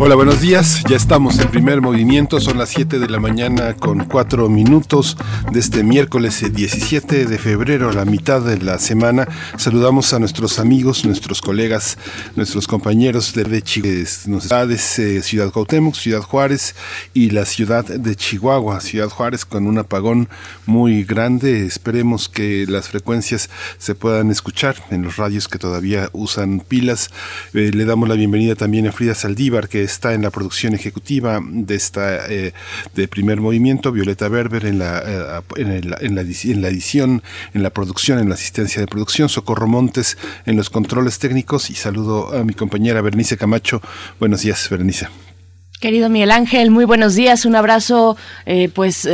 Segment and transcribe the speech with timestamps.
[0.00, 0.84] Hola, buenos días.
[0.88, 2.40] Ya estamos en primer movimiento.
[2.40, 5.16] Son las 7 de la mañana con 4 minutos
[5.50, 9.26] de este miércoles 17 de febrero, la mitad de la semana.
[9.56, 11.98] Saludamos a nuestros amigos, nuestros colegas,
[12.36, 13.60] nuestros compañeros de
[14.06, 16.76] ciudades, eh, Ciudad Cuauhtémoc, Ciudad Juárez
[17.12, 18.80] y la ciudad de Chihuahua.
[18.80, 20.28] Ciudad Juárez con un apagón
[20.64, 21.66] muy grande.
[21.66, 27.10] Esperemos que las frecuencias se puedan escuchar en los radios que todavía usan pilas.
[27.52, 31.40] Eh, le damos la bienvenida también a Frida Saldívar, que está en la producción ejecutiva
[31.42, 32.52] de esta eh,
[32.94, 36.22] de primer movimiento, Violeta Berber en la, eh, en, la,
[36.68, 37.22] edición,
[37.54, 41.74] en la producción, en la asistencia de producción, Socorro Montes en los controles técnicos y
[41.74, 43.80] saludo a mi compañera Bernice Camacho.
[44.20, 45.08] Buenos días, Bernice.
[45.80, 49.06] Querido Miguel Ángel, muy buenos días, un abrazo eh, pues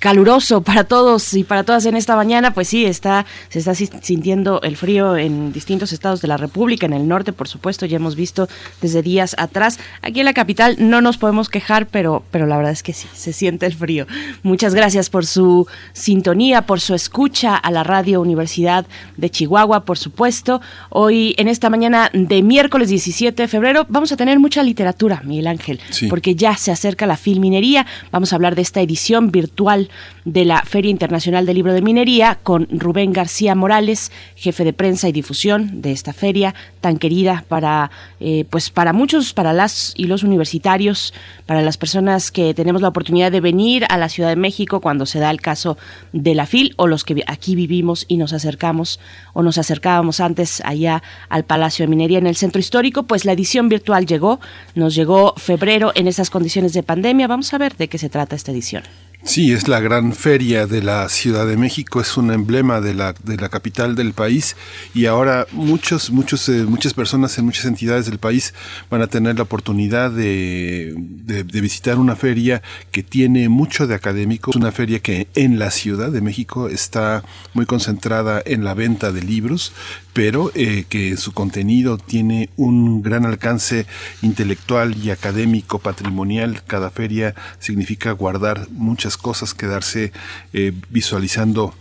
[0.00, 4.60] caluroso para todos y para todas en esta mañana, pues sí, está, se está sintiendo
[4.62, 8.14] el frío en distintos estados de la República, en el norte, por supuesto, ya hemos
[8.14, 8.48] visto
[8.80, 9.78] desde días atrás.
[10.02, 13.08] Aquí en la capital no nos podemos quejar, pero, pero la verdad es que sí,
[13.12, 14.06] se siente el frío.
[14.42, 19.98] Muchas gracias por su sintonía, por su escucha a la Radio Universidad de Chihuahua, por
[19.98, 20.60] supuesto.
[20.90, 25.48] Hoy, en esta mañana de miércoles 17 de febrero, vamos a tener mucha literatura, Miguel
[25.48, 27.86] Ángel, porque ya se acerca la filminería.
[28.12, 29.87] Vamos a hablar de esta edición virtual
[30.24, 35.08] de la Feria Internacional del Libro de Minería con Rubén García Morales, jefe de prensa
[35.08, 40.04] y difusión de esta feria tan querida para eh, pues para muchos, para las y
[40.04, 41.14] los universitarios,
[41.46, 45.06] para las personas que tenemos la oportunidad de venir a la Ciudad de México cuando
[45.06, 45.78] se da el caso
[46.12, 49.00] de la FIL o los que aquí vivimos y nos acercamos
[49.32, 53.32] o nos acercábamos antes allá al Palacio de Minería en el Centro Histórico, pues la
[53.32, 54.40] edición virtual llegó,
[54.74, 57.26] nos llegó febrero en esas condiciones de pandemia.
[57.26, 58.82] Vamos a ver de qué se trata esta edición.
[59.24, 63.14] Sí, es la gran feria de la Ciudad de México, es un emblema de la,
[63.24, 64.56] de la capital del país
[64.94, 68.54] y ahora muchos, muchos, eh, muchas personas en muchas entidades del país
[68.88, 72.62] van a tener la oportunidad de, de, visitar una feria
[72.92, 77.24] que tiene mucho de académico, es una feria que en la Ciudad de México está
[77.54, 79.72] muy concentrada en la venta de libros,
[80.18, 83.86] pero eh, que su contenido tiene un gran alcance
[84.20, 86.64] intelectual y académico, patrimonial.
[86.66, 90.10] Cada feria significa guardar muchas cosas, quedarse
[90.52, 91.72] eh, visualizando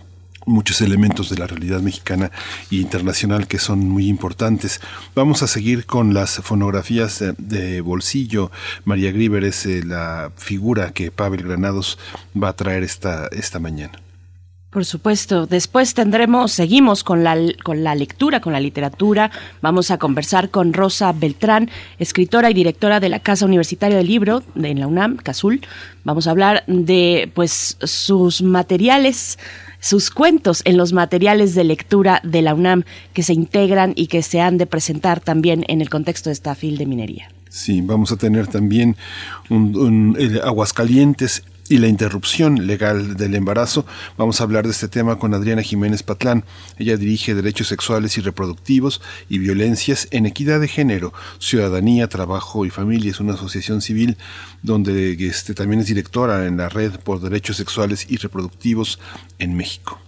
[0.46, 2.30] muchos elementos de la realidad mexicana
[2.70, 4.82] e internacional que son muy importantes.
[5.16, 8.52] Vamos a seguir con las fonografías de, bolsillo.
[8.86, 11.98] María Griver es eh, la figura que Pavel Granados
[12.40, 14.00] va a traer esta, esta mañana.
[14.78, 15.48] Por supuesto.
[15.48, 19.32] Después tendremos, seguimos con la, con la lectura, con la literatura.
[19.60, 24.44] Vamos a conversar con Rosa Beltrán, escritora y directora de la Casa Universitaria del Libro
[24.54, 25.62] de la UNAM, CASUL.
[26.04, 29.40] Vamos a hablar de pues sus materiales
[29.80, 32.84] sus cuentos en los materiales de lectura de la UNAM
[33.14, 36.54] que se integran y que se han de presentar también en el contexto de esta
[36.54, 37.32] fil de minería.
[37.50, 38.96] Sí, vamos a tener también
[39.50, 43.86] un, Aguascalientes y la interrupción legal del embarazo.
[44.18, 46.46] Vamos a hablar de este tema con Adriana Jiménez Patlán.
[46.78, 52.70] Ella dirige Derechos Sexuales y Reproductivos y Violencias en Equidad de Género, Ciudadanía, Trabajo y
[52.70, 53.12] Familia.
[53.12, 54.18] Es una asociación civil
[54.64, 59.00] donde este, también es directora en la Red por Derechos Sexuales y Reproductivos
[59.40, 60.00] en México.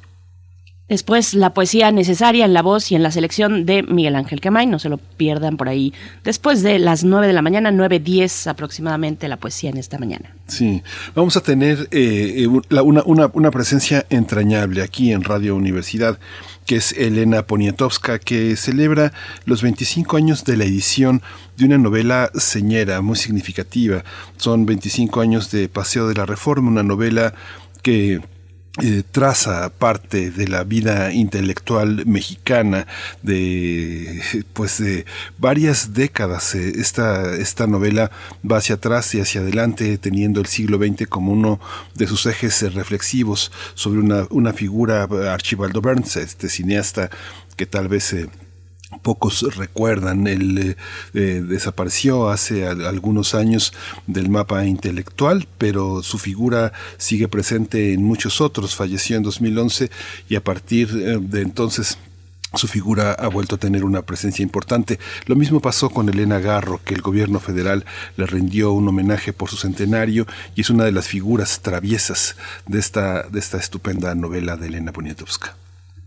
[0.89, 4.65] Después la poesía necesaria en la voz y en la selección de Miguel Ángel Quemay,
[4.65, 5.93] no se lo pierdan por ahí.
[6.23, 10.33] Después de las 9 de la mañana, 9.10 aproximadamente la poesía en esta mañana.
[10.47, 10.81] Sí,
[11.13, 16.17] vamos a tener eh, una, una, presencia entrañable aquí en Radio Universidad
[16.65, 19.11] que es Elena Poniatowska, que celebra
[19.45, 21.23] los 25 años de la edición
[21.57, 24.03] de una novela señera muy significativa.
[24.37, 27.33] Son 25 años de Paseo de la Reforma, una novela
[27.81, 28.21] que
[28.81, 32.87] eh, traza parte de la vida intelectual mexicana
[33.23, 34.21] de
[34.53, 35.05] pues de
[35.37, 38.11] varias décadas eh, esta, esta novela
[38.49, 41.59] va hacia atrás y hacia adelante teniendo el siglo XX como uno
[41.95, 47.09] de sus ejes eh, reflexivos sobre una, una figura Archibaldo Burns este cineasta
[47.55, 48.15] que tal vez
[49.01, 50.27] pocos recuerdan.
[50.27, 50.75] Él eh,
[51.13, 53.73] eh, desapareció hace algunos años
[54.07, 58.75] del mapa intelectual, pero su figura sigue presente en muchos otros.
[58.75, 59.89] Falleció en 2011
[60.27, 61.97] y a partir eh, de entonces
[62.55, 64.99] su figura ha vuelto a tener una presencia importante.
[65.27, 67.85] Lo mismo pasó con Elena Garro, que el gobierno federal
[68.17, 70.25] le rindió un homenaje por su centenario
[70.55, 74.91] y es una de las figuras traviesas de esta, de esta estupenda novela de Elena
[74.91, 75.55] Poniatowska.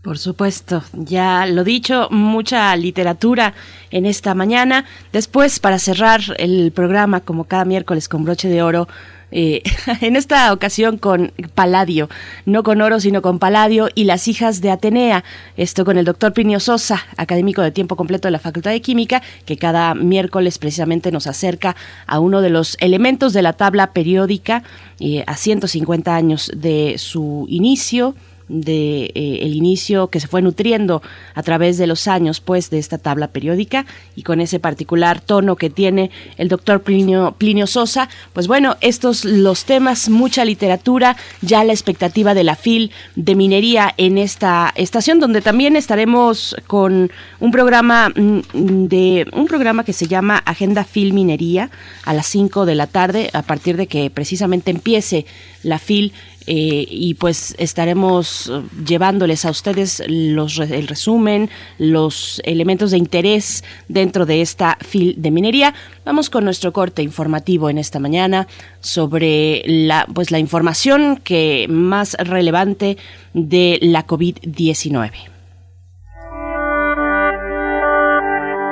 [0.03, 3.53] Por supuesto, ya lo dicho, mucha literatura
[3.89, 4.83] en esta mañana.
[5.13, 8.89] Después, para cerrar el programa, como cada miércoles con broche de oro,
[9.31, 9.63] eh,
[10.01, 12.09] en esta ocasión con Paladio,
[12.45, 15.23] no con oro, sino con Paladio y las hijas de Atenea.
[15.55, 19.21] Esto con el doctor Plinio Sosa, académico de tiempo completo de la Facultad de Química,
[19.45, 21.77] que cada miércoles precisamente nos acerca
[22.07, 24.63] a uno de los elementos de la tabla periódica
[24.99, 28.15] eh, a 150 años de su inicio
[28.49, 31.01] de eh, el inicio que se fue nutriendo
[31.33, 33.85] a través de los años pues de esta tabla periódica
[34.15, 38.09] y con ese particular tono que tiene el doctor Plinio, Plinio Sosa.
[38.33, 43.93] Pues bueno estos los temas mucha literatura ya la expectativa de la FIL de minería
[43.97, 50.07] en esta estación donde también estaremos con un programa mm, de un programa que se
[50.07, 51.69] llama Agenda FIL Minería
[52.03, 55.25] a las 5 de la tarde a partir de que precisamente empiece
[55.63, 56.13] la FIL
[56.47, 64.25] eh, y pues estaremos eh, llevándoles a ustedes el resumen, los elementos de interés dentro
[64.25, 65.73] de esta fil de minería.
[66.05, 68.47] Vamos con nuestro corte informativo en esta mañana
[68.81, 72.97] sobre la, pues la información que más relevante
[73.33, 75.11] de la COVID-19.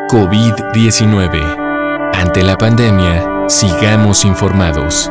[0.10, 2.12] COVID-19.
[2.14, 5.10] Ante la pandemia, sigamos informados.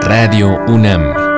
[0.00, 1.29] Radio UNAM.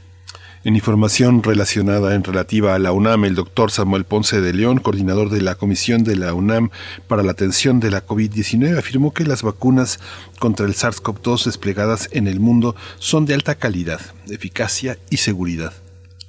[0.64, 5.32] En información relacionada en relativa a la UNAM, el doctor Samuel Ponce de León, coordinador
[5.32, 6.70] de la Comisión de la UNAM
[7.08, 10.00] para la atención de la COVID-19, afirmó que las vacunas
[10.38, 15.74] contra el SARS-CoV-2 desplegadas en el mundo son de alta calidad, eficacia y seguridad.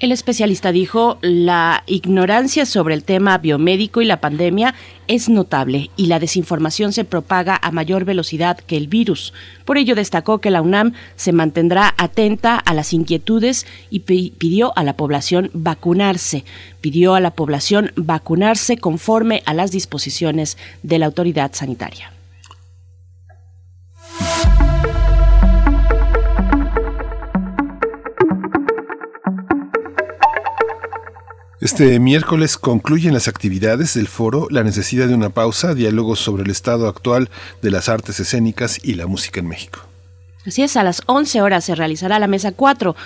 [0.02, 4.75] El especialista dijo, la ignorancia sobre el tema biomédico y la pandemia
[5.06, 9.32] es notable y la desinformación se propaga a mayor velocidad que el virus.
[9.64, 14.82] Por ello destacó que la UNAM se mantendrá atenta a las inquietudes y pidió a
[14.82, 16.44] la población vacunarse.
[16.81, 22.10] Pidió a la población vacunarse conforme a las disposiciones de la autoridad sanitaria.
[31.62, 36.50] Este miércoles concluyen las actividades del foro La necesidad de una pausa, diálogos sobre el
[36.50, 37.31] estado actual
[37.62, 39.79] de las artes escénicas y la música en México.
[40.44, 42.97] Así es, a las 11 horas se realizará la mesa 4,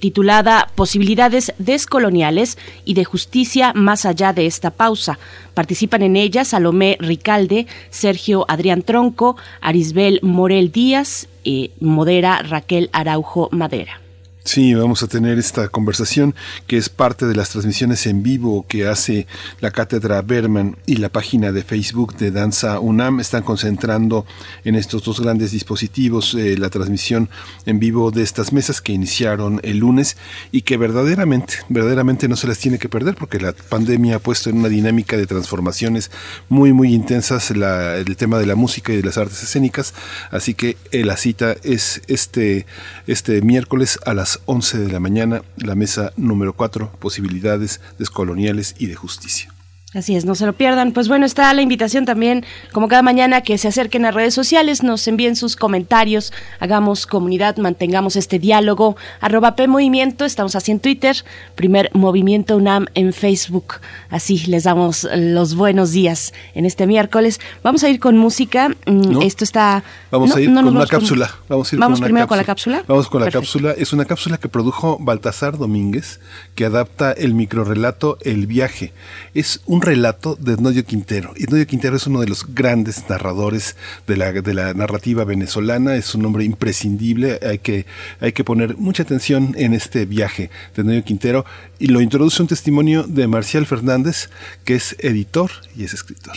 [0.00, 5.18] titulada Posibilidades descoloniales y de justicia más allá de esta pausa.
[5.52, 13.50] Participan en ella Salomé Ricalde, Sergio Adrián Tronco, Arisbel Morel Díaz y modera Raquel Araujo
[13.52, 14.00] Madera.
[14.46, 16.34] Sí, vamos a tener esta conversación
[16.66, 19.26] que es parte de las transmisiones en vivo que hace
[19.60, 23.20] la Cátedra Berman y la página de Facebook de Danza UNAM.
[23.20, 24.26] Están concentrando
[24.66, 27.30] en estos dos grandes dispositivos eh, la transmisión
[27.64, 30.18] en vivo de estas mesas que iniciaron el lunes
[30.52, 34.50] y que verdaderamente, verdaderamente no se las tiene que perder porque la pandemia ha puesto
[34.50, 36.10] en una dinámica de transformaciones
[36.50, 39.94] muy, muy intensas el tema de la música y de las artes escénicas.
[40.30, 42.66] Así que eh, la cita es este,
[43.06, 48.86] este miércoles a las 11 de la mañana, la mesa número 4, posibilidades descoloniales y
[48.86, 49.53] de justicia.
[49.94, 50.92] Así es, no se lo pierdan.
[50.92, 54.82] Pues bueno, está la invitación también, como cada mañana, que se acerquen a redes sociales,
[54.82, 58.96] nos envíen sus comentarios, hagamos comunidad, mantengamos este diálogo.
[59.20, 61.16] Arroba P Movimiento, estamos así en Twitter,
[61.54, 63.74] primer Movimiento UNAM en Facebook.
[64.10, 67.40] Así les damos los buenos días en este miércoles.
[67.62, 68.70] Vamos a ir con música.
[68.86, 69.84] Mm, esto está.
[70.10, 71.30] Vamos a ir con una cápsula.
[71.48, 72.82] Vamos, a ir ¿Vamos primero con la cápsula.
[72.88, 73.72] Vamos con la cápsula.
[73.76, 76.18] Es una cápsula que produjo Baltasar Domínguez,
[76.56, 78.92] que adapta el microrelato El viaje.
[79.34, 81.32] Es un relato de Ednoyo Quintero.
[81.36, 83.76] Ednoyo Quintero es uno de los grandes narradores
[84.06, 87.86] de la, de la narrativa venezolana, es un hombre imprescindible, hay que,
[88.20, 91.44] hay que poner mucha atención en este viaje de Ednoyo Quintero
[91.78, 94.30] y lo introduce un testimonio de Marcial Fernández,
[94.64, 96.36] que es editor y es escritor.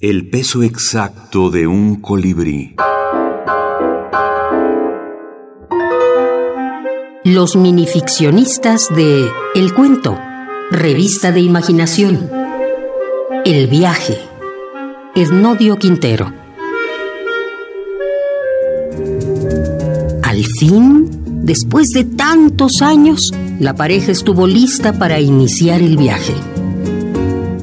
[0.00, 2.76] El peso exacto de un colibrí.
[7.24, 10.29] Los minificcionistas de El Cuento
[10.70, 12.30] Revista de Imaginación.
[13.44, 14.16] El viaje.
[15.16, 16.32] Esnodio Quintero.
[20.22, 21.10] Al fin,
[21.42, 26.34] después de tantos años, la pareja estuvo lista para iniciar el viaje.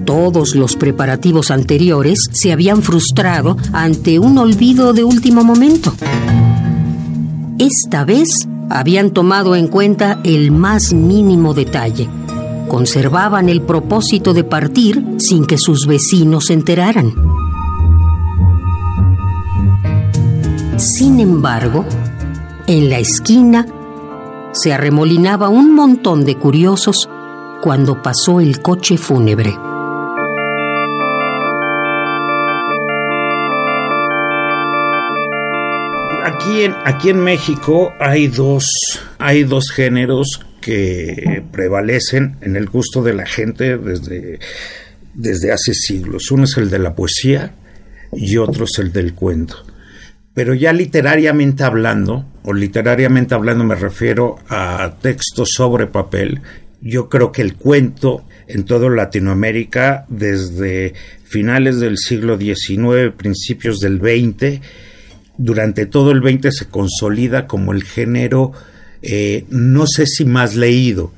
[0.03, 5.93] Todos los preparativos anteriores se habían frustrado ante un olvido de último momento.
[7.57, 12.09] Esta vez habían tomado en cuenta el más mínimo detalle.
[12.67, 17.13] Conservaban el propósito de partir sin que sus vecinos se enteraran.
[20.77, 21.85] Sin embargo,
[22.67, 23.65] en la esquina
[24.51, 27.09] se arremolinaba un montón de curiosos
[27.61, 29.57] cuando pasó el coche fúnebre.
[36.25, 38.67] Aquí en, aquí en México hay dos,
[39.17, 44.39] hay dos géneros que prevalecen en el gusto de la gente desde,
[45.13, 46.31] desde hace siglos.
[46.31, 47.53] Uno es el de la poesía
[48.13, 49.65] y otro es el del cuento.
[50.33, 56.41] Pero ya literariamente hablando, o literariamente hablando me refiero a textos sobre papel,
[56.79, 63.97] yo creo que el cuento en toda Latinoamérica desde finales del siglo XIX, principios del
[63.99, 64.61] XX,
[65.37, 68.53] durante todo el 20 se consolida como el género,
[69.01, 71.11] eh, no sé si más leído,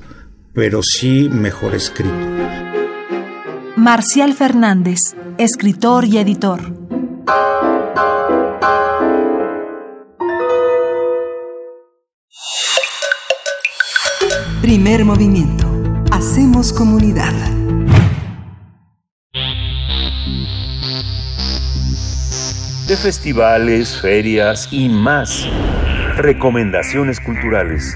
[0.54, 2.14] pero sí mejor escrito.
[3.76, 5.00] Marcial Fernández,
[5.38, 6.74] escritor y editor.
[14.62, 15.68] Primer movimiento.
[16.12, 17.34] Hacemos comunidad.
[22.90, 25.48] de festivales, ferias y más.
[26.22, 27.96] Recomendaciones culturales.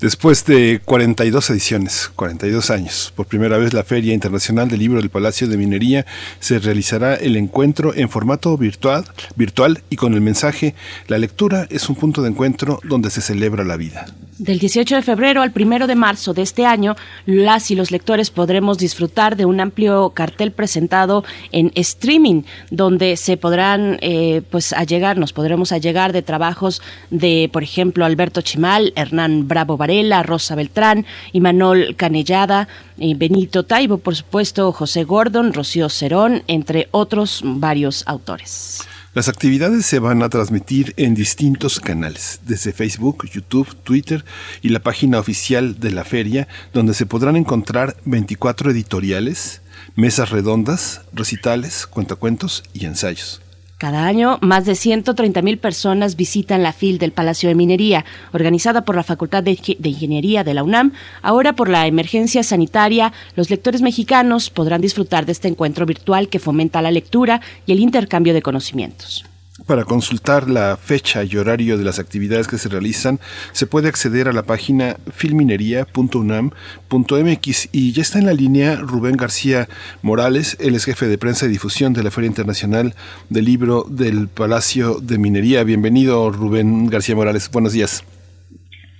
[0.00, 5.10] Después de 42 ediciones, 42 años, por primera vez la Feria Internacional del Libro del
[5.10, 6.06] Palacio de Minería
[6.40, 9.04] se realizará el encuentro en formato virtual,
[9.36, 10.74] virtual y con el mensaje
[11.08, 14.06] La lectura es un punto de encuentro donde se celebra la vida.
[14.38, 16.94] Del 18 de febrero al 1 de marzo de este año,
[17.26, 23.36] las y los lectores podremos disfrutar de un amplio cartel presentado en streaming, donde se
[23.36, 26.80] podrán, eh, pues, allegar, nos podremos allegar de trabajos
[27.10, 32.68] de, por ejemplo, Alberto Chimal, Hernán Bravo Varela, Rosa Beltrán, Imanol Canellada,
[32.98, 38.86] eh, Benito Taibo, por supuesto, José Gordon, Rocío Cerón, entre otros varios autores.
[39.14, 44.22] Las actividades se van a transmitir en distintos canales, desde Facebook, YouTube, Twitter
[44.60, 49.62] y la página oficial de la feria, donde se podrán encontrar 24 editoriales,
[49.96, 53.40] mesas redondas, recitales, cuentacuentos y ensayos.
[53.78, 58.84] Cada año, más de 130 mil personas visitan la FIL del Palacio de Minería, organizada
[58.84, 60.92] por la Facultad de, Ingeniería de la UNAM.
[61.22, 66.40] Ahora, por la emergencia sanitaria, los lectores mexicanos podrán disfrutar de este encuentro virtual que
[66.40, 69.24] fomenta la lectura y el intercambio de conocimientos.
[69.66, 73.18] Para consultar la fecha y horario de las actividades que se realizan,
[73.52, 79.66] se puede acceder a la página filminería.unam.mx y ya está en la línea Rubén García
[80.00, 82.94] Morales, él es jefe de prensa y difusión de la Feria Internacional
[83.28, 85.64] del Libro del Palacio de Minería.
[85.64, 88.04] Bienvenido Rubén García Morales, buenos días.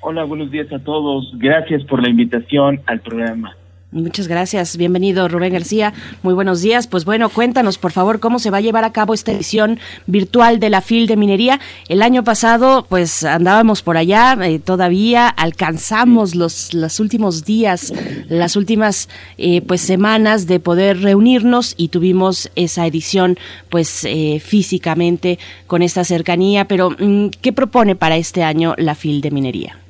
[0.00, 1.31] Hola, buenos días a todos.
[1.38, 3.58] Gracias por la invitación al programa.
[3.90, 4.76] Muchas gracias.
[4.76, 5.95] Bienvenido, Rubén García.
[6.23, 6.87] Muy buenos días.
[6.87, 10.61] Pues bueno, cuéntanos, por favor, cómo se va a llevar a cabo esta edición virtual
[10.61, 11.59] de la FIL de Minería.
[11.88, 17.95] El año pasado, pues andábamos por allá, eh, todavía alcanzamos los, los últimos días,
[18.28, 23.38] las últimas eh, pues semanas de poder reunirnos y tuvimos esa edición
[23.71, 26.66] pues eh, físicamente con esta cercanía.
[26.66, 29.88] Pero, mm, ¿qué propone para este año la FIL de Minería?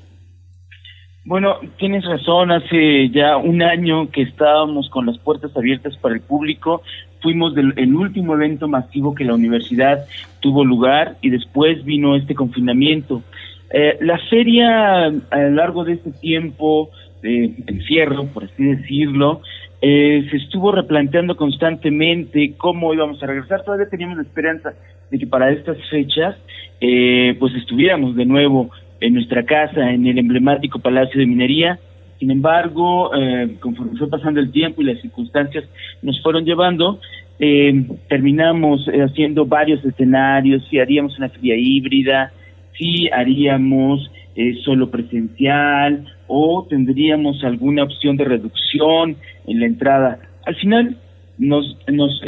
[1.28, 6.22] Bueno, tienes razón, hace ya un año que estábamos con las puertas abiertas para el
[6.22, 6.80] público,
[7.20, 10.06] fuimos del, el último evento masivo que la universidad
[10.40, 13.22] tuvo lugar y después vino este confinamiento.
[13.70, 16.88] Eh, la feria a lo largo de este tiempo
[17.20, 19.42] de encierro, por así decirlo,
[19.82, 23.64] eh, se estuvo replanteando constantemente cómo íbamos a regresar.
[23.64, 24.72] Todavía teníamos la esperanza
[25.10, 26.36] de que para estas fechas
[26.80, 31.78] eh, pues estuviéramos de nuevo en nuestra casa, en el emblemático Palacio de Minería.
[32.18, 35.64] Sin embargo, eh, conforme fue pasando el tiempo y las circunstancias
[36.02, 37.00] nos fueron llevando,
[37.40, 42.32] eh, terminamos eh, haciendo varios escenarios, si haríamos una feria híbrida,
[42.76, 50.18] si haríamos eh, solo presencial o tendríamos alguna opción de reducción en la entrada.
[50.46, 50.96] Al final
[51.38, 52.20] nos, nos,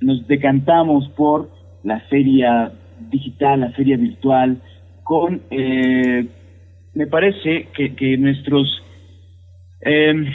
[0.00, 1.50] nos decantamos por
[1.82, 2.72] la feria
[3.10, 4.58] digital, la feria virtual,
[5.08, 6.26] con, eh,
[6.92, 8.68] me parece que, nuestros
[9.80, 10.26] em,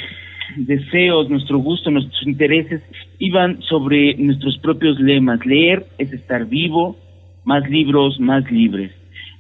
[0.58, 2.82] deseos, nuestro gusto, nuestros intereses
[3.20, 5.46] iban sobre nuestros propios lemas.
[5.46, 6.98] Leer es estar vivo,
[7.44, 8.92] más libros, más libres.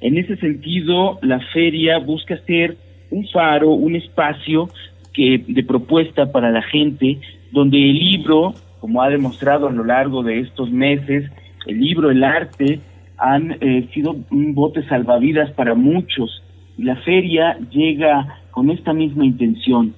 [0.01, 2.77] En ese sentido, la feria busca ser
[3.09, 4.69] un faro, un espacio
[5.13, 7.17] que de propuesta para la gente,
[7.51, 11.31] donde el libro, como ha demostrado a lo largo de estos meses,
[11.65, 12.81] el libro, el arte,
[13.23, 16.43] han eh, sido un bote salvavidas para muchos.
[16.77, 19.93] La feria llega con esta misma intención,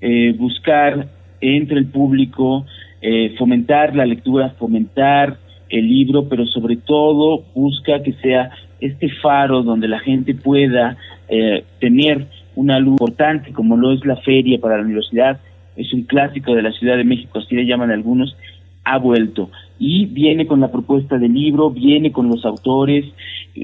[0.00, 1.08] eh, buscar
[1.42, 2.64] entre el público,
[3.02, 5.36] eh, fomentar la lectura, fomentar
[5.68, 10.96] el libro, pero sobre todo busca que sea este faro donde la gente pueda
[11.28, 15.38] eh, tener una luz importante como lo es la feria para la universidad,
[15.76, 18.34] es un clásico de la Ciudad de México, así le llaman algunos,
[18.84, 23.06] ha vuelto y viene con la propuesta del libro, viene con los autores,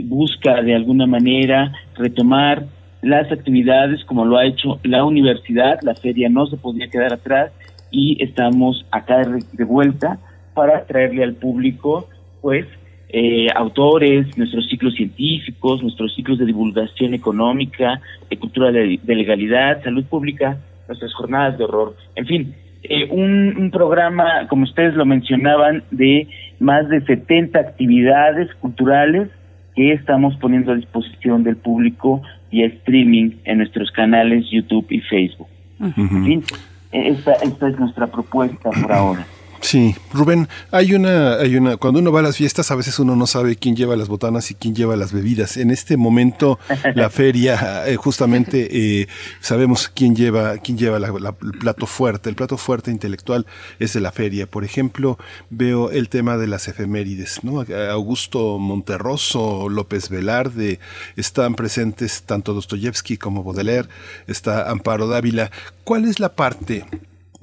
[0.05, 2.67] busca de alguna manera retomar
[3.03, 7.53] las actividades como lo ha hecho la universidad, la feria no se podía quedar atrás
[7.91, 10.19] y estamos acá de vuelta
[10.55, 12.09] para traerle al público
[12.41, 12.67] pues
[13.11, 20.05] eh, autores, nuestros ciclos científicos, nuestros ciclos de divulgación económica, de cultura de, legalidad, salud
[20.07, 20.59] pública,
[20.89, 22.55] nuestras jornadas de horror, en fin,
[22.91, 26.29] eh, un, un, programa, como ustedes lo mencionaban, de
[26.59, 29.29] más de 70 actividades culturales
[29.75, 35.49] que estamos poniendo a disposición del público vía streaming en nuestros canales YouTube y Facebook.
[35.79, 36.45] En fin,
[36.93, 39.27] esta, esta es nuestra propuesta por ahora.
[39.67, 43.17] Sí, Rubén, hay una, hay una, cuando uno va a las fiestas a veces uno
[43.17, 45.57] no sabe quién lleva las botanas y quién lleva las bebidas.
[45.57, 46.61] En este momento
[46.95, 49.09] la feria, eh, justamente eh,
[49.41, 52.31] sabemos quién lleva, quién lleva la, el plato fuerte.
[52.31, 53.45] El plato fuerte intelectual
[53.81, 54.47] es de la feria.
[54.47, 55.19] Por ejemplo,
[55.51, 57.65] veo el tema de las efemérides, ¿no?
[57.91, 60.79] Augusto Monterroso, López Velarde,
[61.17, 63.89] están presentes tanto Dostoyevsky como Baudelaire,
[64.29, 65.51] está Amparo Dávila.
[65.83, 66.85] ¿Cuál es la parte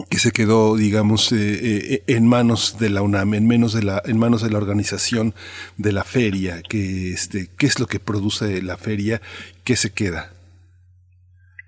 [0.09, 4.01] que se quedó, digamos, eh, eh, en manos de la UNAM, en manos de la,
[4.05, 5.33] en manos de la organización
[5.77, 9.21] de la feria, que este, qué es lo que produce la feria,
[9.63, 10.31] qué se queda.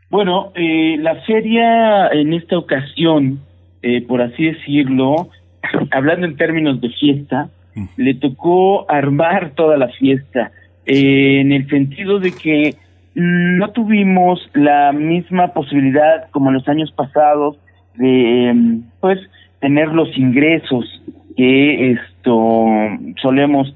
[0.10, 3.42] Bueno, eh, la feria en esta ocasión,
[4.08, 5.30] por así decirlo,
[5.92, 7.86] hablando en términos de fiesta, mm.
[7.98, 10.52] le tocó armar toda la fiesta,
[10.88, 12.76] en el sentido de que
[13.16, 17.58] no tuvimos la misma posibilidad como en los años pasados
[17.98, 19.20] de em, pues
[19.60, 20.86] tener los ingresos
[21.36, 22.66] que esto
[23.22, 23.74] solemos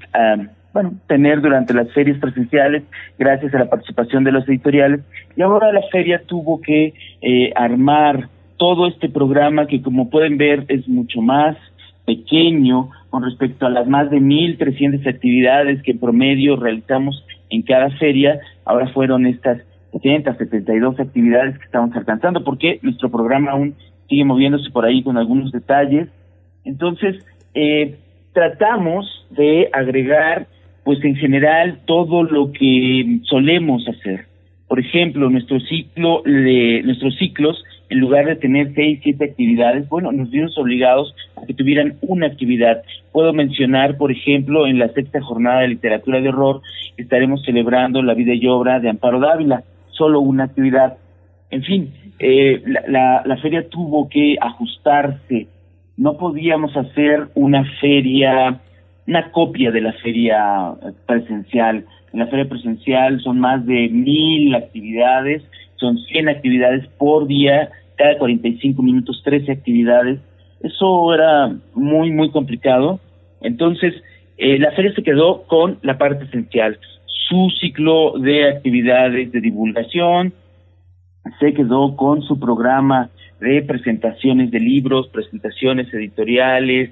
[0.72, 2.84] bueno tener durante las ferias presenciales
[3.18, 5.00] gracias a la participación de los editoriales.
[5.36, 10.64] Y ahora la feria tuvo que eh, armar todo este programa que como pueden ver
[10.68, 11.56] es mucho más
[12.06, 17.90] pequeño con respecto a las más de 1.300 actividades que en promedio realizamos en cada
[17.98, 23.74] feria, ahora fueron estas 72 actividades que estamos alcanzando, porque nuestro programa aún
[24.10, 26.08] sigue moviéndose por ahí con algunos detalles.
[26.64, 27.96] Entonces, eh,
[28.34, 30.48] tratamos de agregar,
[30.84, 34.26] pues en general, todo lo que solemos hacer.
[34.68, 40.12] Por ejemplo, nuestro ciclo, de, nuestros ciclos, en lugar de tener seis, siete actividades, bueno,
[40.12, 42.82] nos vimos obligados a que tuvieran una actividad.
[43.12, 46.62] Puedo mencionar, por ejemplo, en la sexta jornada de literatura de horror,
[46.96, 50.98] estaremos celebrando la vida y obra de Amparo Dávila, solo una actividad.
[51.50, 55.46] En fin, eh, la, la, feria tuvo que ajustarse.
[55.96, 58.60] No podíamos hacer una feria,
[59.06, 60.74] una copia de la feria
[61.06, 61.86] presencial.
[62.12, 65.42] En la feria presencial son más de mil actividades,
[65.76, 70.20] son 100 actividades por día, cada 45 minutos 13 actividades.
[70.62, 73.00] Eso era muy, muy complicado.
[73.40, 73.94] Entonces,
[74.36, 80.34] eh, la feria se quedó con la parte esencial, su ciclo de actividades de divulgación,
[81.38, 86.90] se quedó con su programa de presentaciones de libros, presentaciones editoriales,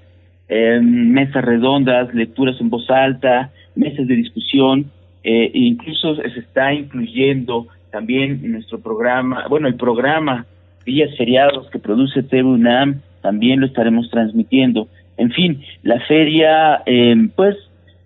[0.49, 4.91] em, mesas redondas, lecturas en voz alta, mesas de discusión,
[5.23, 10.47] eh, e incluso se está incluyendo también nuestro programa, bueno, el programa
[10.85, 14.89] Días Feriados que produce TV UNAM, también lo estaremos transmitiendo.
[15.17, 17.57] En fin, la feria, em, pues,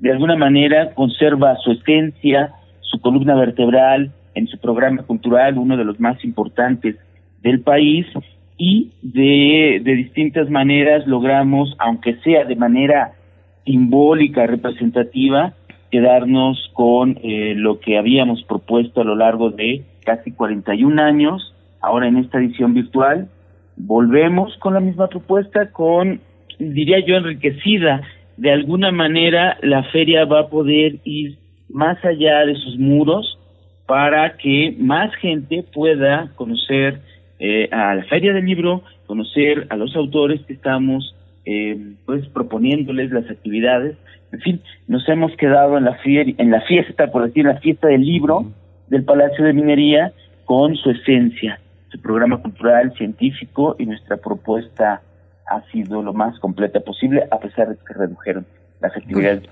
[0.00, 5.84] de alguna manera conserva su esencia, su columna vertebral, en su programa cultural, uno de
[5.84, 6.96] los más importantes
[7.42, 8.06] del país,
[8.64, 13.14] y de, distintas maneras logramos, aunque sea de manera
[13.64, 15.54] simbólica, representativa,
[15.90, 22.06] quedarnos con eh, lo que habíamos propuesto a lo largo de casi 41 años, ahora
[22.06, 23.28] en esta edición virtual,
[23.76, 26.20] volvemos con la misma propuesta, con,
[26.60, 28.02] diría yo, enriquecida.
[28.36, 31.36] De alguna manera la feria va a poder ir
[31.68, 33.40] más allá de sus muros
[33.86, 37.00] para que más gente pueda conocer
[37.38, 41.14] eh, a la feria del libro, conocer a los autores que estamos
[41.44, 43.96] eh, pues proponiéndoles las actividades.
[44.32, 48.02] En fin, nos hemos quedado en la, en la fiesta, por decir, la fiesta del
[48.02, 48.46] libro
[48.88, 50.12] del Palacio de Minería
[50.44, 51.58] con su esencia,
[51.90, 55.02] su programa cultural, científico y nuestra propuesta
[55.46, 58.46] ha sido lo más completa posible a pesar de que redujeron
[58.80, 59.42] las actividades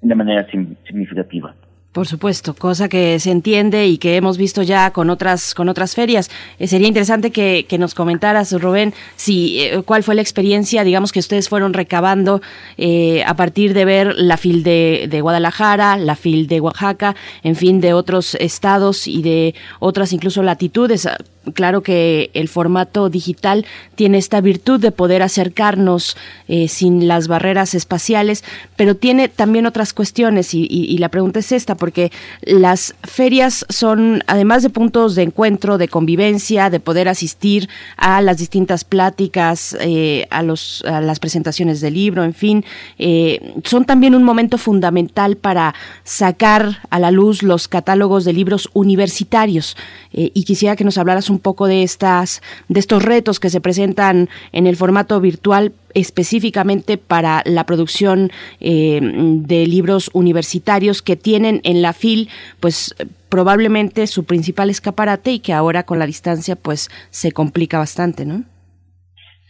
[0.00, 1.54] de manera significativa.
[1.92, 5.94] Por supuesto, cosa que se entiende y que hemos visto ya con otras con otras
[5.94, 6.30] ferias.
[6.58, 11.12] Eh, sería interesante que, que, nos comentaras, Rubén, si eh, cuál fue la experiencia, digamos
[11.12, 12.42] que ustedes fueron recabando
[12.76, 17.56] eh, a partir de ver la FIL de, de, Guadalajara, la FIL de Oaxaca, en
[17.56, 21.08] fin, de otros estados y de otras incluso latitudes
[21.54, 26.16] claro que el formato digital tiene esta virtud de poder acercarnos
[26.48, 28.44] eh, sin las barreras espaciales,
[28.76, 32.10] pero tiene también otras cuestiones y, la pregunta es esta, porque
[32.42, 38.38] las ferias son, además de puntos de encuentro, de convivencia, de poder asistir a las
[38.38, 42.64] distintas pláticas, eh, a, las presentaciones del libro, en fin,
[42.98, 48.68] eh, son también un momento fundamental para sacar a la luz los catálogos de libros
[48.74, 49.76] universitarios.
[50.10, 53.60] y quisiera que nos hablaras un un poco de estas de estos retos que se
[53.60, 61.60] presentan en el formato virtual específicamente para la producción eh, de libros universitarios que tienen
[61.64, 62.28] en la FIL
[62.60, 62.94] pues
[63.28, 68.44] probablemente su principal escaparate y que ahora con la distancia pues se complica bastante, ¿no?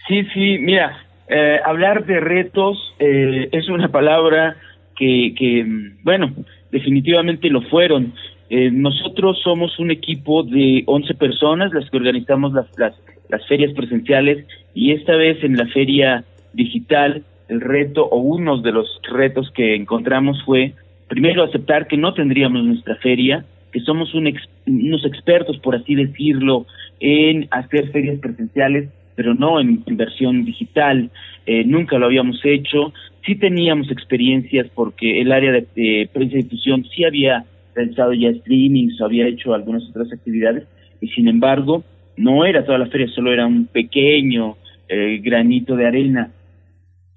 [0.09, 4.57] Sí, sí, mira, eh, hablar de retos eh, es una palabra
[4.97, 5.65] que, que,
[6.03, 6.35] bueno,
[6.73, 8.15] definitivamente lo fueron.
[8.51, 12.95] Eh, nosotros somos un equipo de 11 personas, las que organizamos las, las,
[13.29, 18.73] las ferias presenciales y esta vez en la feria digital el reto o uno de
[18.73, 20.75] los retos que encontramos fue
[21.09, 24.33] primero aceptar que no tendríamos nuestra feria, que somos un
[24.67, 26.67] unos expertos, por así decirlo,
[27.01, 31.11] en hacer ferias presenciales, pero no en, versión digital.
[31.47, 32.93] Eh, nunca lo habíamos hecho.
[33.25, 37.45] Sí teníamos experiencias porque el área de, de prensa y difusión sí había
[37.79, 40.65] realizado ya streamings o había hecho algunas otras actividades
[41.01, 41.85] y sin embargo
[42.17, 44.57] no era toda la feria, solo era un pequeño
[44.89, 46.33] eh, granito de arena.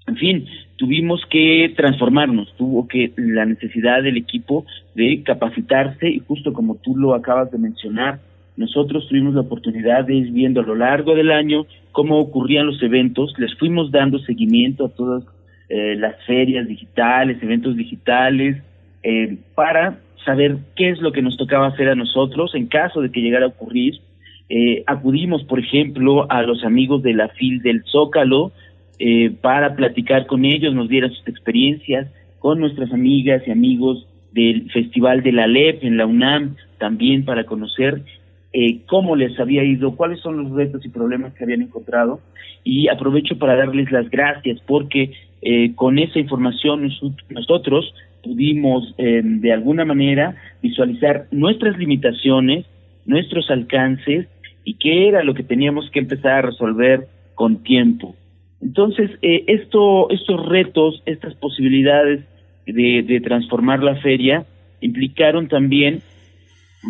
[0.06, 0.46] En fin,
[0.76, 6.96] tuvimos que transformarnos, tuvo que la necesidad del equipo de capacitarse y justo como tú
[6.96, 8.20] lo acabas de mencionar,
[8.56, 12.82] nosotros tuvimos la oportunidad de ir viendo a lo largo del año cómo ocurrían los
[12.82, 15.24] eventos, les fuimos dando seguimiento a todas
[15.68, 18.62] eh, las ferias digitales, eventos digitales,
[19.02, 23.10] eh, para saber qué es lo que nos tocaba hacer a nosotros en caso de
[23.10, 24.00] que llegara a ocurrir.
[24.48, 28.52] Eh, acudimos, por ejemplo, a los amigos de la FIL del Zócalo
[28.98, 32.08] eh, para platicar con ellos, nos dieran sus experiencias,
[32.38, 37.44] con nuestras amigas y amigos del Festival de la LEP en la UNAM, también para
[37.44, 38.02] conocer
[38.52, 42.20] eh, cómo les había ido, cuáles son los retos y problemas que habían encontrado.
[42.64, 46.88] Y aprovecho para darles las gracias porque eh, con esa información
[47.30, 52.66] nosotros pudimos eh, de alguna manera visualizar nuestras limitaciones,
[53.04, 54.28] nuestros alcances
[54.64, 58.14] y qué era lo que teníamos que empezar a resolver con tiempo.
[58.60, 62.24] Entonces, eh, esto, estos retos, estas posibilidades
[62.66, 64.46] de, de transformar la feria
[64.80, 66.00] implicaron también,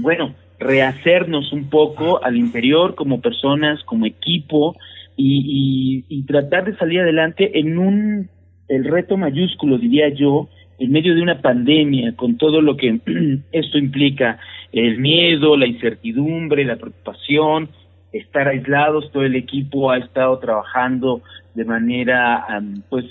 [0.02, 4.76] bueno, rehacernos un poco al interior como personas, como equipo
[5.16, 8.28] y, y, y tratar de salir adelante en un,
[8.68, 10.48] el reto mayúsculo, diría yo,
[10.82, 12.98] en medio de una pandemia, con todo lo que
[13.52, 14.40] esto implica,
[14.72, 17.68] el miedo, la incertidumbre, la preocupación,
[18.12, 21.22] estar aislados, todo el equipo ha estado trabajando
[21.54, 22.44] de manera
[22.88, 23.04] pues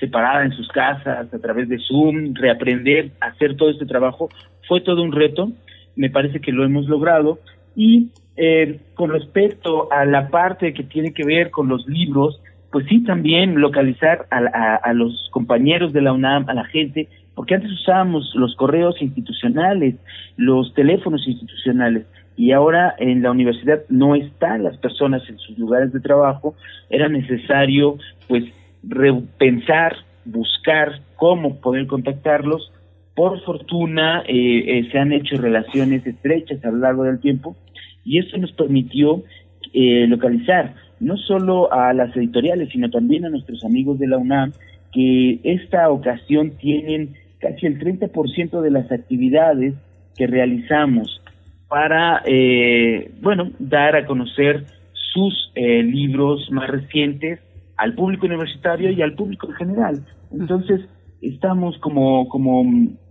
[0.00, 4.30] separada en sus casas, a través de Zoom, reaprender hacer todo este trabajo,
[4.66, 5.52] fue todo un reto,
[5.96, 7.40] me parece que lo hemos logrado,
[7.76, 12.86] y eh, con respecto a la parte que tiene que ver con los libros, pues
[12.88, 17.72] sí también localizar a, a, los compañeros de la UNAM, a la gente, porque antes
[17.72, 19.94] usábamos los correos institucionales,
[20.36, 25.92] los teléfonos institucionales, y ahora en la universidad no están las personas en sus lugares
[25.92, 26.54] de trabajo,
[26.88, 28.44] era necesario pues
[28.84, 32.72] repensar, buscar cómo poder contactarlos.
[33.16, 37.56] Por fortuna eh, eh, se han hecho relaciones estrechas a lo largo del tiempo
[38.04, 39.24] y eso nos permitió
[39.72, 44.52] eh, localizar no solo a las editoriales, sino también a nuestros amigos de la UNAM,
[44.92, 49.74] que esta ocasión tienen casi el 30% de las actividades
[50.16, 51.22] que realizamos
[51.68, 54.64] para, eh, bueno, dar a conocer
[55.12, 57.40] sus eh, libros más recientes
[57.76, 60.04] al público universitario y al público en general.
[60.32, 60.80] Entonces,
[61.22, 62.64] estamos como, como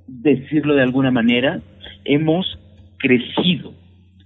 [0.08, 1.62] decirlo de alguna manera,
[2.04, 2.60] hemos
[2.98, 3.74] crecido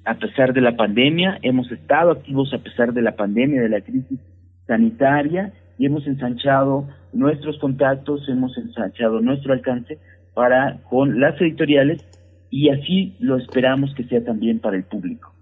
[0.05, 3.81] a pesar de la pandemia, hemos estado activos a pesar de la pandemia, de la
[3.81, 4.19] crisis
[4.67, 9.99] sanitaria y hemos ensanchado nuestros contactos, hemos ensanchado nuestro alcance
[10.33, 12.03] para con las editoriales
[12.49, 15.33] y así lo esperamos que sea también para el público.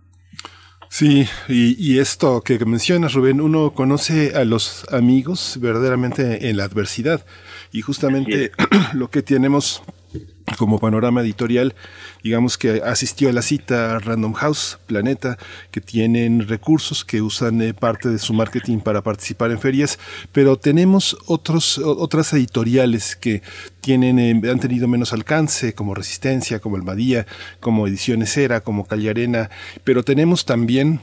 [0.92, 7.24] Sí, y, esto que mencionas, Rubén, uno conoce a los amigos verdaderamente en la adversidad
[7.72, 8.52] y justamente
[8.94, 9.84] lo que tenemos
[10.58, 11.76] como panorama editorial,
[12.24, 15.38] digamos que asistió a la cita Random House, Planeta,
[15.72, 20.00] que tienen recursos, que usan eh, parte de su marketing para participar en ferias,
[20.32, 23.42] pero tenemos otros, otras editoriales que
[23.82, 27.26] tienen, eh, han tenido menos alcance, como Resistencia, como El Madía,
[27.60, 29.50] como Ediciones Era, como Calle Arena,
[29.84, 31.00] pero tenemos también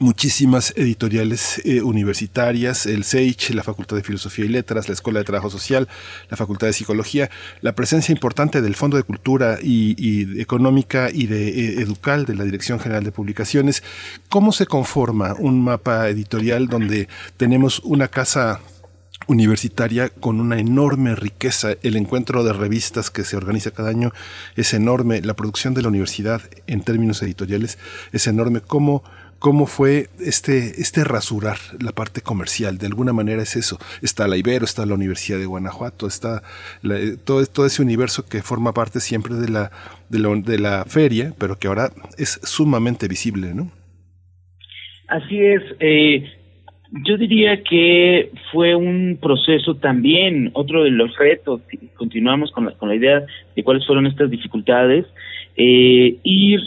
[0.00, 5.24] muchísimas editoriales eh, universitarias, el SEICH, la Facultad de Filosofía y Letras, la Escuela de
[5.24, 5.88] Trabajo Social,
[6.30, 11.48] la Facultad de Psicología, la presencia importante del Fondo de Cultura y, Económica y de
[11.48, 13.82] eh, Educal de la Dirección General de Publicaciones.
[14.28, 18.60] ¿Cómo se conforma un mapa editorial donde tenemos una casa
[19.26, 21.74] universitaria con una enorme riqueza.
[21.82, 24.12] El encuentro de revistas que se organiza cada año
[24.56, 25.20] es enorme.
[25.22, 27.78] La producción de la universidad en términos editoriales
[28.12, 28.60] es enorme.
[28.60, 29.04] ¿Cómo,
[29.42, 32.78] cómo fue este, este rasurar la parte comercial.
[32.78, 33.76] De alguna manera es eso.
[34.00, 36.42] Está la Ibero, está la Universidad de Guanajuato, está
[37.24, 39.72] todo, todo ese universo que forma parte siempre de la,
[40.08, 43.72] de, la, feria, pero que ahora es sumamente visible, ¿no?
[45.08, 45.62] Así es.
[45.80, 46.24] Eh,
[47.04, 51.62] yo diría que fue un proceso también, otro de los retos,
[51.96, 53.26] continuamos con la, con la idea
[53.56, 55.04] de cuáles fueron estas dificultades,
[55.56, 56.60] eh, ir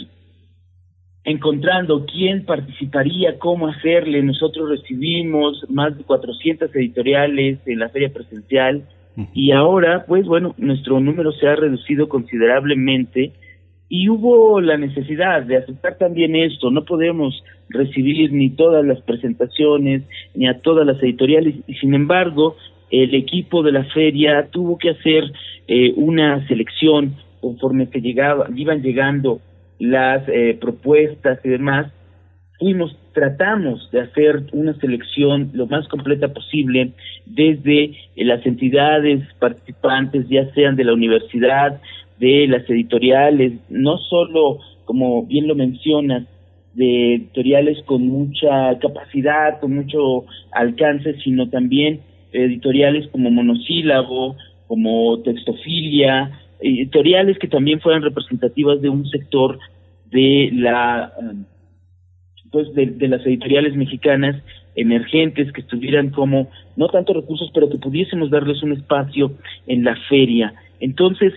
[1.26, 4.22] encontrando quién participaría, cómo hacerle.
[4.22, 8.84] Nosotros recibimos más de 400 editoriales en la feria presencial
[9.34, 13.32] y ahora, pues bueno, nuestro número se ha reducido considerablemente
[13.88, 16.70] y hubo la necesidad de aceptar también esto.
[16.70, 20.02] No podemos recibir ni todas las presentaciones
[20.34, 22.56] ni a todas las editoriales y sin embargo
[22.90, 25.32] el equipo de la feria tuvo que hacer
[25.66, 29.40] eh, una selección conforme que llegaba, iban llegando
[29.78, 31.92] las eh, propuestas y demás,
[32.58, 36.92] fuimos, tratamos de hacer una selección lo más completa posible
[37.26, 41.80] desde las entidades participantes, ya sean de la universidad,
[42.18, 46.26] de las editoriales, no solo, como bien lo mencionas,
[46.74, 52.00] de editoriales con mucha capacidad, con mucho alcance, sino también
[52.32, 54.36] editoriales como Monosílabo,
[54.66, 59.58] como Textofilia, editoriales que también fueran representativas de un sector
[60.10, 61.12] de la
[62.50, 64.40] pues de, las editoriales mexicanas
[64.76, 69.32] emergentes que estuvieran como no tanto recursos pero que pudiésemos darles un espacio
[69.66, 70.54] en la feria.
[70.80, 71.32] Entonces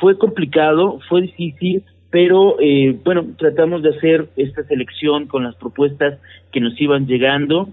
[0.00, 6.18] fue complicado fue difícil pero eh, bueno tratamos de hacer esta selección con las propuestas
[6.52, 7.68] que nos iban llegando.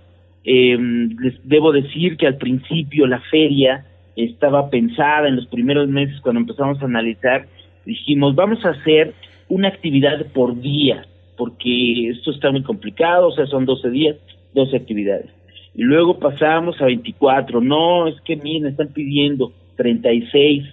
[0.45, 0.77] Eh,
[1.21, 3.85] les debo decir que al principio la feria
[4.25, 7.47] estaba pensada en los primeros meses cuando empezamos a analizar,
[7.85, 9.13] dijimos, vamos a hacer
[9.47, 11.05] una actividad por día,
[11.37, 14.17] porque esto está muy complicado, o sea, son 12 días,
[14.53, 15.31] 12 actividades.
[15.75, 20.65] Y luego pasamos a 24, no, es que miren, están pidiendo 36,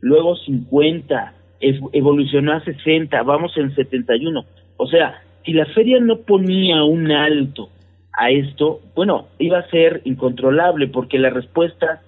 [0.00, 4.44] luego 50, evolucionó a 60, vamos en 71.
[4.76, 7.70] O sea, si la feria no ponía un alto
[8.12, 12.02] a esto, bueno, iba a ser incontrolable porque la respuesta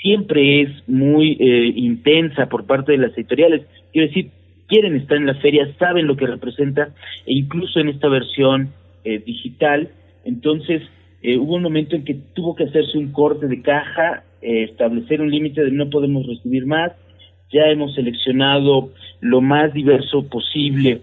[0.00, 3.62] siempre es muy eh, intensa por parte de las editoriales.
[3.92, 4.30] Quiero decir,
[4.68, 6.94] quieren estar en la feria, saben lo que representa,
[7.26, 8.72] e incluso en esta versión
[9.04, 9.88] eh, digital.
[10.24, 10.82] Entonces,
[11.22, 15.30] eh, hubo un momento en que tuvo que hacerse un corte de caja, establecer un
[15.30, 16.92] límite de no podemos recibir más.
[17.50, 18.90] Ya hemos seleccionado
[19.22, 21.00] lo más diverso posible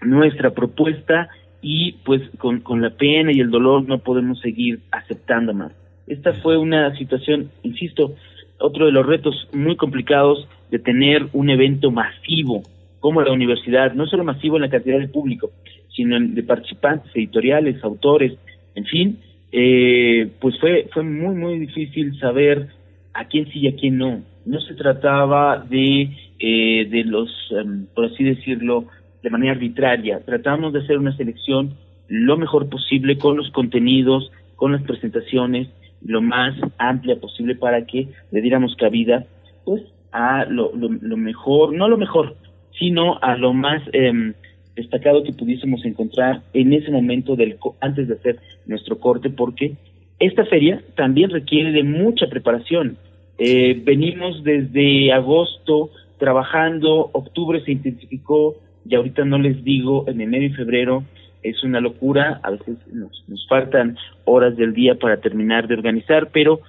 [0.00, 1.28] nuestra propuesta
[1.60, 5.72] y pues con, con la pena y el dolor no podemos seguir aceptando más.
[6.06, 8.14] Esta fue una situación, insisto,
[8.58, 12.62] otro de los retos muy complicados de tener un evento masivo
[13.00, 15.50] como la universidad, no solo masivo en la cantidad de público,
[15.94, 18.34] sino en, de participantes, editoriales, autores,
[18.74, 19.18] en fin,
[19.50, 22.68] eh, pues fue, fue muy, muy difícil saber
[23.12, 24.22] a quién sí y a quién no.
[24.46, 28.86] No se trataba de, eh, de los, em, por así decirlo,
[29.22, 30.20] de manera arbitraria.
[30.24, 31.74] Tratamos de hacer una selección
[32.08, 35.68] lo mejor posible con los contenidos, con las presentaciones,
[36.04, 39.24] lo más amplia posible para que le diéramos cabida
[39.64, 42.36] pues a lo, lo, mejor, no lo mejor,
[42.78, 44.32] sino a lo más eh,
[44.76, 49.74] destacado que pudiésemos encontrar en ese momento del antes de hacer nuestro corte, porque
[50.18, 52.96] esta feria también requiere de mucha preparación.
[53.38, 58.56] Eh, venimos desde agosto trabajando, octubre se intensificó
[58.88, 61.04] y ahorita no les digo, en enero y febrero
[61.42, 66.30] es una locura, a veces nos, nos faltan horas del día para terminar de organizar,
[66.32, 66.60] pero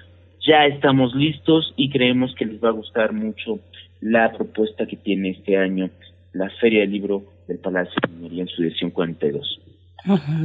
[0.45, 3.59] ya estamos listos y creemos que les va a gustar mucho
[4.01, 5.89] la propuesta que tiene este año
[6.33, 9.61] la Feria del Libro del Palacio de Minería en su edición 42.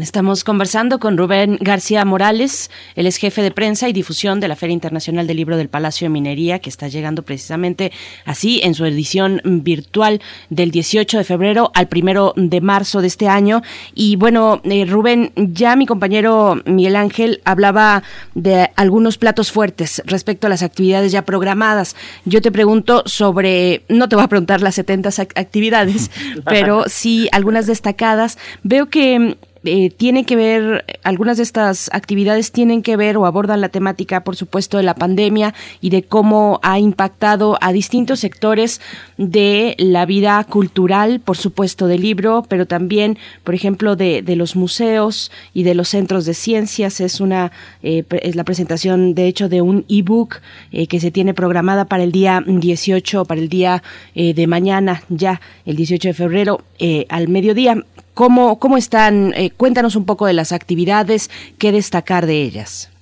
[0.00, 4.54] Estamos conversando con Rubén García Morales, él es jefe de prensa y difusión de la
[4.54, 7.90] Feria Internacional del Libro del Palacio de Minería, que está llegando precisamente
[8.24, 13.26] así en su edición virtual del 18 de febrero al primero de marzo de este
[13.26, 13.62] año.
[13.96, 18.04] Y bueno, eh, Rubén, ya mi compañero Miguel Ángel hablaba
[18.36, 21.96] de algunos platos fuertes respecto a las actividades ya programadas.
[22.24, 26.12] Yo te pregunto sobre, no te voy a preguntar las 70 actividades,
[26.44, 28.38] pero sí algunas destacadas.
[28.62, 33.60] Veo que eh, tiene que ver, algunas de estas actividades tienen que ver o abordan
[33.60, 38.80] la temática, por supuesto, de la pandemia y de cómo ha impactado a distintos sectores
[39.16, 45.32] de la vida cultural, por supuesto, del libro, pero también, por ejemplo, de, los museos
[45.52, 47.00] y de los centros de ciencias.
[47.00, 47.50] Es una
[47.82, 50.36] eh, es la presentación, de hecho, de un ebook
[50.72, 53.82] eh, que se tiene programada para el día 18, para el día
[54.14, 56.60] eh, de mañana, ya el 18 de febrero,
[57.08, 57.84] al mediodía.
[58.18, 59.32] ¿Cómo, cómo están?
[59.36, 62.92] Eh, cuéntanos un poco de las actividades, qué destacar de ellas.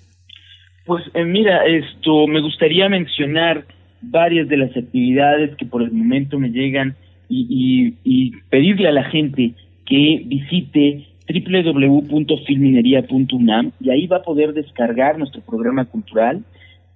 [0.84, 3.64] Pues eh, mira, esto me gustaría mencionar
[4.02, 6.96] varias de las actividades que por el momento me llegan
[7.30, 9.52] y, y, pedirle a la gente
[9.86, 16.44] que visite www.filminería.unam y ahí va a poder descargar nuestro programa cultural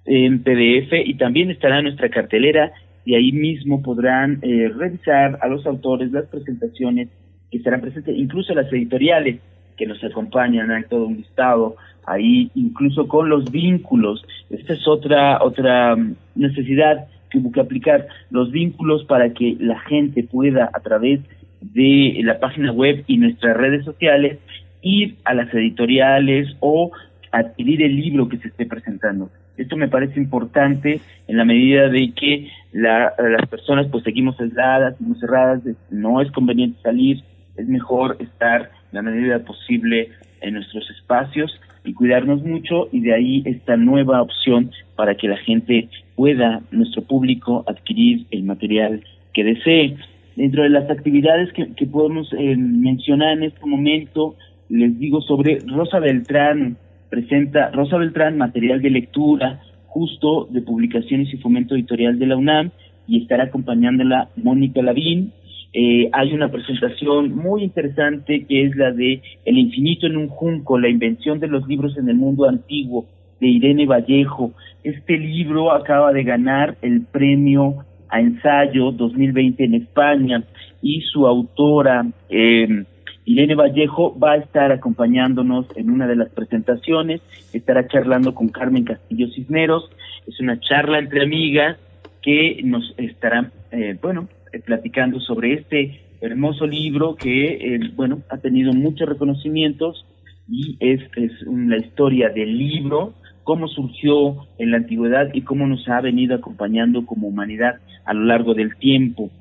[0.05, 2.71] en PDF y también estará nuestra cartelera
[3.03, 7.09] y ahí mismo podrán eh, revisar a los autores las presentaciones
[7.51, 9.39] que estarán presentes, incluso las editoriales
[9.77, 14.25] que nos acompañan, hay todo un listado ahí, incluso con los vínculos.
[14.49, 20.23] Esta es otra, otra mm, necesidad que que aplicar, los vínculos para que la gente
[20.23, 21.21] pueda a través
[21.61, 24.39] de la página web y nuestras redes sociales
[24.81, 26.91] ir a las editoriales o
[27.31, 29.29] adquirir el libro que se esté presentando.
[29.57, 34.97] Esto me parece importante en la medida de que la, las personas pues seguimos aisladas,
[34.97, 37.23] seguimos cerradas, no es conveniente salir,
[37.57, 40.09] es mejor estar la medida posible
[40.41, 45.37] en nuestros espacios y cuidarnos mucho y de ahí esta nueva opción para que la
[45.37, 49.97] gente pueda, nuestro público, adquirir el material que desee.
[50.35, 54.35] Dentro de las actividades que, que podemos eh, mencionar en este momento,
[54.69, 56.77] les digo sobre Rosa Beltrán,
[57.09, 62.71] presenta Rosa Beltrán material de lectura justo de publicaciones y fomento editorial de la UNAM
[63.07, 65.33] y estará acompañándola Mónica Lavín,
[65.73, 70.77] eh, hay una presentación muy interesante que es la de El infinito en un junco,
[70.77, 73.05] la invención de los libros en el mundo antiguo,
[73.39, 74.51] de Irene Vallejo.
[74.83, 80.43] Este libro acaba de ganar el premio a ensayo 2020 en España
[80.81, 82.83] y su autora, eh,
[83.23, 87.21] Irene Vallejo, va a estar acompañándonos en una de las presentaciones,
[87.53, 89.89] estará charlando con Carmen Castillo Cisneros,
[90.27, 91.77] es una charla entre amigas
[92.21, 94.27] que nos estará, eh, bueno,
[94.59, 100.05] platicando sobre este hermoso libro que, eh, bueno, ha tenido muchos reconocimientos
[100.47, 105.87] y es, es la historia del libro, cómo surgió en la antigüedad y cómo nos
[105.87, 109.31] ha venido acompañando como humanidad a lo largo del tiempo.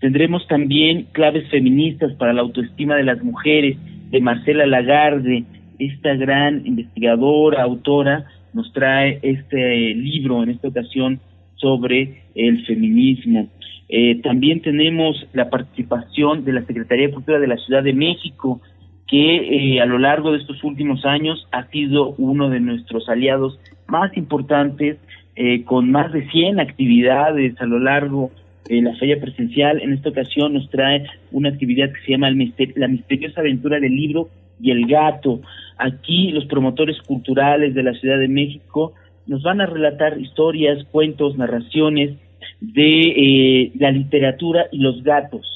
[0.00, 3.76] Tendremos también claves feministas para la autoestima de las mujeres
[4.10, 5.44] de Marcela Lagarde,
[5.78, 11.20] esta gran investigadora, autora, nos trae este libro en esta ocasión
[11.60, 13.48] sobre el feminismo.
[13.88, 18.60] Eh, también tenemos la participación de la Secretaría de Cultura de la Ciudad de México,
[19.08, 23.58] que eh, a lo largo de estos últimos años ha sido uno de nuestros aliados
[23.88, 24.98] más importantes,
[25.34, 28.30] eh, con más de 100 actividades a lo largo
[28.68, 29.82] de la feria presencial.
[29.82, 34.28] En esta ocasión nos trae una actividad que se llama La misteriosa aventura del libro
[34.60, 35.40] y el gato.
[35.78, 38.94] Aquí los promotores culturales de la Ciudad de México
[39.30, 42.18] nos van a relatar historias, cuentos, narraciones,
[42.60, 45.46] de eh, la literatura y los gatos,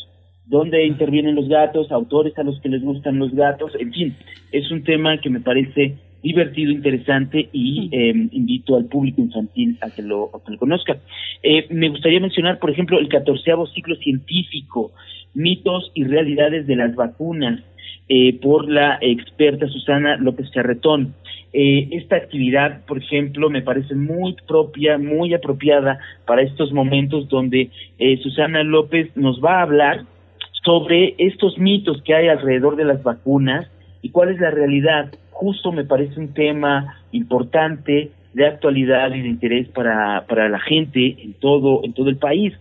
[0.46, 4.14] dónde intervienen los gatos, autores a los que les gustan los gatos, en fin,
[4.53, 9.90] es un tema que me parece divertido, interesante y em, invito al público infantil a
[9.90, 10.30] que lo,
[10.61, 10.99] conozca.
[11.42, 14.92] Eh, me gustaría mencionar, por ejemplo, el catorceavo ciclo científico,
[15.34, 17.61] mitos y realidades de las vacunas,
[18.09, 21.14] eh, por la experta Susana López Charretón.
[21.57, 27.70] Eh, esta actividad, por ejemplo, me parece muy propia, muy apropiada para estos momentos donde
[28.00, 30.05] eh, Susana López nos va a hablar
[30.64, 33.70] sobre estos mitos que hay alrededor de las vacunas
[34.02, 35.12] y cuál es la realidad.
[35.30, 41.16] Justo me parece un tema importante de actualidad y de interés para, para la gente
[41.22, 42.52] en todo, en todo el país.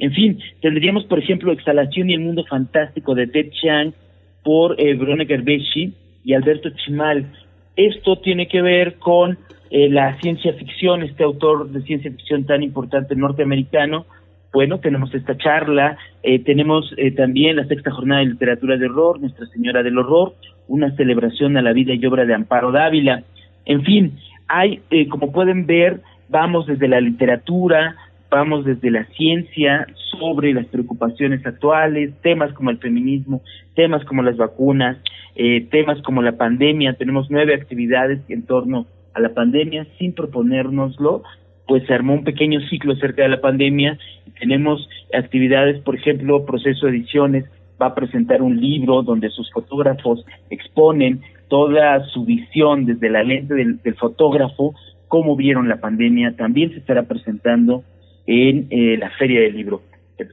[0.00, 3.92] En fin, tendríamos, por ejemplo, Exhalación y el Mundo Fantástico de Ted Chiang
[4.42, 5.94] por eh, Verónica Herbeschi
[6.24, 7.26] y Alberto Chimal.
[7.80, 9.38] Esto tiene que ver con
[9.70, 14.04] eh, la ciencia ficción, este autor de ciencia ficción tan importante norteamericano.
[14.52, 19.18] Bueno, tenemos esta charla, eh, tenemos eh, también la sexta jornada de literatura de horror,
[19.18, 20.34] Nuestra Señora del Horror,
[20.68, 23.22] una celebración a la vida y obra de Amparo Dávila.
[23.64, 27.96] En fin, hay, como pueden ver, vamos desde la literatura,
[28.30, 29.86] vamos desde la ciencia
[30.20, 33.40] sobre las preocupaciones actuales, temas como el feminismo,
[33.74, 34.98] temas como las vacunas,
[35.34, 36.94] eh, temas como la pandemia.
[36.94, 41.22] Tenemos nueve actividades en torno a la pandemia sin proponérnoslo,
[41.66, 43.98] pues se armó un pequeño ciclo acerca de la pandemia.
[44.38, 47.44] Tenemos actividades, por ejemplo, Proceso de Ediciones
[47.80, 53.54] va a presentar un libro donde sus fotógrafos exponen toda su visión desde la lente
[53.54, 54.74] del, fotógrafo,
[55.08, 56.36] cómo vieron la pandemia.
[56.36, 57.82] También se estará presentando
[58.26, 59.82] en eh, la Feria del Libro.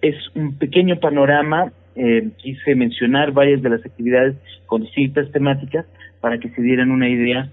[0.01, 4.35] Es un pequeño panorama, eh, quise mencionar varias de las actividades
[4.67, 5.85] con distintas temáticas
[6.21, 7.51] para que se dieran una idea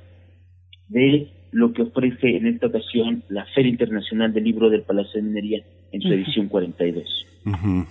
[0.89, 5.23] de lo que ofrece en esta ocasión la Feria Internacional del Libro del Palacio de
[5.23, 7.27] Minería en su edición 42.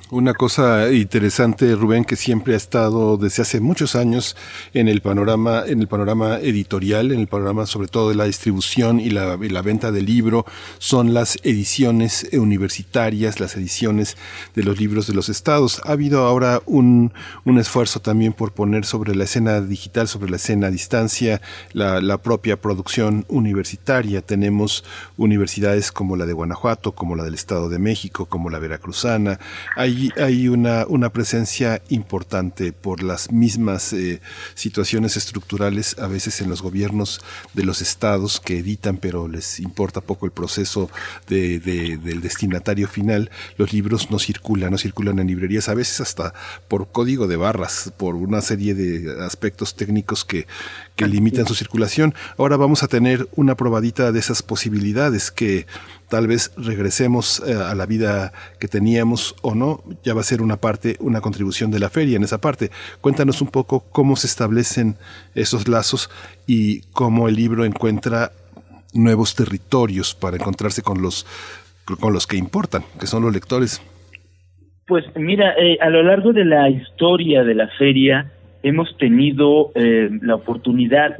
[0.10, 4.36] Una cosa interesante, Rubén, que siempre ha estado desde hace muchos años
[4.74, 9.00] en el panorama, en el panorama editorial, en el panorama sobre todo de la distribución
[9.00, 10.48] y la, venta del libro,
[10.80, 14.18] son las ediciones universitarias, las ediciones
[14.56, 15.84] de los libros de los estados.
[15.86, 17.14] Ha habido ahora un,
[17.46, 21.42] un esfuerzo también por poner sobre la escena digital, sobre la escena a distancia,
[21.74, 24.24] la, la propia producción universitaria.
[24.24, 24.84] Tenemos
[25.16, 29.40] universidades como la de Guanajuato, como la del Estado de México, como la Veracruzana,
[29.76, 34.22] hay, hay una, una presencia importante por las mismas eh,
[34.56, 37.22] situaciones estructurales, a veces en los gobiernos
[37.54, 40.90] de los estados que editan, pero les importa poco el proceso
[41.28, 43.32] de, del destinatario final.
[43.58, 46.34] Los libros no circulan, no circulan en librerías, a veces hasta
[46.68, 50.48] por código de barras, por una serie de aspectos técnicos que,
[50.96, 52.14] que limitan su circulación.
[52.38, 55.66] Ahora vamos a tener una probadita de esas posibilidades que
[56.14, 60.44] tal vez regresemos eh, a la vida que teníamos o no, ya va a ser
[60.44, 62.70] una parte, una contribución de la feria en esa parte.
[63.02, 64.94] Cuéntanos un poco cómo se establecen
[65.34, 66.12] esos lazos
[66.46, 68.32] y cómo el libro encuentra
[68.94, 71.26] nuevos territorios para encontrarse con los
[72.00, 73.82] con los que importan, que son los lectores.
[74.86, 80.12] Pues mira, eh, a lo largo de la historia de la feria, hemos tenido eh,
[80.22, 81.18] la oportunidad,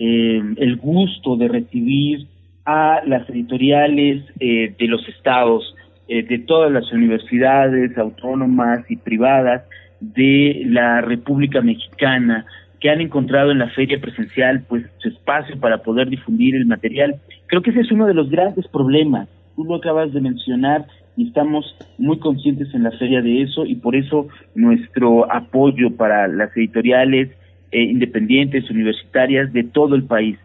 [0.00, 2.26] eh, el gusto de recibir
[2.64, 5.74] a las editoriales eh, de los estados,
[6.08, 9.62] de todas las universidades autónomas y privadas
[10.00, 12.44] de la República Mexicana,
[12.80, 17.14] que han encontrado en la feria presencial pues su espacio para poder difundir el material.
[17.46, 19.26] Creo que ese es uno de los grandes problemas.
[19.56, 20.84] Tú lo acabas de mencionar,
[21.16, 26.26] y estamos muy conscientes en la feria de eso y por eso nuestro apoyo para
[26.28, 27.30] las editoriales
[27.70, 30.38] eh, independientes, universitarias de todo el país.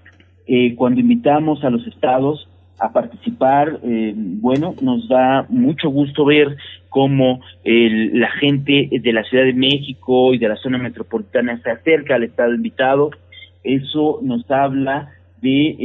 [0.48, 2.48] Eh, cuando invitamos a los estados
[2.80, 6.56] a participar, eh, bueno, nos da mucho gusto ver
[6.90, 12.16] cómo la gente de la Ciudad de México y de la zona metropolitana se acerca
[12.16, 13.12] al estado invitado.
[13.64, 15.76] Eso nos habla de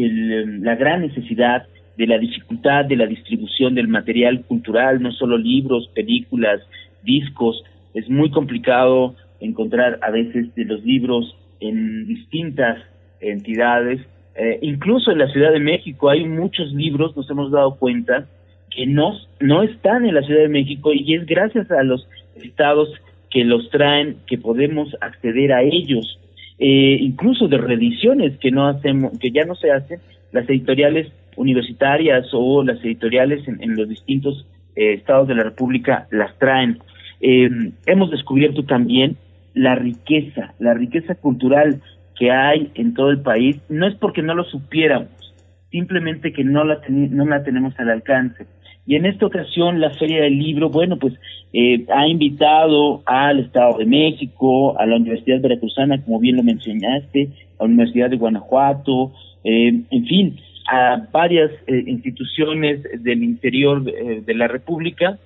[0.60, 5.88] la gran necesidad de la dificultad de la distribución del material cultural, no solo libros,
[5.94, 6.60] películas,
[7.02, 7.62] discos.
[7.94, 12.78] Es muy complicado encontrar a veces de los libros en distintas
[13.20, 14.00] entidades.
[14.34, 18.26] Eh, incluso en la Ciudad de México hay muchos libros, nos hemos dado cuenta,
[18.70, 22.88] que no, no están en la Ciudad de México y es gracias a los estados
[23.30, 26.18] que los traen que podemos acceder a ellos.
[26.58, 30.00] Eh, incluso de reediciones que no hacemos, que ya no se hacen,
[30.32, 36.38] las editoriales universitarias o las editoriales en, los distintos eh, estados de la República las
[36.38, 36.78] traen.
[37.20, 37.50] Eh,
[37.86, 39.16] hemos descubierto también
[39.54, 41.80] la riqueza, la riqueza cultural
[42.18, 43.60] que hay en todo el país.
[43.68, 45.34] No es porque no lo supiéramos,
[45.70, 48.46] simplemente que no la, no la tenemos al alcance.
[48.84, 51.14] Y en esta ocasión la Feria del Libro, bueno, pues
[51.52, 57.28] eh, ha invitado al Estado de México, a la Universidad Veracruzana, como bien lo mencionaste,
[57.58, 59.12] a la Universidad de Guanajuato,
[59.44, 60.36] en fin,
[60.66, 65.18] a varias eh, instituciones del interior de, eh, la República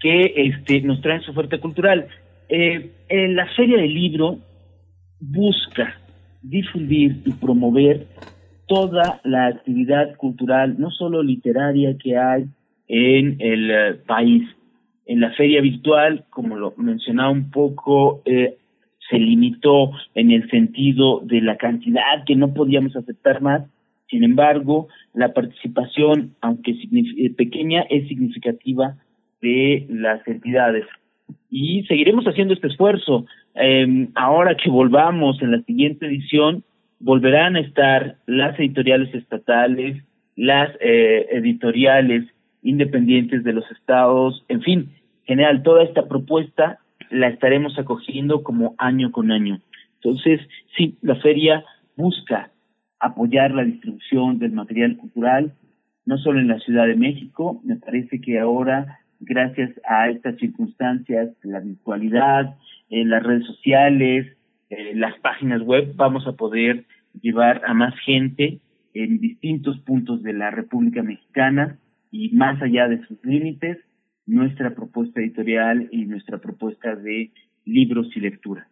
[0.00, 2.08] que este, nos traen su oferta cultural.
[2.48, 4.38] Eh, la Feria del Libro
[5.20, 5.94] busca
[6.42, 8.06] difundir y promover
[8.66, 12.46] toda la actividad cultural, no solo literaria que hay
[12.88, 14.48] en el país.
[15.06, 18.22] En la feria virtual, como lo mencionaba un poco,
[19.10, 23.62] se limitó en el sentido de la cantidad que no podíamos aceptar más,
[24.08, 28.96] Sin embargo, la participación, aunque eh, pequeña, es significativa
[29.40, 30.84] de las entidades.
[31.48, 33.26] Y seguiremos haciendo este esfuerzo.
[33.62, 36.64] Eh, ahora que volvamos en la siguiente edición,
[36.98, 40.02] volverán a estar las editoriales estatales,
[40.34, 42.24] las eh, editoriales
[42.62, 44.90] independientes de los estados, en fin,
[45.24, 46.78] general, toda esta propuesta
[47.10, 49.60] la estaremos acogiendo como año con año.
[49.96, 50.40] Entonces,
[50.76, 51.64] sí, la feria
[51.96, 52.50] busca
[52.98, 55.52] apoyar la distribución del material cultural,
[56.06, 61.30] no solo en la Ciudad de México, me parece que ahora, gracias a estas circunstancias,
[61.42, 62.56] la virtualidad,
[62.90, 64.36] en las redes sociales,
[64.94, 66.84] las páginas web, vamos a poder
[67.20, 68.60] llevar a más gente
[68.94, 71.78] en distintos puntos de la República Mexicana
[72.10, 73.78] y más allá de sus límites,
[74.26, 77.30] nuestra propuesta editorial y nuestra propuesta de
[77.64, 78.68] libros y lectura.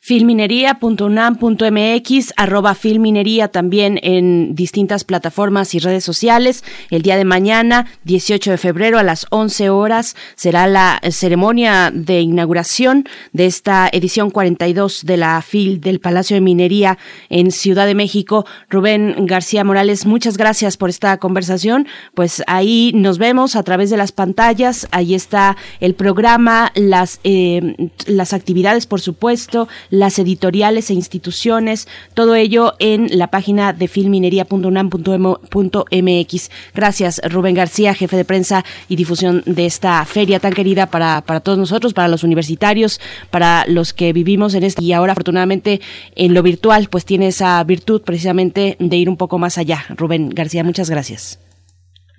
[0.00, 6.64] Filminería.unam.mx, arroba filminería también en distintas plataformas y redes sociales.
[6.90, 12.20] El día de mañana, 18 de febrero a las 11 horas, será la ceremonia de
[12.20, 16.98] inauguración de esta edición 42 de la FIL del Palacio de Minería
[17.28, 18.46] en Ciudad de México.
[18.68, 21.86] Rubén García Morales, muchas gracias por esta conversación.
[22.14, 24.88] Pues ahí nos vemos a través de las pantallas.
[24.90, 32.34] Ahí está el programa, las, eh, las actividades, por supuesto, las editoriales e instituciones, todo
[32.34, 36.50] ello en la página de filminería.unam.mx.
[36.74, 41.40] Gracias, Rubén García, jefe de prensa y difusión de esta feria tan querida para, para
[41.40, 43.00] todos nosotros, para los universitarios,
[43.30, 45.80] para los que vivimos en este y ahora afortunadamente
[46.14, 49.84] en lo virtual, pues tiene esa virtud precisamente de ir un poco más allá.
[49.96, 51.40] Rubén García, muchas gracias.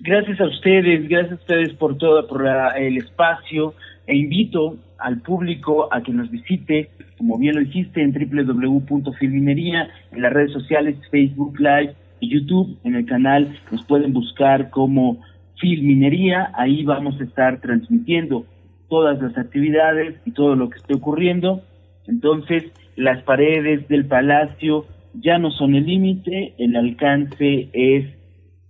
[0.00, 2.44] Gracias a ustedes, gracias a ustedes por todo, por
[2.76, 3.74] el espacio
[4.06, 10.22] e invito al público a que nos visite, como bien lo dijiste, en www.filminería, en
[10.22, 15.20] las redes sociales, Facebook Live y YouTube, en el canal nos pueden buscar como
[15.60, 18.46] Filminería, ahí vamos a estar transmitiendo
[18.88, 21.62] todas las actividades y todo lo que esté ocurriendo.
[22.06, 22.64] Entonces,
[22.96, 28.06] las paredes del palacio ya no son el límite, el alcance es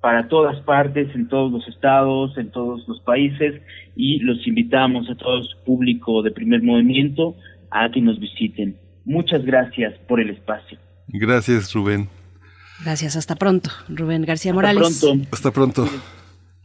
[0.00, 3.60] para todas partes, en todos los estados, en todos los países,
[3.96, 7.36] y los invitamos a todo su público de primer movimiento
[7.70, 8.76] a que nos visiten.
[9.04, 10.78] Muchas gracias por el espacio.
[11.08, 12.08] Gracias, Rubén.
[12.82, 14.82] Gracias, hasta pronto, Rubén García Morales.
[14.82, 15.28] Hasta pronto.
[15.32, 15.88] Hasta pronto.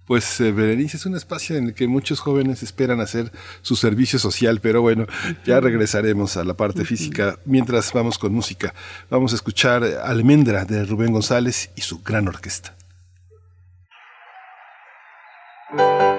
[0.06, 3.32] Pues eh, Berenice es un espacio en el que muchos jóvenes esperan hacer
[3.64, 5.08] su servicio social, pero bueno,
[5.46, 8.76] ya regresaremos a la parte física mientras vamos con música.
[9.10, 12.76] Vamos a escuchar Almendra de Rubén González y su gran orquesta.
[15.76, 16.15] Primer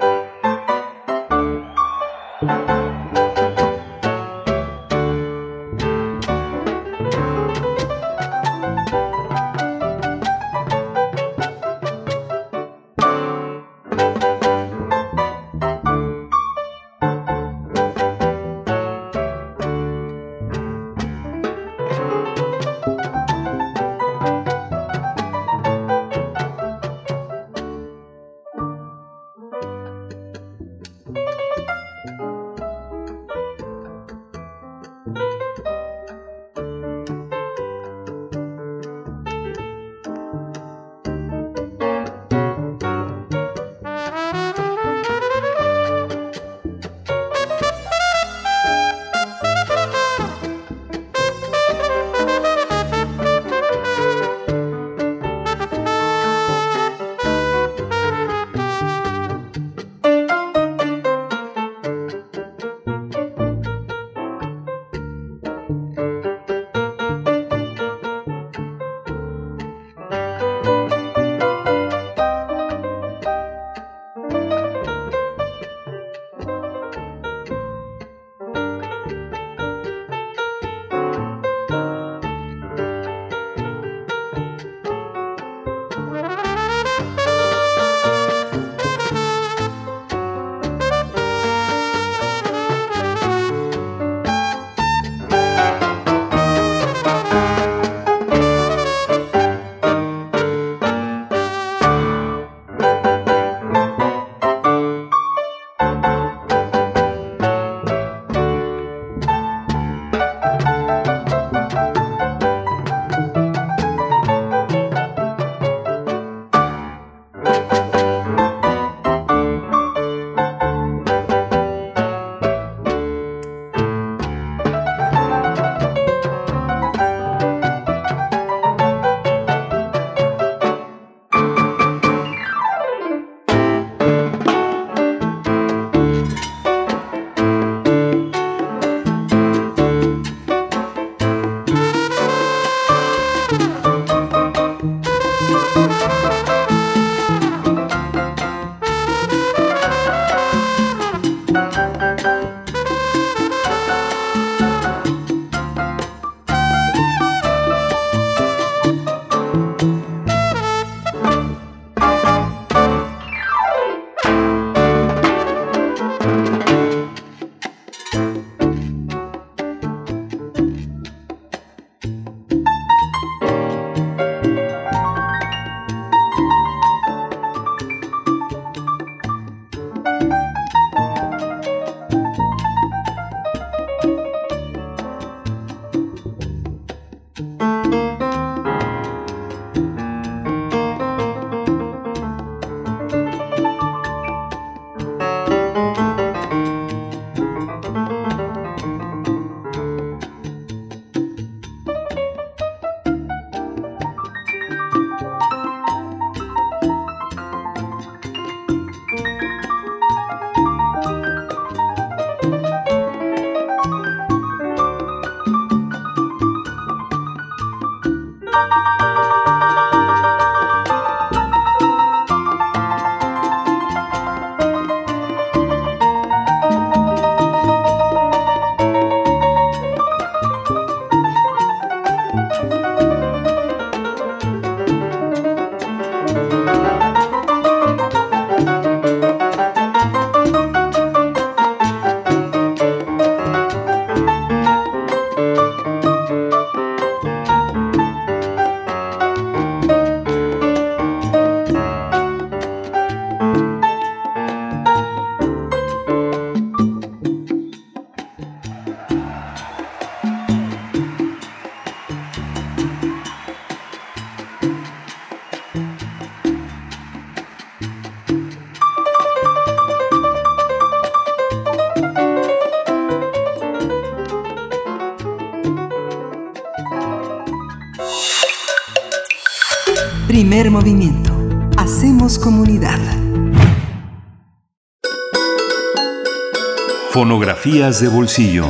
[287.87, 288.66] De bolsillo.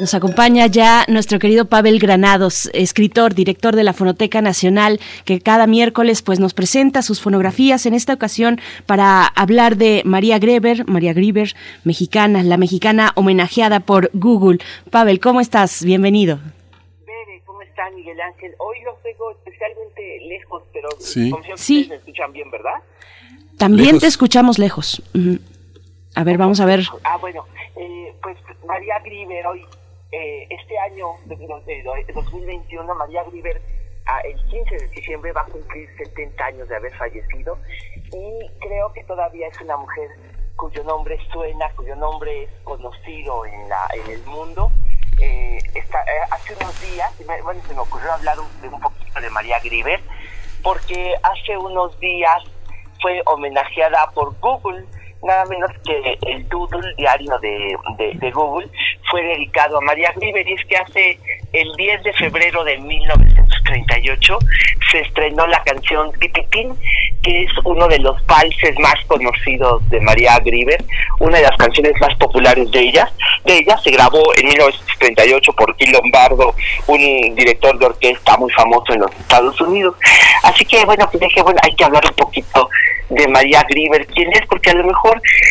[0.00, 5.66] Nos acompaña ya nuestro querido Pavel Granados, escritor, director de la Fonoteca Nacional, que cada
[5.66, 11.12] miércoles pues nos presenta sus fonografías en esta ocasión para hablar de María Greber, María
[11.12, 11.54] Greber,
[11.84, 14.60] mexicana, la mexicana homenajeada por Google.
[14.88, 15.84] Pavel, ¿cómo estás?
[15.84, 16.40] Bienvenido.
[17.44, 18.52] ¿cómo está Miguel Ángel?
[18.56, 21.30] Hoy los tengo especialmente lejos, pero sí.
[21.56, 21.86] sí.
[21.90, 22.80] me escuchan bien, ¿verdad?
[23.58, 24.00] También Lejos.
[24.00, 25.02] te escuchamos lejos.
[26.14, 26.80] A ver, vamos a ver.
[27.04, 27.46] Ah, bueno,
[27.76, 28.36] eh, pues
[28.66, 29.64] María Griver, hoy,
[30.12, 33.62] eh, este año de, de- de 2021, María Griver,
[34.06, 37.58] ah, el 15 de diciembre va a cumplir 70 años de haber fallecido
[38.12, 40.08] y creo que todavía es una mujer
[40.56, 44.70] cuyo nombre suena, cuyo nombre es conocido en, la, en el mundo.
[45.20, 47.12] Eh, esta- eh, hace unos días,
[47.44, 50.00] bueno, se me ocurrió hablar un, de un poquito de María Griver,
[50.62, 52.42] porque hace unos días
[53.00, 54.84] fue homenajeada por Google,
[55.22, 57.74] nada menos que el Doodle diario de,
[58.18, 58.68] de- Google
[59.10, 61.18] fue dedicado a María Griver y es que hace
[61.52, 64.38] el 10 de febrero de 1938
[64.90, 66.74] se estrenó la canción Pipitín,
[67.22, 70.82] que es uno de los valses más conocidos de María Griver,
[71.18, 73.10] una de las canciones más populares de ella.
[73.44, 76.54] De ella se grabó en 1938 por Gil Lombardo,
[76.86, 79.94] un director de orquesta muy famoso en los Estados Unidos.
[80.44, 82.68] Así que bueno, pues dije, bueno, hay que hablar un poquito
[83.10, 85.09] de María Griver, quién es, porque a lo mejor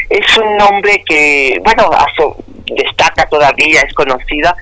[0.09, 1.89] es un nombre que, bueno,
[2.65, 4.55] destaca todavía, es conocida.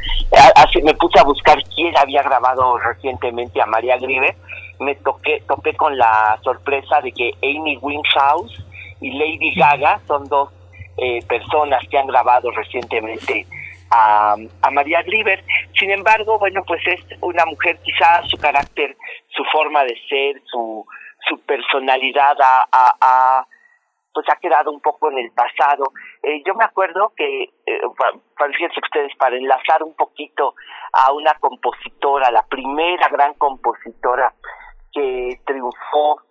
[0.83, 4.35] Me puse a buscar quién había grabado recientemente a María Griver.
[4.79, 8.63] Me toqué, topé con la sorpresa de que Amy Winehouse
[9.01, 10.49] y Lady Gaga son dos
[10.97, 13.45] eh, personas que han grabado recientemente
[13.89, 15.43] a, a María Griver.
[15.77, 18.95] Sin embargo, bueno, pues es una mujer, quizás su carácter,
[19.29, 20.85] su forma de ser, su,
[21.27, 23.45] su personalidad ha,
[24.17, 25.91] pues ha quedado un poco en el pasado.
[26.23, 27.81] Eh, yo me acuerdo que, eh,
[28.51, 30.55] fíjense ustedes, para enlazar un poquito
[30.91, 34.33] a una compositora, la primera gran compositora
[34.91, 36.23] que triunfó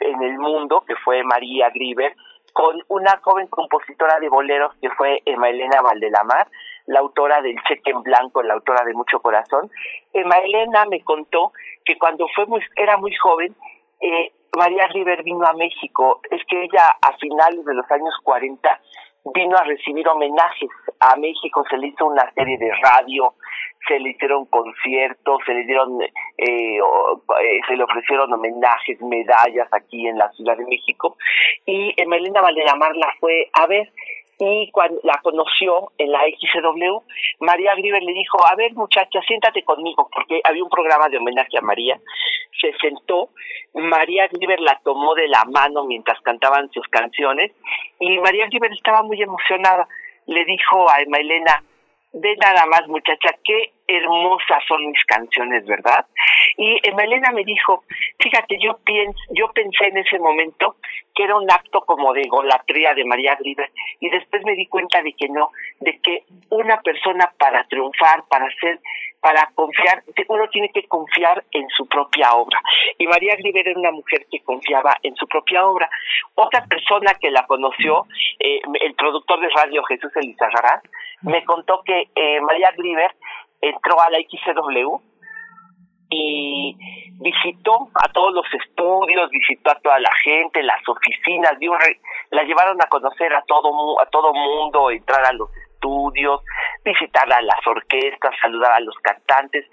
[0.00, 2.14] en el mundo, que fue María Griver,
[2.52, 6.46] con una joven compositora de boleros que fue Emma Elena Valdelamar,
[6.88, 9.70] la autora del Cheque en Blanco, la autora de Mucho Corazón.
[10.12, 11.52] Emma Elena me contó
[11.86, 13.56] que cuando fue muy, era muy joven,
[14.02, 16.20] eh, María River vino a México.
[16.30, 18.80] Es que ella a finales de los años 40
[19.34, 23.34] vino a recibir homenajes a México, se le hizo una serie de radio,
[23.86, 29.68] se le hicieron conciertos, se le dieron, eh, o- eh, se le ofrecieron homenajes, medallas
[29.72, 31.16] aquí en la Ciudad de México
[31.66, 33.92] y Emelena Valderamar la fue a ver
[34.40, 37.02] y cuando la conoció en la XW,
[37.40, 41.58] María Griver le dijo, a ver muchacha, siéntate conmigo, porque había un programa de homenaje
[41.58, 42.00] a María,
[42.60, 43.30] se sentó,
[43.74, 47.52] María Griver la tomó de la mano mientras cantaban sus canciones
[47.98, 49.86] y María Griver estaba muy emocionada,
[50.26, 51.62] le dijo a Emma Elena,
[52.12, 56.06] ve nada más muchacha, qué hermosas son mis canciones, ¿verdad?
[56.56, 57.84] Y Emma Elena me dijo,
[58.18, 60.76] fíjate, yo pienso, yo pensé en ese momento
[61.14, 65.02] que era un acto como de golatría de María Griver y después me di cuenta
[65.02, 65.50] de que no,
[65.80, 68.80] de que una persona para triunfar, para ser,
[69.20, 72.60] para confiar, uno tiene que confiar en su propia obra.
[72.98, 75.90] Y María Griver era una mujer que confiaba en su propia obra.
[76.34, 78.06] Otra persona que la conoció,
[78.38, 80.82] eh, el productor de radio Jesús Elizarrarás,
[81.22, 83.14] me contó que eh, María Griver
[83.60, 84.96] entró a la XW
[86.12, 86.76] y
[87.20, 92.00] visitó a todos los estudios, visitó a toda la gente, las oficinas, dio re-
[92.30, 96.40] la llevaron a conocer a todo a todo mundo, entrar a los estudios,
[96.84, 99.66] visitar a las orquestas, saludar a los cantantes.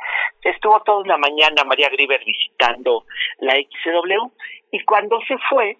[0.43, 3.03] Estuvo toda una mañana María Griver visitando
[3.39, 4.29] la XW
[4.71, 5.77] y cuando se fue,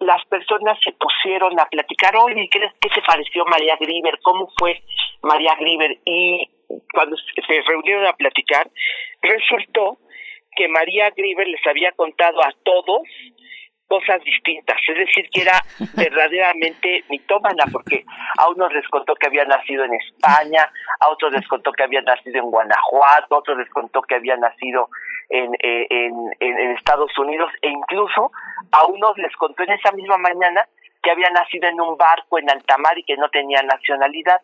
[0.00, 4.18] las personas se pusieron a platicar, oye, ¿qué, qué te pareció María Griver?
[4.22, 4.82] ¿Cómo fue
[5.22, 5.98] María Griver?
[6.04, 6.48] Y
[6.92, 8.68] cuando se reunieron a platicar,
[9.22, 9.98] resultó
[10.56, 13.02] que María Griver les había contado a todos
[13.86, 15.62] cosas distintas, es decir, que era
[15.96, 18.04] verdaderamente mitómana, porque
[18.38, 20.70] a unos les contó que había nacido en España,
[21.00, 24.36] a otros les contó que había nacido en Guanajuato, a otros les contó que había
[24.36, 24.88] nacido
[25.28, 28.32] en, eh, en, en, en Estados Unidos, e incluso
[28.72, 30.66] a unos les contó en esa misma mañana
[31.06, 34.40] que había nacido en un barco en alta mar y que no tenía nacionalidad.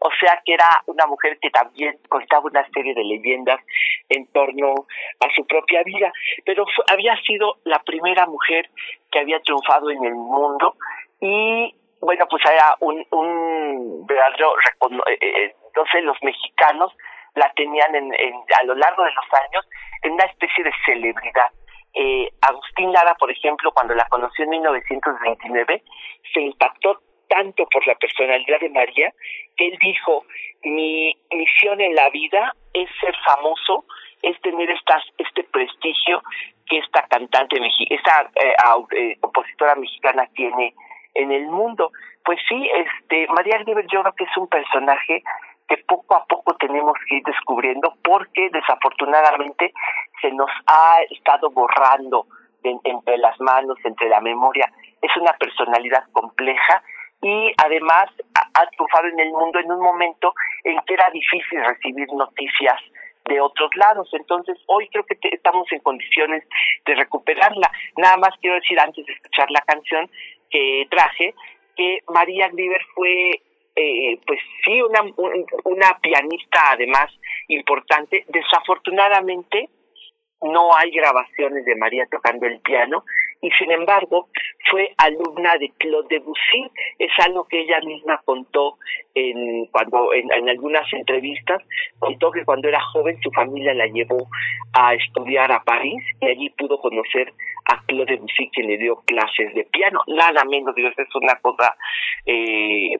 [0.00, 3.60] O sea que era una mujer que también contaba una serie de leyendas
[4.08, 4.86] en torno
[5.20, 6.10] a su propia vida,
[6.46, 8.70] pero había sido la primera mujer
[9.10, 10.74] que había triunfado en el mundo
[11.20, 16.96] y bueno, pues era un, un verdadero recono- eh, eh, entonces los mexicanos
[17.34, 18.10] la tenían en,
[18.58, 19.68] a lo largo de los años
[20.00, 21.50] en una especie de celebridad.
[21.98, 25.82] Eh, Agustín Lara, por ejemplo, cuando la conoció en 1929,
[26.34, 29.12] se impactó tanto por la personalidad de María
[29.56, 30.26] que él dijo,
[30.62, 33.86] mi misión en la vida es ser famoso,
[34.22, 36.22] es tener este prestigio
[36.66, 38.54] que esta cantante, esta eh,
[38.92, 40.74] eh, compositora mexicana tiene
[41.14, 41.92] en el mundo.
[42.24, 45.22] Pues sí, este María Grieber yo creo que es un personaje
[45.68, 49.72] que poco a poco tenemos que ir descubriendo porque desafortunadamente
[50.20, 52.26] se nos ha estado borrando
[52.62, 54.70] entre las manos, entre la memoria.
[55.00, 56.82] Es una personalidad compleja
[57.22, 62.08] y además ha triunfado en el mundo en un momento en que era difícil recibir
[62.12, 62.80] noticias
[63.26, 64.08] de otros lados.
[64.12, 66.44] Entonces, hoy creo que estamos en condiciones
[66.84, 67.70] de recuperarla.
[67.96, 70.08] Nada más quiero decir antes de escuchar la canción
[70.50, 71.34] que traje,
[71.76, 73.40] que María Grieber fue,
[73.76, 75.02] eh, pues sí, una,
[75.64, 77.12] una pianista además
[77.48, 78.24] importante.
[78.28, 79.68] Desafortunadamente,
[80.42, 83.04] no hay grabaciones de María tocando el piano
[83.40, 84.28] y sin embargo
[84.70, 88.78] fue alumna de Claude Debussy, es algo que ella misma contó
[89.14, 91.62] en cuando en, algunas entrevistas,
[91.98, 94.28] contó que cuando era joven su familia la llevó
[94.72, 97.32] a estudiar a París y allí pudo conocer
[97.66, 101.76] a Claude Debussy quien le dio clases de piano, nada menos, digo, es una cosa
[102.26, 102.98] eh,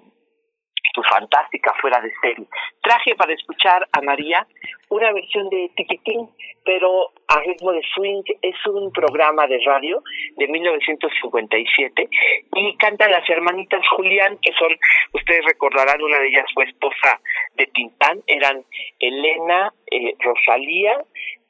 [0.96, 2.46] pues, fantástica, fuera de serie.
[2.82, 4.46] Traje para escuchar a María
[4.88, 6.28] una versión de Tiquitín,
[6.64, 8.22] pero a ritmo de swing.
[8.42, 10.02] Es un programa de radio
[10.36, 12.08] de 1957
[12.54, 14.74] y cantan las hermanitas Julián, que son,
[15.12, 17.20] ustedes recordarán, una de ellas fue esposa
[17.54, 18.64] de Tintán, eran
[18.98, 21.04] Elena, eh, Rosalía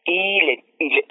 [0.07, 1.05] y, Le, y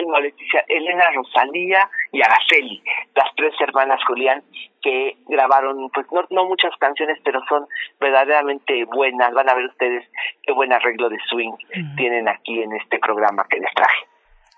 [0.67, 2.81] Elena Rosalía y Araceli,
[3.15, 4.43] las tres hermanas Julián
[4.81, 7.65] que grabaron, pues no, no muchas canciones, pero son
[7.99, 9.33] verdaderamente buenas.
[9.33, 10.05] Van a ver ustedes
[10.43, 11.53] qué buen arreglo de swing
[11.97, 14.05] tienen aquí en este programa que les traje.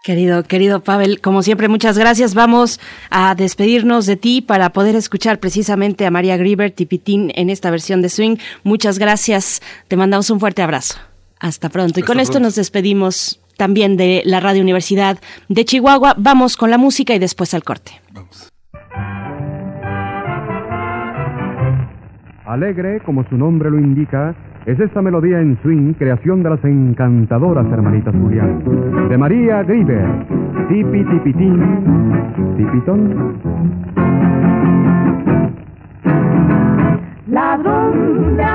[0.03, 2.35] Querido, querido Pavel, como siempre, muchas gracias.
[2.35, 2.79] Vamos
[3.09, 8.01] a despedirnos de ti para poder escuchar precisamente a María Grieber Tipitín en esta versión
[8.01, 8.37] de Swing.
[8.63, 9.61] Muchas gracias.
[9.87, 10.99] Te mandamos un fuerte abrazo.
[11.39, 11.99] Hasta pronto.
[11.99, 15.17] y con esto nos despedimos también de la Radio Universidad
[15.49, 16.15] de Chihuahua.
[16.17, 17.91] Vamos con la música y después al corte.
[18.13, 18.51] Vamos.
[22.45, 24.33] Alegre, como su nombre lo indica,
[24.65, 29.07] es esta melodía en swing, creación de las encantadoras hermanitas Julián.
[29.09, 30.27] De María Griver,
[30.69, 31.59] tipi tipitín,
[32.55, 33.67] tipitón.
[37.27, 38.46] Ladrón de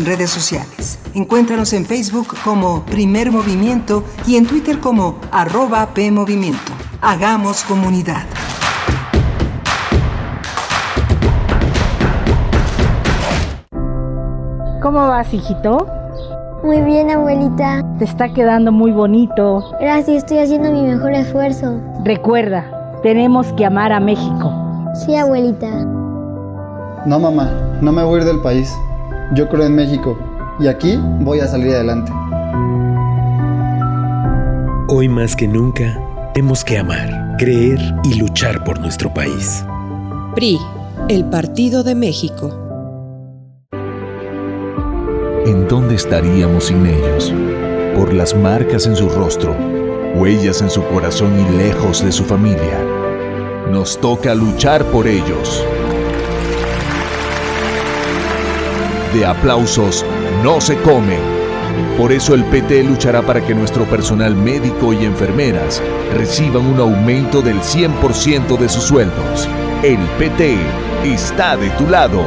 [0.00, 0.98] en redes sociales.
[1.14, 6.72] Encuéntranos en Facebook como Primer Movimiento y en Twitter como arroba PMovimiento.
[7.02, 8.24] Hagamos comunidad.
[14.80, 15.86] ¿Cómo vas, hijito?
[16.64, 17.84] Muy bien, abuelita.
[17.98, 19.62] Te está quedando muy bonito.
[19.80, 21.78] Gracias, estoy haciendo mi mejor esfuerzo.
[22.04, 22.64] Recuerda,
[23.02, 24.52] tenemos que amar a México.
[24.94, 25.68] Sí, abuelita.
[27.04, 27.50] No, mamá,
[27.82, 28.74] no me voy a ir del país.
[29.32, 30.18] Yo creo en México
[30.58, 32.12] y aquí voy a salir adelante.
[34.88, 36.00] Hoy más que nunca,
[36.34, 37.36] tenemos que amar.
[37.38, 39.64] creer y luchar por nuestro país.
[40.34, 40.58] PRI,
[41.08, 42.50] el Partido de México.
[45.46, 47.32] ¿En dónde estaríamos sin ellos?
[47.96, 49.56] Por las marcas en su rostro,
[50.16, 52.84] huellas en su corazón y lejos de su familia.
[53.70, 55.64] Nos toca luchar por ellos.
[59.12, 60.04] De aplausos
[60.44, 61.18] no se comen.
[61.98, 65.82] Por eso el PT luchará para que nuestro personal médico y enfermeras
[66.14, 69.48] reciban un aumento del 100% de sus sueldos.
[69.82, 70.56] El PT
[71.04, 72.22] está de tu lado.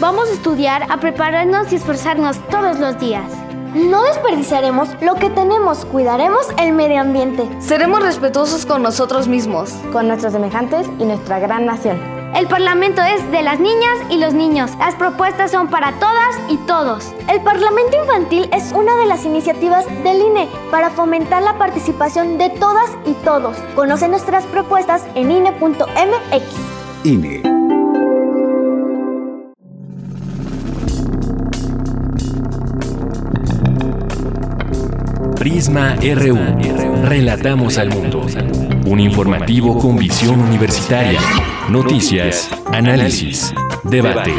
[0.00, 3.30] Vamos a estudiar, a prepararnos y esforzarnos todos los días.
[3.74, 7.48] No desperdiciaremos lo que tenemos, cuidaremos el medio ambiente.
[7.60, 12.11] Seremos respetuosos con nosotros mismos, con nuestros semejantes y nuestra gran nación.
[12.34, 14.70] El Parlamento es de las niñas y los niños.
[14.78, 17.12] Las propuestas son para todas y todos.
[17.28, 22.48] El Parlamento Infantil es una de las iniciativas del INE para fomentar la participación de
[22.48, 23.58] todas y todos.
[23.74, 26.42] Conoce nuestras propuestas en INE.mx.
[27.04, 27.42] INE.
[35.38, 36.38] Prisma RU.
[37.04, 38.24] Relatamos al mundo.
[38.86, 41.20] Un informativo con visión universitaria.
[41.68, 43.54] Noticias, análisis,
[43.84, 44.34] debate.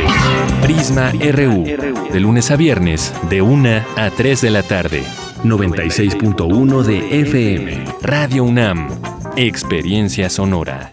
[0.62, 1.64] Prisma RU.
[2.12, 5.04] De lunes a viernes, de 1 a 3 de la tarde.
[5.44, 7.86] 96.1 de FM.
[8.02, 8.90] Radio UNAM.
[9.36, 10.93] Experiencia sonora.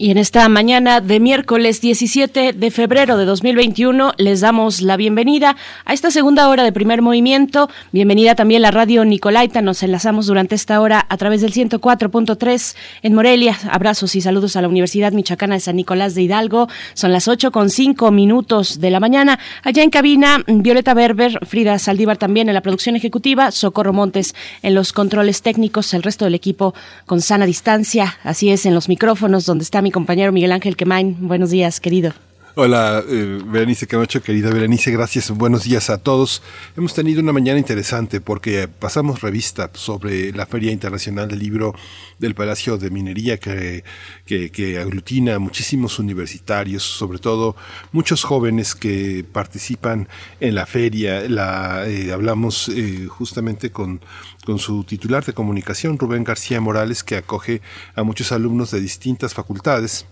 [0.00, 5.56] Y en esta mañana de miércoles 17 de febrero de 2021 les damos la bienvenida
[5.84, 7.68] a esta segunda hora de primer movimiento.
[7.90, 9.60] Bienvenida también la radio Nicolaita.
[9.60, 13.58] Nos enlazamos durante esta hora a través del 104.3 en Morelia.
[13.72, 16.68] Abrazos y saludos a la Universidad Michoacana de San Nicolás de Hidalgo.
[16.94, 19.40] Son las 8 con 5 minutos de la mañana.
[19.64, 24.76] Allá en cabina, Violeta Berber, Frida Saldívar también en la producción ejecutiva, Socorro Montes en
[24.76, 26.72] los controles técnicos, el resto del equipo
[27.04, 28.16] con sana distancia.
[28.22, 31.16] Así es, en los micrófonos donde está mi compañero Miguel Ángel Quemain.
[31.20, 32.12] Buenos días, querido.
[32.54, 35.30] Hola, eh, Berenice Camacho, querida Berenice, gracias.
[35.30, 36.42] Buenos días a todos.
[36.76, 41.74] Hemos tenido una mañana interesante porque pasamos revista sobre la Feria Internacional del Libro
[42.18, 43.84] del Palacio de Minería que,
[44.26, 47.54] que, aglutina a muchísimos universitarios, sobre todo
[47.92, 50.08] muchos jóvenes que participan
[50.40, 51.28] en la feria.
[51.28, 54.00] La, eh, hablamos eh, justamente con
[54.48, 57.60] con su titular de comunicación, Rubén García Morales, que acoge
[57.94, 60.06] a muchos alumnos de distintas facultades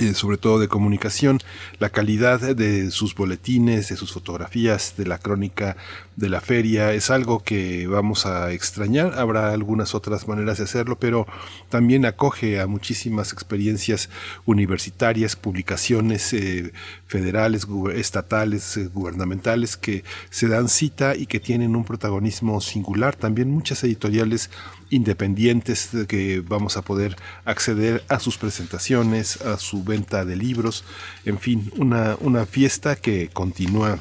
[0.00, 1.38] eh, sobre todo de comunicación,
[1.78, 5.76] la calidad de sus boletines, de sus fotografías, de la crónica
[6.16, 9.18] de la feria, es algo que vamos a extrañar.
[9.18, 11.26] Habrá algunas otras maneras de hacerlo, pero
[11.68, 14.08] también acoge a muchísimas experiencias
[14.46, 16.72] universitarias, publicaciones eh,
[17.06, 23.14] federales, estatales, eh, gubernamentales que se dan cita y que tienen un protagonismo singular.
[23.14, 24.48] También muchas editoriales
[24.92, 30.84] independientes que vamos a poder acceder a sus presentaciones, a su venta de libros,
[31.24, 33.98] en fin, una, una fiesta que continúa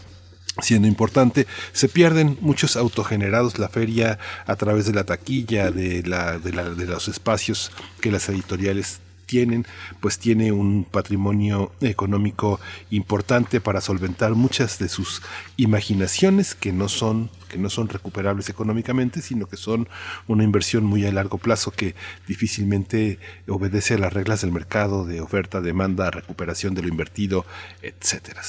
[0.60, 1.48] siendo importante.
[1.72, 6.70] Se pierden muchos autogenerados la feria a través de la taquilla, de, la, de, la,
[6.70, 7.72] de los espacios
[8.02, 9.00] que las editoriales
[9.32, 9.66] tienen,
[10.02, 12.60] pues tiene un patrimonio económico
[12.90, 15.22] importante para solventar muchas de sus
[15.56, 19.90] imaginaciones que no son que no son recuperables económicamente, sino que son
[20.28, 21.96] una inversión muy a largo plazo que
[22.28, 27.46] difícilmente obedece a las reglas del mercado de oferta, demanda, recuperación de lo invertido,
[27.82, 28.42] etcétera.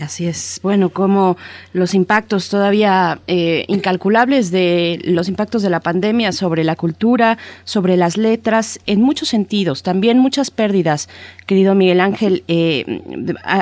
[0.00, 0.60] Así es.
[0.62, 1.36] Bueno, como
[1.72, 7.96] los impactos todavía eh, incalculables de los impactos de la pandemia sobre la cultura, sobre
[7.96, 11.08] las letras, en muchos sentidos, también muchas pérdidas.
[11.46, 13.02] Querido Miguel Ángel, eh,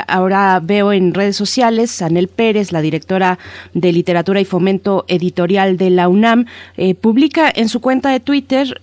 [0.07, 3.39] ahora veo en redes sociales, Anel Pérez, la directora
[3.75, 8.81] de Literatura y Fomento Editorial de la UNAM, eh, publica en su cuenta de Twitter,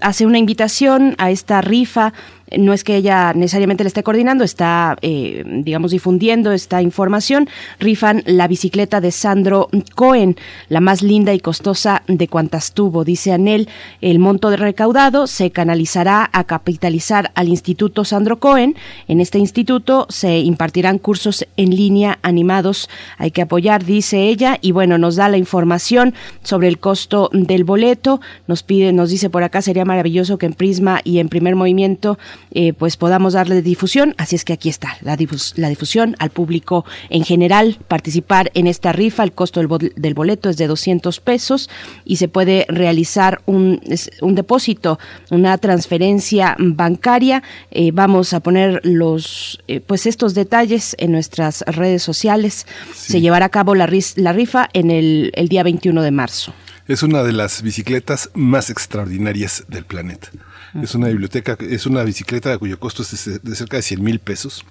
[0.00, 2.12] hace una invitación a esta rifa
[2.56, 7.48] no es que ella necesariamente le esté coordinando, está, eh, digamos, difundiendo esta información.
[7.78, 10.36] Rifan la bicicleta de Sandro Cohen,
[10.68, 13.68] la más linda y costosa de cuantas tuvo, dice Anel.
[14.00, 18.76] El monto de recaudado se canalizará a capitalizar al Instituto Sandro Cohen.
[19.08, 22.88] En este instituto se impartirán cursos en línea animados.
[23.18, 27.64] Hay que apoyar, dice ella, y bueno, nos da la información sobre el costo del
[27.64, 28.20] boleto.
[28.46, 32.18] Nos pide, nos dice por acá, sería maravilloso que en Prisma y en Primer Movimiento
[32.50, 34.14] eh, pues podamos darle difusión.
[34.18, 37.78] Así es que aquí está la, difusión al público en general.
[37.88, 41.68] Participar en esta rifa, el costo del, boleto es de 200 pesos
[42.04, 43.80] y se puede realizar un,
[44.22, 44.98] depósito,
[45.30, 47.42] una transferencia bancaria.
[47.70, 52.66] Eh, vamos a poner los, eh, pues estos detalles en nuestras redes sociales.
[52.94, 56.52] Se llevará a cabo la, rifa en el, el día 21 de marzo.
[56.86, 60.30] Es una de las bicicletas más extraordinarias del planeta.
[60.74, 64.64] Es una biblioteca, es una bicicleta cuyo costo es de cerca de 100 mil pesos.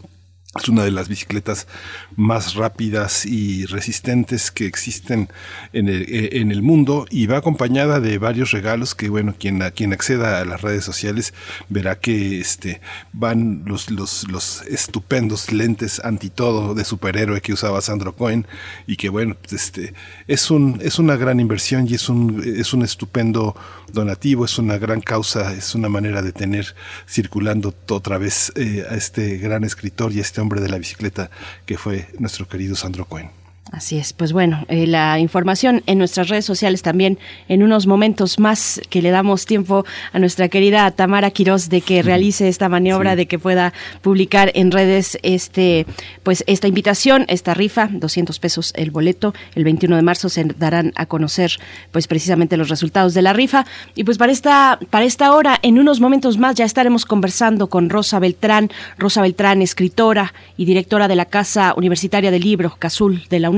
[0.55, 1.67] Es una de las bicicletas
[2.15, 5.27] más rápidas y resistentes que existen
[5.73, 9.61] en el, eh, en el, mundo y va acompañada de varios regalos que, bueno, quien,
[9.75, 11.33] quien acceda a las redes sociales
[11.67, 12.79] verá que este,
[13.11, 18.47] van los, los, los estupendos lentes anti todo de superhéroe que usaba Sandro Cohen
[18.87, 19.93] y que, bueno, este,
[20.27, 23.53] es, un, es una gran inversión y es un, es un estupendo
[23.91, 26.73] donativo, es una gran causa, es una manera de tener
[27.07, 31.29] circulando otra vez eh, a este gran escritor y a este hombre de la bicicleta
[31.65, 33.31] que fue nuestro querido Sandro Cohen.
[33.71, 38.39] Así es, pues bueno, eh, la información en nuestras redes sociales también en unos momentos
[38.39, 43.17] más que le damos tiempo a nuestra querida Tamara Quiroz de que realice esta maniobra,
[43.17, 45.85] de que pueda publicar en redes este,
[46.23, 50.93] pues esta invitación, esta rifa, 200 pesos el boleto, el 21 de marzo se darán
[50.95, 51.51] a conocer
[51.91, 53.65] pues precisamente los resultados de la rifa.
[53.95, 57.89] Y pues para esta, para esta hora, en unos momentos más ya estaremos conversando con
[57.89, 63.39] Rosa Beltrán, Rosa Beltrán, escritora y directora de la Casa Universitaria del Libro, Cazul de
[63.41, 63.49] la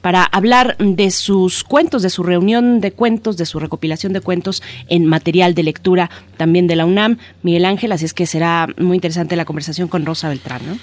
[0.00, 4.62] para hablar de sus cuentos, de su reunión de cuentos, de su recopilación de cuentos
[4.88, 7.18] en material de lectura también de la UNAM.
[7.42, 10.78] Miguel Ángel, así es que será muy interesante la conversación con Rosa Beltrán, ¿no?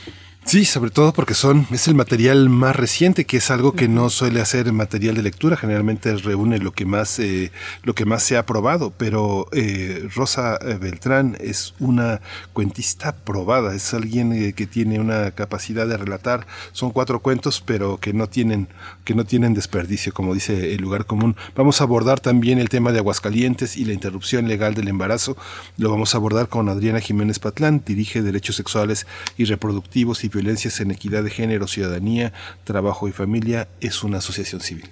[0.47, 4.11] Sí, sobre todo porque son es el material más reciente, que es algo que no
[4.11, 5.57] suele hacer material de lectura.
[5.57, 8.93] Generalmente reúne lo que más eh, lo que más se ha probado.
[8.95, 12.21] Pero eh, Rosa eh, Beltrán es una
[12.53, 13.73] cuentista probada.
[13.73, 16.45] Es alguien que tiene una capacidad de relatar.
[16.73, 18.67] Son cuatro cuentos, pero que no tienen
[19.03, 21.35] que no tienen desperdicio, como dice el lugar común.
[21.55, 25.37] Vamos a abordar también el tema de Aguascalientes y la interrupción legal del embarazo.
[25.77, 30.79] Lo vamos a abordar con Adriana Jiménez Patlán, dirige derechos sexuales y reproductivos y violencias
[30.81, 32.33] en equidad de género, ciudadanía,
[32.63, 34.89] trabajo y familia es una asociación civil.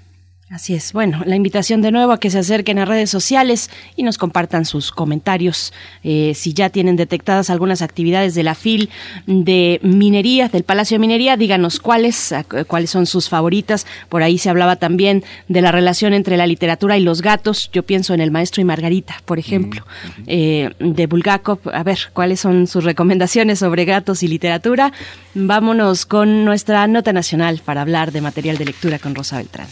[0.53, 0.93] Así es.
[0.93, 4.65] Bueno, la invitación de nuevo a que se acerquen a redes sociales y nos compartan
[4.65, 5.73] sus comentarios.
[6.03, 8.91] Eh, si ya tienen detectadas algunas actividades de la FIL
[9.25, 12.35] de minería, del Palacio de Minería, díganos cuáles,
[12.67, 13.87] cuáles son sus favoritas.
[14.09, 17.71] Por ahí se hablaba también de la relación entre la literatura y los gatos.
[17.73, 19.83] Yo pienso en El Maestro y Margarita, por ejemplo,
[20.27, 21.61] eh, de Bulgakov.
[21.73, 24.93] A ver, cuáles son sus recomendaciones sobre gatos y literatura.
[25.33, 29.67] Vámonos con nuestra nota nacional para hablar de material de lectura con Rosa Beltrán.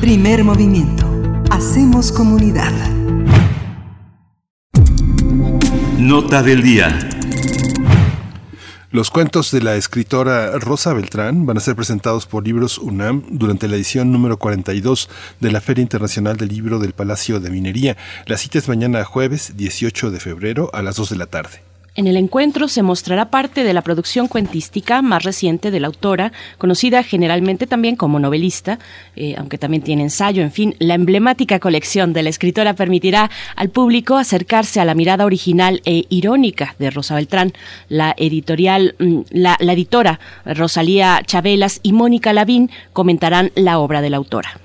[0.00, 1.06] Primer movimiento.
[1.50, 2.72] Hacemos comunidad.
[5.98, 6.98] Nota del día.
[8.90, 13.68] Los cuentos de la escritora Rosa Beltrán van a ser presentados por Libros UNAM durante
[13.68, 15.08] la edición número 42
[15.40, 17.96] de la Feria Internacional del Libro del Palacio de Minería.
[18.26, 21.71] La cita es mañana jueves 18 de febrero a las 2 de la tarde.
[21.94, 26.32] En el encuentro se mostrará parte de la producción cuentística más reciente de la autora,
[26.56, 28.78] conocida generalmente también como novelista,
[29.14, 33.68] eh, aunque también tiene ensayo, en fin, la emblemática colección de la escritora permitirá al
[33.68, 37.52] público acercarse a la mirada original e irónica de Rosa Beltrán.
[37.90, 44.08] La editorial, mm, la, la editora Rosalía Chabelas y Mónica Lavín comentarán la obra de
[44.08, 44.62] la autora.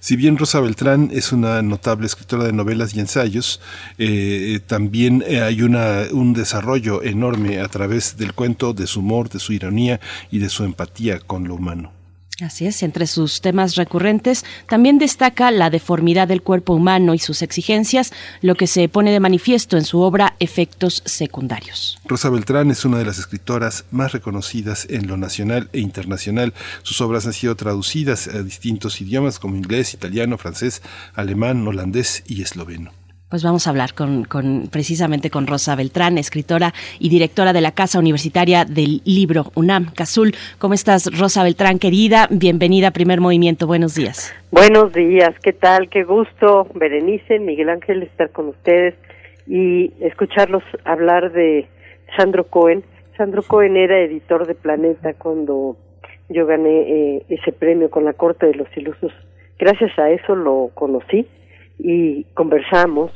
[0.00, 3.60] Si bien Rosa Beltrán es una notable escritora de novelas y ensayos,
[3.98, 9.28] eh, también eh, hay una, un desarrollo enorme a través del cuento, de su humor,
[9.28, 11.95] de su ironía y de su empatía con lo humano.
[12.42, 17.40] Así es, entre sus temas recurrentes también destaca la deformidad del cuerpo humano y sus
[17.40, 18.12] exigencias,
[18.42, 21.98] lo que se pone de manifiesto en su obra Efectos Secundarios.
[22.04, 26.52] Rosa Beltrán es una de las escritoras más reconocidas en lo nacional e internacional.
[26.82, 30.82] Sus obras han sido traducidas a distintos idiomas como inglés, italiano, francés,
[31.14, 32.92] alemán, holandés y esloveno.
[33.28, 37.72] Pues vamos a hablar con, con, precisamente con Rosa Beltrán, escritora y directora de la
[37.72, 40.32] Casa Universitaria del Libro UNAM, Cazul.
[40.60, 42.28] ¿Cómo estás, Rosa Beltrán, querida?
[42.30, 43.66] Bienvenida a Primer Movimiento.
[43.66, 44.32] Buenos días.
[44.52, 45.34] Buenos días.
[45.42, 45.88] ¿Qué tal?
[45.88, 48.94] Qué gusto, Berenice, Miguel Ángel, estar con ustedes
[49.48, 51.66] y escucharlos hablar de
[52.16, 52.84] Sandro Cohen.
[53.16, 55.76] Sandro Cohen era editor de Planeta cuando
[56.28, 59.12] yo gané eh, ese premio con la Corte de los Ilusos.
[59.58, 61.26] Gracias a eso lo conocí
[61.78, 63.12] y conversamos.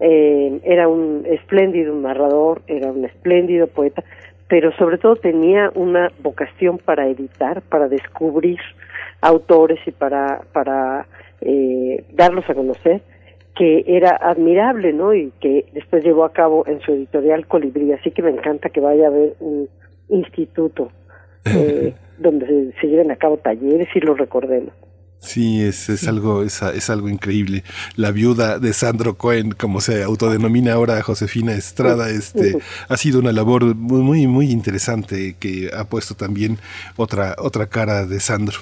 [0.00, 4.02] Eh, era un espléndido narrador, era un espléndido poeta,
[4.48, 8.58] pero sobre todo tenía una vocación para editar, para descubrir
[9.20, 11.06] autores y para, para
[11.40, 13.02] eh, darlos a conocer,
[13.56, 15.14] que era admirable, ¿no?
[15.14, 17.92] Y que después llevó a cabo en su editorial Colibrí.
[17.92, 19.68] Así que me encanta que vaya a haber un
[20.08, 20.90] instituto
[21.44, 24.74] eh, donde se lleven a cabo talleres y lo recordemos.
[25.20, 27.64] Sí, es, es algo es, es, algo increíble.
[27.96, 32.58] La viuda de Sandro Cohen, como se autodenomina ahora Josefina Estrada, este
[32.88, 36.58] ha sido una labor muy muy muy interesante que ha puesto también
[36.96, 38.58] otra otra cara de Sandro.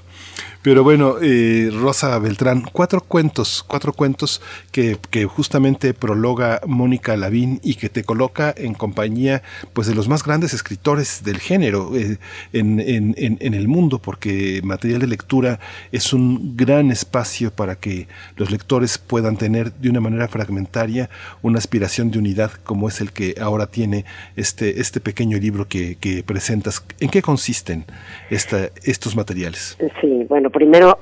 [0.62, 4.40] Pero bueno, eh, Rosa Beltrán, cuatro cuentos, cuatro cuentos
[4.70, 10.08] que, que, justamente prologa Mónica Lavín y que te coloca en compañía pues de los
[10.08, 12.18] más grandes escritores del género eh,
[12.52, 15.58] en, en, en, el mundo, porque material de lectura
[15.90, 18.06] es un gran espacio para que
[18.36, 21.10] los lectores puedan tener de una manera fragmentaria
[21.42, 24.04] una aspiración de unidad como es el que ahora tiene
[24.36, 26.84] este, este pequeño libro que, que presentas.
[27.00, 27.84] ¿En qué consisten
[28.30, 29.76] esta, estos materiales?
[30.00, 30.98] Sí, bueno, primero,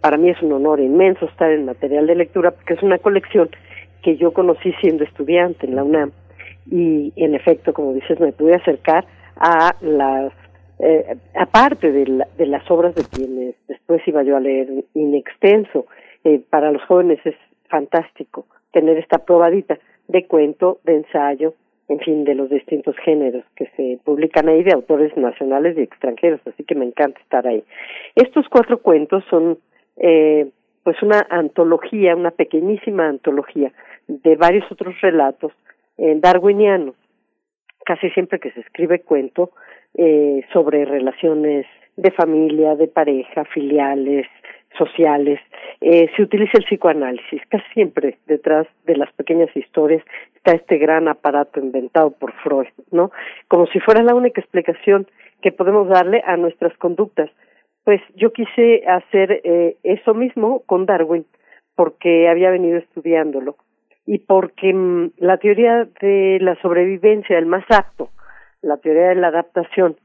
[0.00, 3.48] para mí es un honor inmenso estar en material de lectura porque es una colección
[4.02, 6.12] que yo conocí siendo estudiante en la UNAM.
[6.70, 9.06] Y en efecto, como dices, me pude acercar
[9.36, 10.32] a las,
[10.78, 15.86] eh, aparte de, de, las obras de quienes después iba yo a leer in extenso,
[16.24, 17.34] eh, para los jóvenes es
[17.68, 19.78] fantástico tener esta probadita
[20.08, 21.54] de cuento, de ensayo,
[21.88, 26.40] en fin, de los distintos géneros que se publican ahí de autores nacionales y extranjeros,
[26.46, 27.64] así que me encanta estar ahí.
[28.14, 29.58] Estos cuatro cuentos son
[29.96, 30.50] eh,
[30.82, 33.72] pues una antología, una pequeñísima antología
[34.06, 35.52] de varios otros relatos
[35.96, 36.94] eh, darwinianos.
[37.84, 39.50] Casi siempre que se escribe cuento
[39.94, 41.66] eh, sobre relaciones
[41.96, 44.26] de familia, de pareja, filiales,
[44.76, 45.40] sociales,
[45.80, 47.42] eh, se utiliza el psicoanálisis.
[47.48, 50.02] Casi siempre detrás de las pequeñas historias
[50.36, 53.10] está este gran aparato inventado por Freud, ¿no?
[53.48, 55.06] Como si fuera la única explicación
[55.42, 57.30] que podemos darle a nuestras conductas.
[57.84, 61.24] Pues yo quise hacer eh, eso mismo con Darwin,
[61.74, 63.56] porque había venido estudiándolo
[64.04, 68.10] y porque mm, la teoría de la sobrevivencia, el más apto,
[68.62, 69.96] la teoría de la adaptación,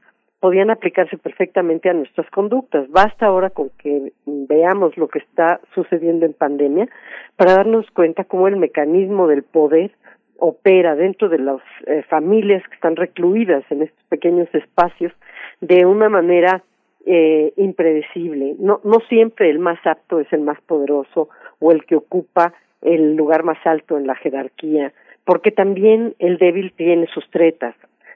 [0.44, 2.86] podían aplicarse perfectamente a nuestras conductas.
[2.90, 6.86] Basta ahora con que veamos lo que está sucediendo en pandemia
[7.34, 9.92] para darnos cuenta cómo el mecanismo del poder
[10.38, 15.14] opera dentro de las eh, familias que están recluidas en estos pequeños espacios
[15.62, 16.62] de una manera
[17.06, 18.54] eh, impredecible.
[18.58, 22.52] No, no siempre el más apto es el más poderoso o el que ocupa
[22.82, 24.92] el lugar más alto en la jerarquía,
[25.24, 27.74] porque también el débil tiene sus tretas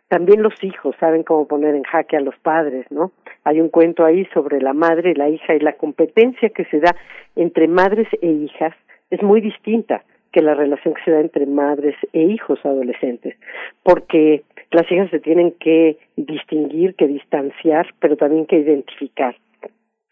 [0.09, 3.13] también los hijos saben cómo poner en jaque a los padres, ¿no?
[3.45, 6.97] Hay un cuento ahí sobre la madre, la hija y la competencia que se da
[7.37, 8.75] entre madres e hijas
[9.11, 10.03] es muy distinta
[10.33, 13.37] que la relación que se da entre madres e hijos adolescentes,
[13.83, 19.37] porque las hijas se tienen que distinguir, que distanciar, pero también que identificar.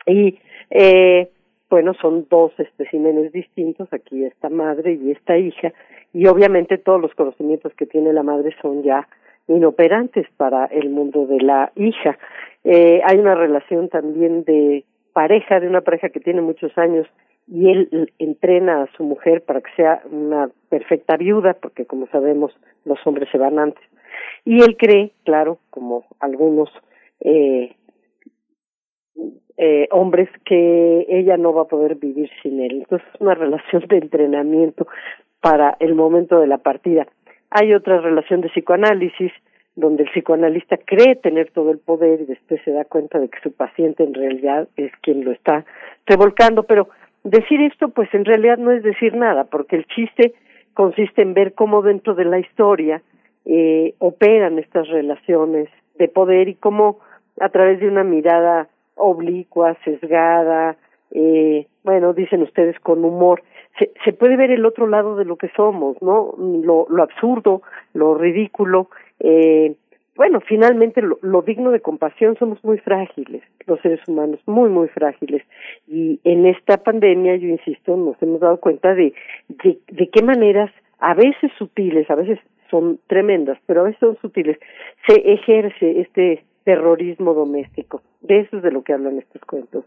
[0.06, 0.39] Y
[0.70, 1.31] eh,
[1.68, 5.73] bueno, son dos especímenes distintos, aquí esta madre y esta hija,
[6.12, 9.06] y obviamente todos los conocimientos que tiene la madre son ya
[9.48, 12.18] inoperantes para el mundo de la hija.
[12.64, 17.06] Eh, hay una relación también de pareja, de una pareja que tiene muchos años
[17.48, 22.52] y él entrena a su mujer para que sea una perfecta viuda, porque como sabemos
[22.85, 23.82] los hombres se van antes.
[24.44, 26.70] Y él cree, claro, como algunos
[27.20, 27.74] eh,
[29.56, 32.78] eh, hombres, que ella no va a poder vivir sin él.
[32.82, 34.86] Entonces es una relación de entrenamiento
[35.40, 37.06] para el momento de la partida.
[37.51, 39.32] Hay otra relación de psicoanálisis
[39.77, 43.39] donde el psicoanalista cree tener todo el poder y después se da cuenta de que
[43.40, 45.64] su paciente en realidad es quien lo está
[46.06, 46.89] revolcando, pero
[47.24, 50.35] decir esto pues en realidad no es decir nada, porque el chiste
[50.73, 53.02] consiste en ver cómo dentro de la historia
[53.44, 55.68] eh, operan estas relaciones
[55.98, 56.98] de poder y cómo
[57.40, 60.77] a través de una mirada oblicua, sesgada,
[61.10, 63.43] eh, bueno, dicen ustedes con humor,
[63.78, 66.34] se, se puede ver el otro lado de lo que somos, ¿no?
[66.38, 67.62] Lo, lo absurdo,
[67.94, 68.88] lo ridículo,
[69.20, 69.74] eh,
[70.16, 75.42] bueno, finalmente lo, digno de compasión somos muy frágiles, los seres humanos, muy, muy frágiles.
[75.86, 79.12] Y en esta pandemia, yo insisto, nos hemos dado cuenta de,
[79.48, 80.70] de, de qué maneras,
[81.00, 82.38] a veces sutiles, a veces
[82.70, 84.58] son tremendas, pero a veces son sutiles,
[85.06, 88.00] se ejerce este terrorismo doméstico.
[88.22, 89.84] De eso es de lo que hablan estos cuentos.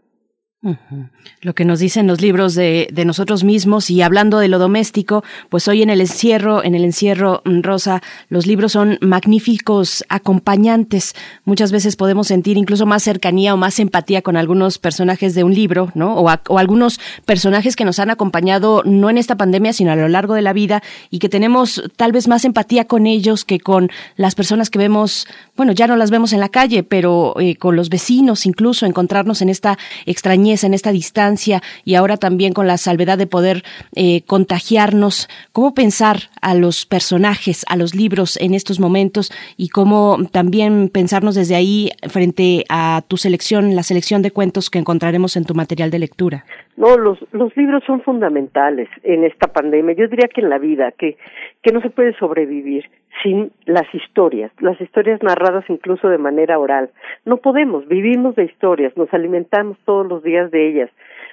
[1.40, 5.66] Lo que nos dicen los libros de, nosotros mismos y hablando de lo doméstico, pues
[5.68, 11.14] hoy en el encierro, en el encierro mm, rosa, los libros son magníficos acompañantes.
[11.46, 15.54] Muchas veces podemos sentir incluso más cercanía o más empatía con algunos personajes de un
[15.54, 16.16] libro, ¿no?
[16.16, 20.34] O algunos personajes que nos han acompañado no en esta pandemia, sino a lo largo
[20.34, 24.34] de la vida y que tenemos tal vez más empatía con ellos que con las
[24.34, 25.26] personas que vemos,
[25.56, 29.40] bueno, ya no las vemos en la calle, pero eh, con los vecinos incluso encontrarnos
[29.40, 33.62] en esta extrañeza en esta distancia y ahora también con la salvedad de poder
[33.94, 40.18] eh, contagiarnos, cómo pensar a los personajes, a los libros en estos momentos y cómo
[40.32, 45.44] también pensarnos desde ahí frente a tu selección, la selección de cuentos que encontraremos en
[45.44, 46.44] tu material de lectura.
[46.76, 49.94] No, los, los libros son fundamentales en esta pandemia.
[49.94, 51.16] Yo diría que en la vida, que,
[51.62, 52.84] que no se puede sobrevivir
[53.22, 56.90] sin las historias, las historias narradas incluso de manera oral.
[57.24, 60.90] No podemos, vivimos de historias, nos alimentamos todos los días de ellas.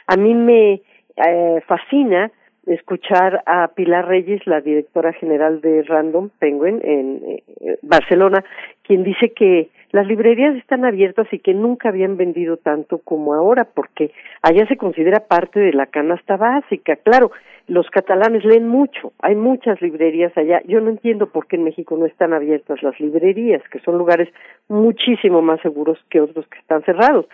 [0.08, 0.82] A mí me
[1.16, 2.32] eh, fascina
[2.66, 8.44] escuchar a Pilar Reyes, la directora general de Random Penguin en eh, Barcelona,
[8.84, 13.64] quien dice que las librerías están abiertas y que nunca habían vendido tanto como ahora,
[13.64, 14.12] porque
[14.42, 16.98] allá se considera parte de la canasta básica.
[16.98, 17.32] Claro,
[17.68, 20.62] los catalanes leen mucho, hay muchas librerías allá.
[20.66, 24.30] Yo no entiendo por qué en México no están abiertas las librerías, que son lugares
[24.70, 27.26] muchísimo más seguros que otros que están cerrados.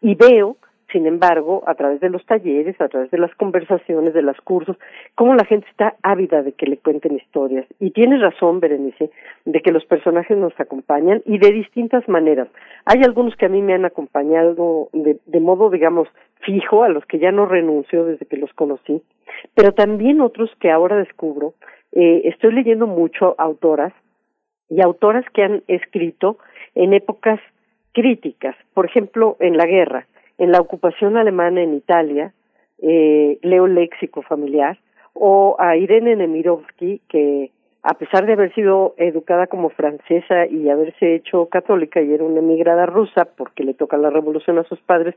[0.00, 0.56] Y veo
[0.92, 4.76] sin embargo, a través de los talleres, a través de las conversaciones, de los cursos,
[5.14, 7.66] cómo la gente está ávida de que le cuenten historias.
[7.78, 9.10] Y tienes razón, Berenice,
[9.44, 12.48] de que los personajes nos acompañan y de distintas maneras.
[12.84, 16.08] Hay algunos que a mí me han acompañado de, de modo, digamos,
[16.40, 19.02] fijo, a los que ya no renuncio desde que los conocí,
[19.54, 21.54] pero también otros que ahora descubro.
[21.92, 23.92] Eh, estoy leyendo mucho autoras
[24.68, 26.38] y autoras que han escrito
[26.74, 27.40] en épocas
[27.92, 30.06] críticas, por ejemplo, en la guerra
[30.40, 32.32] en la ocupación alemana en Italia,
[32.80, 34.78] eh, leo léxico familiar,
[35.12, 37.50] o a Irene Nemirovsky, que
[37.82, 42.38] a pesar de haber sido educada como francesa y haberse hecho católica y era una
[42.38, 45.14] emigrada rusa porque le toca la revolución a sus padres,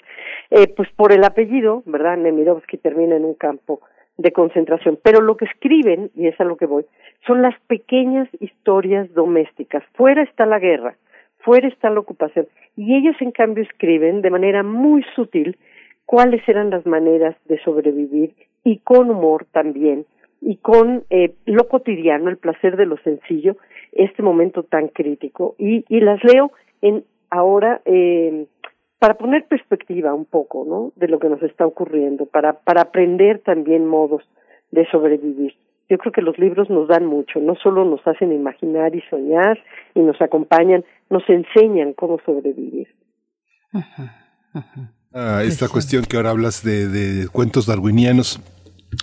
[0.51, 2.17] eh, pues por el apellido, ¿verdad?
[2.17, 3.79] Nemirovsky termina en un campo
[4.17, 4.99] de concentración.
[5.01, 6.85] Pero lo que escriben, y es a lo que voy,
[7.25, 9.83] son las pequeñas historias domésticas.
[9.93, 10.95] Fuera está la guerra,
[11.43, 12.47] fuera está la ocupación.
[12.75, 15.57] Y ellos, en cambio, escriben de manera muy sutil
[16.05, 18.33] cuáles eran las maneras de sobrevivir
[18.63, 20.05] y con humor también
[20.41, 23.57] y con eh, lo cotidiano, el placer de lo sencillo,
[23.93, 25.55] este momento tan crítico.
[25.57, 26.51] Y, y las leo
[26.81, 28.45] en ahora eh,
[28.99, 30.91] para poner perspectiva un poco, ¿no?
[30.95, 34.23] De lo que nos está ocurriendo, para, para aprender también modos
[34.71, 35.55] de sobrevivir.
[35.89, 39.59] Yo creo que los libros nos dan mucho, no solo nos hacen imaginar y soñar
[39.93, 42.87] y nos acompañan, nos enseñan cómo sobrevivir.
[45.15, 48.41] Ah, esta cuestión que ahora hablas de, de cuentos darwinianos,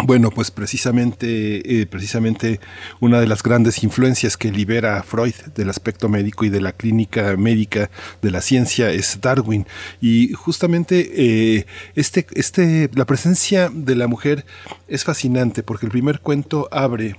[0.04, 2.60] bueno, pues precisamente, eh, precisamente
[3.00, 7.36] una de las grandes influencias que libera Freud del aspecto médico y de la clínica
[7.36, 7.90] médica
[8.22, 9.66] de la ciencia es Darwin.
[10.00, 14.44] Y justamente eh, este, este, la presencia de la mujer
[14.88, 17.16] es fascinante porque el primer cuento abre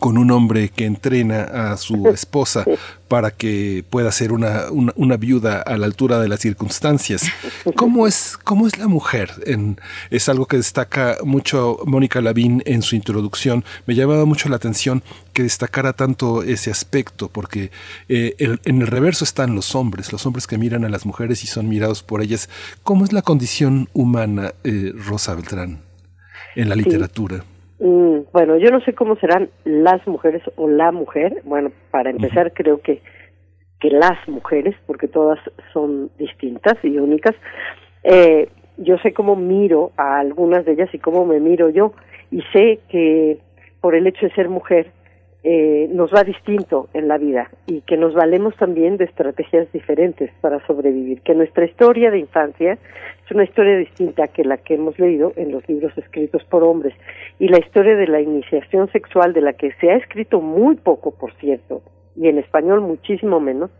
[0.00, 2.64] con un hombre que entrena a su esposa
[3.08, 7.24] para que pueda ser una, una, viuda a la altura de las circunstancias.
[7.76, 9.30] ¿Cómo es, cómo es la mujer?
[9.44, 9.78] En,
[10.10, 13.64] es algo que destaca mucho Mónica Lavín en su introducción.
[13.86, 15.02] Me llamaba mucho la atención
[15.34, 17.70] que destacara tanto ese aspecto, porque
[18.08, 21.46] eh, en el reverso están los hombres, los hombres que miran a las mujeres y
[21.46, 22.48] son mirados por ellas.
[22.82, 25.82] ¿Cómo es la condición humana, eh, Rosa Beltrán?
[26.54, 27.51] en la Sí.
[27.82, 31.42] Mm, bueno, yo no sé cómo serán las mujeres o la mujer.
[31.44, 33.02] Bueno, para empezar, creo que
[33.82, 35.40] que las mujeres, porque todas
[35.72, 37.34] son distintas y únicas.
[38.04, 41.92] Eh, yo sé cómo miro a algunas de ellas y cómo me miro yo,
[42.30, 43.38] y sé que
[43.80, 44.92] por el hecho de ser mujer
[45.44, 50.30] eh, nos va distinto en la vida y que nos valemos también de estrategias diferentes
[50.40, 52.78] para sobrevivir, que nuestra historia de infancia
[53.24, 56.94] es una historia distinta que la que hemos leído en los libros escritos por hombres
[57.40, 61.10] y la historia de la iniciación sexual de la que se ha escrito muy poco,
[61.10, 61.82] por cierto,
[62.14, 63.70] y en español muchísimo menos,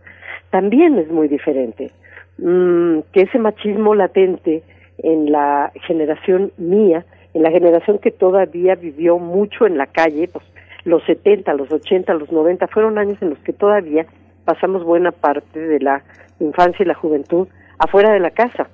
[0.50, 1.92] también es muy diferente.
[2.38, 4.62] Mm, que ese machismo latente
[4.98, 10.44] en la generación mía, en la generación que todavía vivió mucho en la calle, pues
[10.84, 14.06] los 70, los 80, los 90 fueron años en los que todavía
[14.44, 16.02] pasamos buena parte de la
[16.40, 17.48] infancia y la juventud
[17.78, 18.68] afuera de la casa,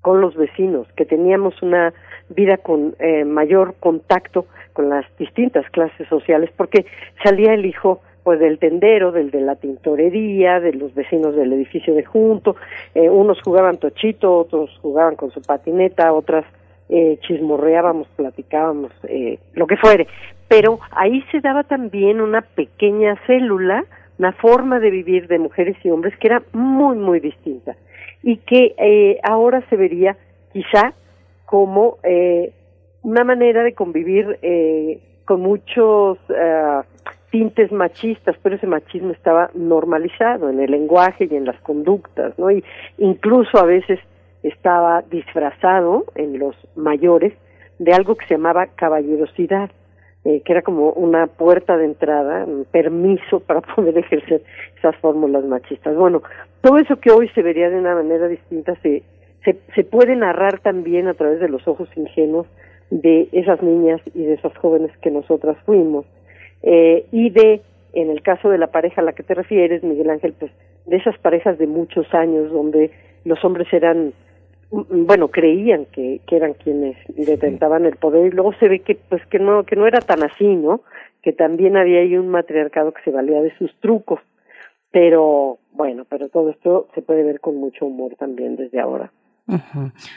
[0.00, 1.92] con los vecinos, que teníamos una
[2.28, 6.86] vida con eh, mayor contacto con las distintas clases sociales, porque
[7.22, 11.94] salía el hijo pues del tendero, del de la tintorería, de los vecinos del edificio
[11.94, 12.56] de junto,
[12.94, 16.44] eh, unos jugaban tochito, otros jugaban con su patineta, otras
[16.88, 20.06] eh, chismorreábamos, platicábamos, eh, lo que fuere.
[20.48, 23.84] Pero ahí se daba también una pequeña célula,
[24.18, 27.76] una forma de vivir de mujeres y hombres que era muy, muy distinta
[28.22, 30.16] y que eh, ahora se vería
[30.52, 30.92] quizá
[31.46, 32.52] como eh,
[33.02, 36.80] una manera de convivir eh, con muchos eh,
[37.30, 42.50] tintes machistas, pero ese machismo estaba normalizado en el lenguaje y en las conductas, ¿no?
[42.50, 42.64] Y
[42.98, 44.00] incluso a veces
[44.42, 47.32] estaba disfrazado en los mayores
[47.78, 49.70] de algo que se llamaba caballerosidad,
[50.24, 54.42] eh, que era como una puerta de entrada, un permiso para poder ejercer
[54.76, 55.96] esas fórmulas machistas.
[55.96, 56.22] Bueno,
[56.60, 59.02] todo eso que hoy se vería de una manera distinta se,
[59.44, 62.46] se, se puede narrar también a través de los ojos ingenuos
[62.90, 66.06] de esas niñas y de esas jóvenes que nosotras fuimos.
[66.62, 67.62] Eh, y de,
[67.92, 70.50] en el caso de la pareja a la que te refieres, Miguel Ángel, pues
[70.86, 72.90] de esas parejas de muchos años donde
[73.24, 74.12] los hombres eran
[74.70, 79.24] bueno creían que, que eran quienes detentaban el poder y luego se ve que pues
[79.26, 80.82] que no que no era tan así no
[81.22, 84.20] que también había ahí un matriarcado que se valía de sus trucos
[84.90, 89.10] pero bueno pero todo esto se puede ver con mucho humor también desde ahora.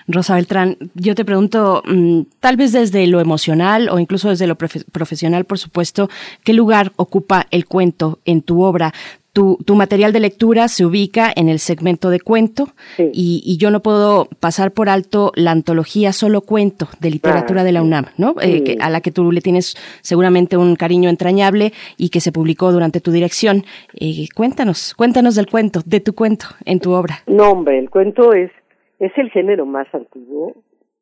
[0.10, 4.58] Rosa Beltrán, yo te pregunto, mm, tal vez desde lo emocional o incluso desde lo
[4.58, 6.10] profe- profesional, por supuesto,
[6.44, 8.92] ¿qué lugar ocupa el cuento en tu obra?
[9.34, 12.66] Tu, tu material de lectura se ubica en el segmento de cuento
[12.98, 17.64] y, y yo no puedo pasar por alto la antología Solo Cuento de literatura Ah,
[17.64, 17.82] de la.
[17.82, 18.36] UNAM, ¿no?
[18.42, 22.34] Eh, que- a la que tú le tienes seguramente un cariño entrañable y que se
[22.34, 23.64] publicó durante tu dirección.
[24.00, 27.20] Eh, cuéntanos, cuéntanos del cuento, de tu cuento en tu obra.
[27.28, 28.52] No, hombre, el cuento es,
[29.00, 30.56] es el género más antiguo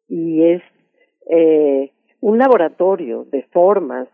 [0.07, 0.61] y es
[1.31, 1.91] eh,
[2.21, 4.07] un laboratorio de formas,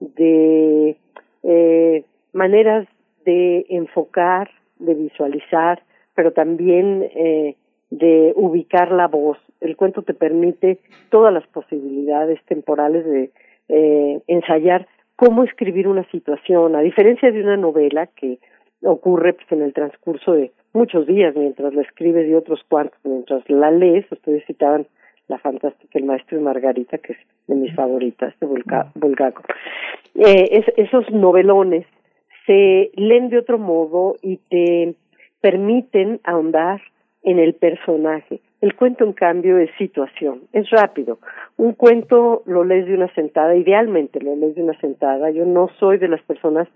[0.00, 0.96] de
[1.44, 2.88] eh, maneras
[3.24, 5.82] de enfocar, de visualizar,
[6.14, 7.56] pero también eh,
[7.90, 9.38] de ubicar la voz.
[9.60, 10.78] El cuento te permite
[11.10, 13.30] todas las posibilidades temporales de
[13.68, 14.86] eh, ensayar
[15.16, 18.38] cómo escribir una situación, a diferencia de una novela que
[18.82, 23.42] ocurre pues, en el transcurso de muchos días mientras la escribes y otros cuantos mientras
[23.50, 24.10] la lees.
[24.10, 24.86] Ustedes citaban
[25.28, 29.42] la fantástica El Maestro y Margarita, que es de mis favoritas, de Bulga- Bulgaco.
[30.14, 31.86] Eh, es- esos novelones
[32.50, 34.96] se leen de otro modo y te
[35.40, 36.80] permiten ahondar
[37.22, 38.40] en el personaje.
[38.60, 41.20] El cuento, en cambio, es situación, es rápido.
[41.56, 45.30] Un cuento lo lees de una sentada, idealmente lo lees de una sentada.
[45.30, 46.66] Yo no soy de las personas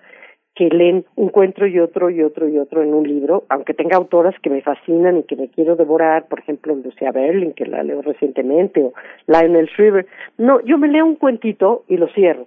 [0.54, 3.96] que leen un cuento y otro y otro y otro en un libro, aunque tenga
[3.96, 7.82] autoras que me fascinan y que me quiero devorar, por ejemplo, Lucia Berlin, que la
[7.82, 8.92] leo recientemente, o
[9.26, 10.06] Lionel Shriver.
[10.38, 12.46] No, yo me leo un cuentito y lo cierro,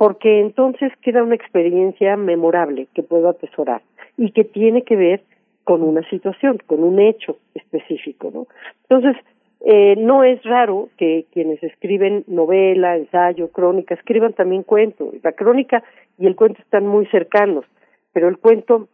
[0.00, 3.82] porque entonces queda una experiencia memorable que puedo atesorar
[4.16, 5.20] y que tiene que ver
[5.62, 8.46] con una situación, con un hecho específico, ¿no?
[8.88, 9.22] Entonces,
[9.60, 15.12] eh, no es raro que quienes escriben novela, ensayo, crónica, escriban también cuento.
[15.22, 15.84] La crónica
[16.16, 17.66] y el cuento están muy cercanos,
[18.14, 18.88] pero el cuento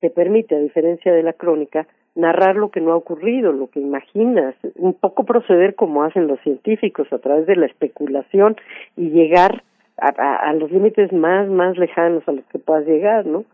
[0.00, 3.80] te permite, a diferencia de la crónica, narrar lo que no ha ocurrido, lo que
[3.80, 8.56] imaginas, un poco proceder como hacen los científicos a través de la especulación
[8.94, 9.62] y llegar
[10.08, 13.44] a, los límites más, más lejanos a los que puedas llegar, ¿no?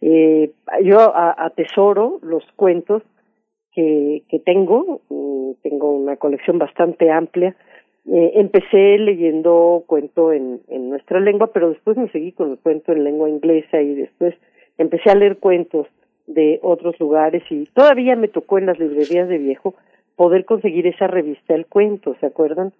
[0.00, 0.50] Eh,
[0.82, 3.02] yo a- atesoro los cuentos
[3.72, 7.54] que, que tengo, mm, tengo una colección bastante amplia.
[8.06, 12.92] Eh, empecé leyendo cuento en, en nuestra lengua, pero después me seguí con el cuento
[12.92, 14.34] en lengua inglesa y después
[14.78, 15.88] empecé a leer cuentos
[16.26, 19.74] de otros lugares y todavía me tocó en las librerías de viejo
[20.16, 22.72] poder conseguir esa revista El Cuento, ¿se acuerdan?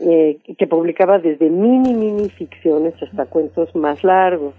[0.00, 4.54] Eh, que publicaba desde mini, mini ficciones hasta cuentos más largos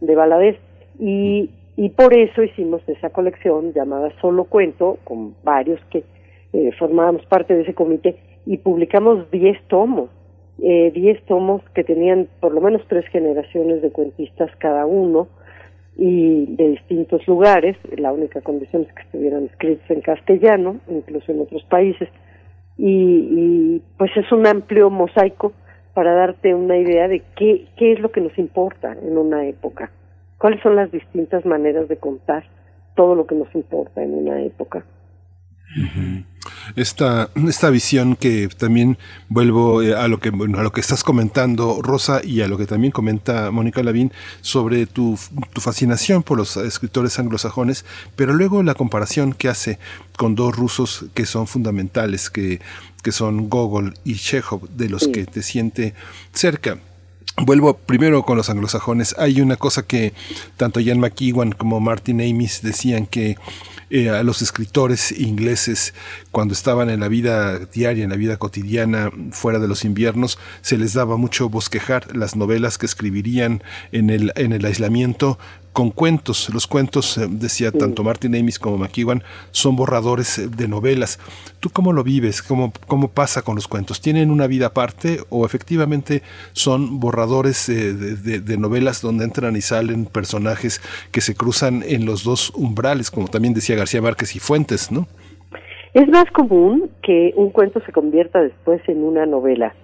[0.00, 0.56] de Valadez.
[0.98, 6.04] Y, y por eso hicimos esa colección llamada Solo Cuento, con varios que
[6.52, 10.10] eh, formábamos parte de ese comité, y publicamos 10 tomos,
[10.62, 15.28] eh, 10 tomos que tenían por lo menos tres generaciones de cuentistas cada uno,
[15.96, 21.40] y de distintos lugares, la única condición es que estuvieran escritos en castellano, incluso en
[21.40, 22.08] otros países,
[22.76, 25.52] y, y pues es un amplio mosaico
[25.94, 29.90] para darte una idea de qué, qué es lo que nos importa en una época,
[30.38, 32.44] cuáles son las distintas maneras de contar
[32.96, 34.84] todo lo que nos importa en una época.
[36.76, 41.02] Esta, esta visión que también vuelvo eh, a lo que bueno, a lo que estás
[41.02, 45.18] comentando, Rosa, y a lo que también comenta Mónica Lavín sobre tu,
[45.52, 47.84] tu fascinación por los escritores anglosajones,
[48.14, 49.78] pero luego la comparación que hace
[50.16, 52.60] con dos rusos que son fundamentales, que,
[53.02, 55.94] que son Gogol y Chekhov, de los que te siente
[56.32, 56.78] cerca.
[57.36, 59.16] Vuelvo primero con los anglosajones.
[59.18, 60.12] Hay una cosa que
[60.56, 63.36] tanto Ian McEwan como Martin Amis decían que
[63.94, 65.94] eh, a los escritores ingleses
[66.32, 70.76] cuando estaban en la vida diaria, en la vida cotidiana, fuera de los inviernos, se
[70.76, 73.62] les daba mucho bosquejar las novelas que escribirían
[73.92, 75.38] en el, en el aislamiento
[75.74, 76.48] con cuentos.
[76.54, 81.18] Los cuentos, eh, decía tanto Martin Amis como McEwan, son borradores eh, de novelas.
[81.60, 82.40] ¿Tú cómo lo vives?
[82.42, 84.00] ¿Cómo, ¿Cómo pasa con los cuentos?
[84.00, 86.22] ¿Tienen una vida aparte o efectivamente
[86.52, 90.80] son borradores eh, de, de- de novelas donde entran y salen personajes
[91.10, 95.06] que se cruzan en los dos umbrales, como también decía García Márquez y Fuentes, ¿no?
[95.92, 99.74] Es más común que un cuento se convierta después en una novela.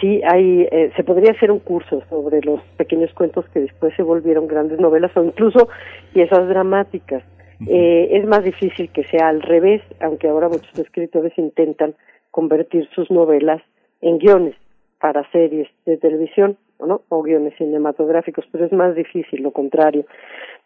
[0.00, 4.02] Sí, hay, eh, se podría hacer un curso sobre los pequeños cuentos que después se
[4.02, 5.68] volvieron grandes novelas o incluso
[6.14, 7.22] piezas dramáticas.
[7.66, 11.94] Eh, es más difícil que sea al revés, aunque ahora muchos escritores intentan
[12.30, 13.62] convertir sus novelas
[14.00, 14.54] en guiones
[15.00, 17.02] para series de televisión, ¿no?
[17.08, 20.04] O guiones cinematográficos, pero es más difícil lo contrario.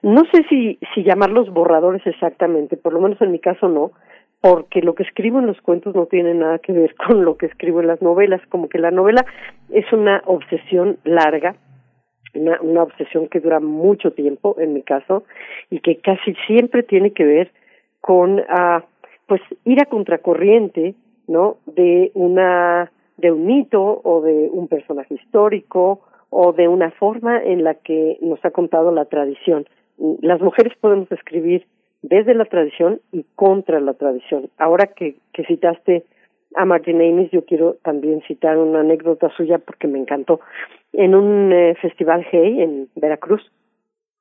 [0.03, 3.93] No sé si, si llamarlos borradores exactamente, por lo menos en mi caso no,
[4.41, 7.47] porque lo que escribo en los cuentos no tiene nada que ver con lo que
[7.47, 9.25] escribo en las novelas, como que la novela
[9.71, 11.57] es una obsesión larga,
[12.35, 15.25] una, una obsesión que dura mucho tiempo, en mi caso,
[15.69, 17.53] y que casi siempre tiene que ver
[18.01, 18.85] con, ah,
[19.27, 20.95] pues, ir a contracorriente,
[21.27, 21.59] ¿no?
[21.67, 26.01] De una, de un mito o de un personaje histórico
[26.31, 29.67] o de una forma en la que nos ha contado la tradición.
[30.23, 31.67] Las mujeres podemos escribir
[32.03, 34.51] desde la tradición y contra la tradición.
[34.59, 35.17] Ahora que,
[35.47, 36.05] citaste
[36.57, 40.41] a Martin Amis, yo quiero también citar una anécdota suya porque me encantó.
[40.93, 43.43] En un eh, festival gay en Veracruz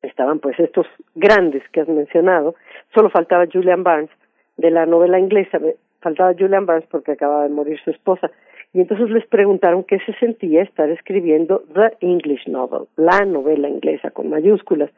[0.02, 2.56] estaban pues estos grandes que has mencionado,
[2.94, 4.12] solo faltaba Julian Barnes
[4.58, 5.60] de la novela inglesa,
[6.02, 8.32] faltaba Julian Barnes porque acababa de morir su esposa.
[8.72, 14.12] Y entonces les preguntaron qué se sentía estar escribiendo The English Novel, la novela inglesa
[14.12, 14.92] con mayúsculas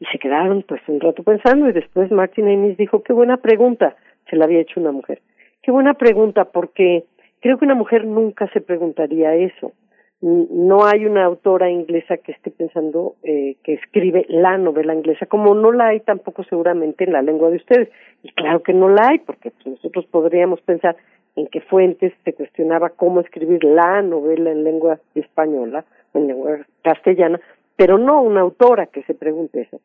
[0.00, 3.96] y se quedaron pues un rato pensando y después Martin Amis dijo qué buena pregunta
[4.28, 5.20] se la había hecho una mujer.
[5.62, 7.04] Qué buena pregunta porque
[7.40, 9.72] creo que una mujer nunca se preguntaría eso.
[10.20, 15.54] No hay una autora inglesa que esté pensando eh, que escribe la novela inglesa como
[15.54, 17.88] no la hay tampoco seguramente en la lengua de ustedes.
[18.22, 20.96] Y claro que no la hay porque pues, nosotros podríamos pensar
[21.34, 27.40] en que Fuentes se cuestionaba cómo escribir la novela en lengua española en lengua castellana
[27.82, 29.80] pero no una autora que se pregunte eso.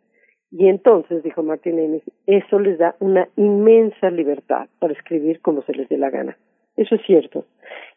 [0.52, 5.74] Y entonces, dijo Martin Amis, eso les da una inmensa libertad para escribir como se
[5.74, 6.38] les dé la gana.
[6.76, 7.45] Eso es cierto.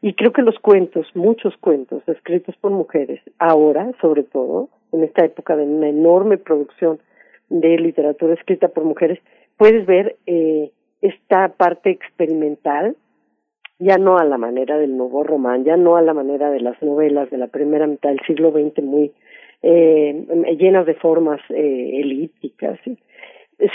[0.01, 5.23] Y creo que los cuentos, muchos cuentos escritos por mujeres, ahora, sobre todo, en esta
[5.23, 6.99] época de una enorme producción
[7.51, 9.19] de literatura escrita por mujeres,
[9.59, 10.71] puedes ver eh,
[11.03, 12.97] esta parte experimental,
[13.79, 16.83] ya no a la manera del nuevo román, ya no a la manera de las
[16.83, 19.13] novelas de la primera mitad del siglo XX muy
[19.63, 20.27] eh,
[20.59, 22.79] llenas de formas eh, elípticas,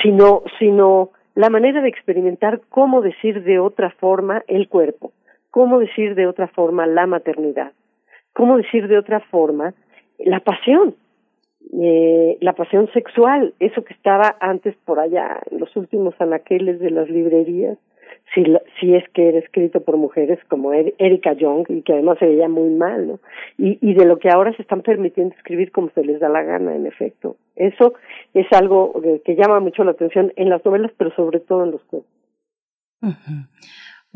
[0.02, 5.12] sino, sino la manera de experimentar cómo decir de otra forma el cuerpo,
[5.52, 7.74] cómo decir de otra forma la maternidad,
[8.34, 9.74] cómo decir de otra forma
[10.18, 10.96] la pasión,
[11.74, 16.90] eh, la pasión sexual, eso que estaba antes por allá en los últimos anaqueles de
[16.92, 17.78] las librerías,
[18.34, 18.44] si,
[18.80, 22.26] si es que era escrito por mujeres como Er- Erika Young y que además se
[22.26, 23.20] veía muy mal, ¿no?
[23.58, 26.44] Y, y de lo que ahora se están permitiendo escribir como se les da la
[26.44, 27.38] gana, en efecto.
[27.56, 27.94] Eso
[28.34, 31.84] es algo que llama mucho la atención en las novelas, pero sobre todo en los
[31.84, 32.12] cuentos.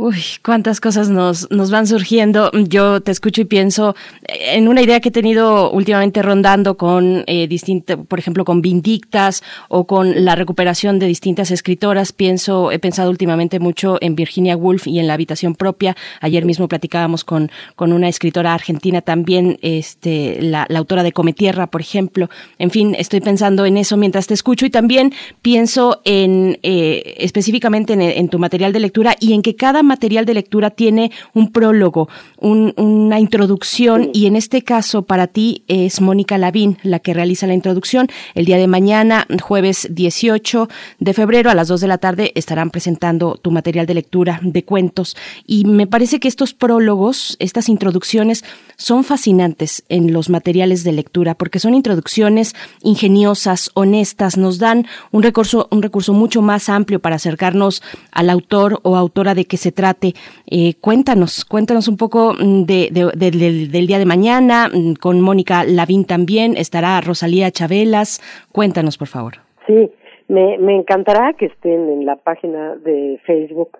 [0.01, 2.51] Uy, cuántas cosas nos, nos van surgiendo.
[2.53, 3.97] Yo te escucho y pienso
[4.29, 9.43] en una idea que he tenido últimamente rondando con eh, distintas, por ejemplo, con Vindictas
[9.67, 12.13] o con la recuperación de distintas escritoras.
[12.13, 15.97] Pienso, he pensado últimamente mucho en Virginia Woolf y en la habitación propia.
[16.21, 21.67] Ayer mismo platicábamos con, con una escritora argentina también, este, la, la autora de Cometierra,
[21.67, 22.29] por ejemplo.
[22.57, 25.11] En fin, estoy pensando en eso mientras te escucho y también
[25.41, 30.25] pienso en eh, específicamente en, en tu material de lectura y en que cada material
[30.25, 32.07] de lectura tiene un prólogo,
[32.37, 37.53] una introducción y en este caso para ti es Mónica Lavín la que realiza la
[37.53, 38.07] introducción.
[38.35, 42.69] El día de mañana, jueves 18 de febrero a las 2 de la tarde estarán
[42.69, 48.45] presentando tu material de lectura de cuentos y me parece que estos prólogos, estas introducciones
[48.77, 55.23] son fascinantes en los materiales de lectura porque son introducciones ingeniosas, honestas, nos dan un
[55.23, 59.71] recurso un recurso mucho más amplio para acercarnos al autor o autora de que se
[59.79, 60.13] trate.
[60.45, 66.03] Eh, cuéntanos, cuéntanos un poco mm, de, del día de mañana, mm, con Mónica Lavín
[66.05, 68.19] también, estará Rosalía Chabelas.
[68.51, 69.33] Cuéntanos, por favor.
[69.67, 69.89] Sí,
[70.27, 73.77] me, encantará que estén en la página de Facebook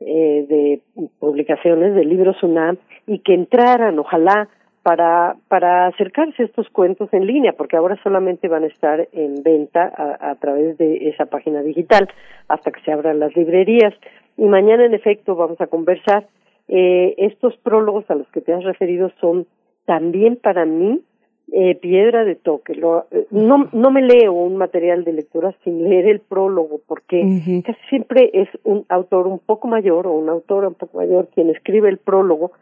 [0.00, 0.80] eh, de
[1.18, 2.76] publicaciones de Libros UNAM
[3.06, 4.48] y que entraran, ojalá,
[4.82, 9.42] para, para acercarse a estos cuentos en línea, porque ahora solamente van a estar en
[9.42, 12.08] venta a través de esa página digital
[12.48, 13.94] hasta que se abran las librerías.
[14.38, 16.28] Y mañana, en efecto, vamos a conversar.
[16.68, 19.46] Eh, estos prólogos a los que te has referido son
[19.84, 21.02] también para mí
[21.50, 22.74] eh, piedra de toque.
[22.74, 27.62] Lo, eh, no, no me leo un material de lectura sin leer el prólogo, porque
[27.64, 31.50] casi siempre es un autor un poco mayor o una autora un poco mayor quien
[31.50, 32.52] escribe el prólogo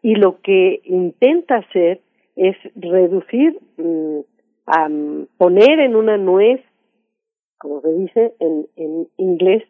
[0.00, 2.00] y lo que intenta hacer
[2.36, 4.20] es reducir, mm,
[4.66, 4.88] a
[5.38, 6.60] poner en una nuez,
[7.58, 9.64] como se dice en, en inglés,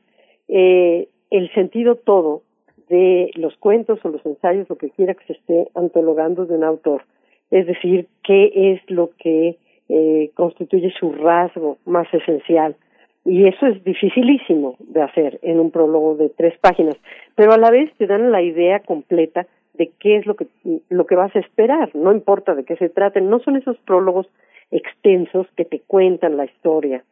[0.48, 2.42] eh, el sentido todo
[2.88, 6.64] de los cuentos o los ensayos, lo que quiera que se esté antologando de un
[6.64, 7.02] autor.
[7.50, 9.56] Es decir, qué es lo que
[9.88, 12.76] eh, constituye su rasgo más esencial.
[13.24, 16.96] Y eso es dificilísimo de hacer en un prólogo de tres páginas,
[17.34, 20.46] pero a la vez te dan la idea completa de qué es lo que,
[20.88, 24.28] lo que vas a esperar, no importa de qué se trate, no son esos prólogos
[24.70, 27.02] extensos que te cuentan la historia,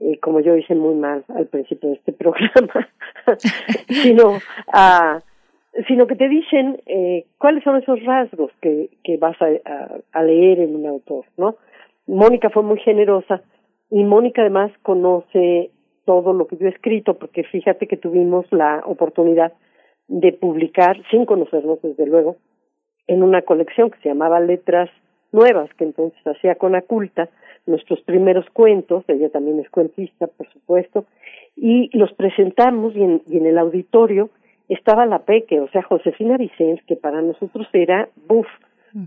[0.00, 2.88] eh, como yo hice muy mal al principio de este programa,
[3.88, 4.38] sino,
[4.72, 5.20] a,
[5.86, 9.48] sino que te dicen eh, cuáles son esos rasgos que, que vas a,
[10.12, 11.56] a, leer en un autor, ¿no?
[12.06, 13.42] Mónica fue muy generosa
[13.90, 15.70] y Mónica además conoce
[16.04, 19.52] todo lo que yo he escrito, porque fíjate que tuvimos la oportunidad
[20.08, 22.36] de publicar, sin conocernos desde luego,
[23.06, 24.90] en una colección que se llamaba Letras
[25.32, 27.28] Nuevas, que entonces hacía con Aculta,
[27.66, 31.04] nuestros primeros cuentos, ella también es cuentista, por supuesto,
[31.56, 34.30] y los presentamos y en, y en el auditorio
[34.68, 38.46] estaba la Peque, o sea, Josefina Vicens, que para nosotros era, buf,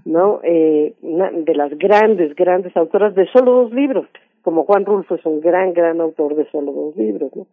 [0.06, 0.40] ¿no?
[0.44, 4.08] Eh, una de las grandes, grandes autoras de solo dos libros,
[4.42, 7.48] como Juan Rulfo es un gran, gran autor de solo dos libros, ¿no?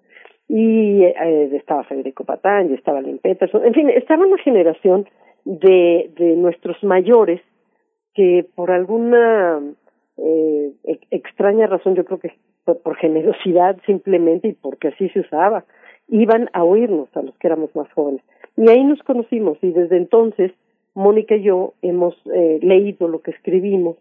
[0.48, 5.06] Y eh, estaba Federico Patán, y estaba Lynn Peterson, en fin, estaba una generación
[5.44, 7.40] de, de nuestros mayores
[8.14, 9.60] que por alguna
[10.16, 10.72] eh,
[11.10, 12.32] extraña razón, yo creo que
[12.64, 15.64] por, generosidad simplemente y porque así se usaba,
[16.08, 18.22] iban a oírnos a los que éramos más jóvenes.
[18.56, 20.52] Y ahí nos conocimos y desde entonces
[20.94, 23.96] Mónica y yo hemos eh, leído lo que escribimos.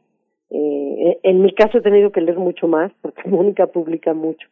[0.49, 4.48] Eh, en mi caso he tenido que leer mucho más porque Mónica publica mucho.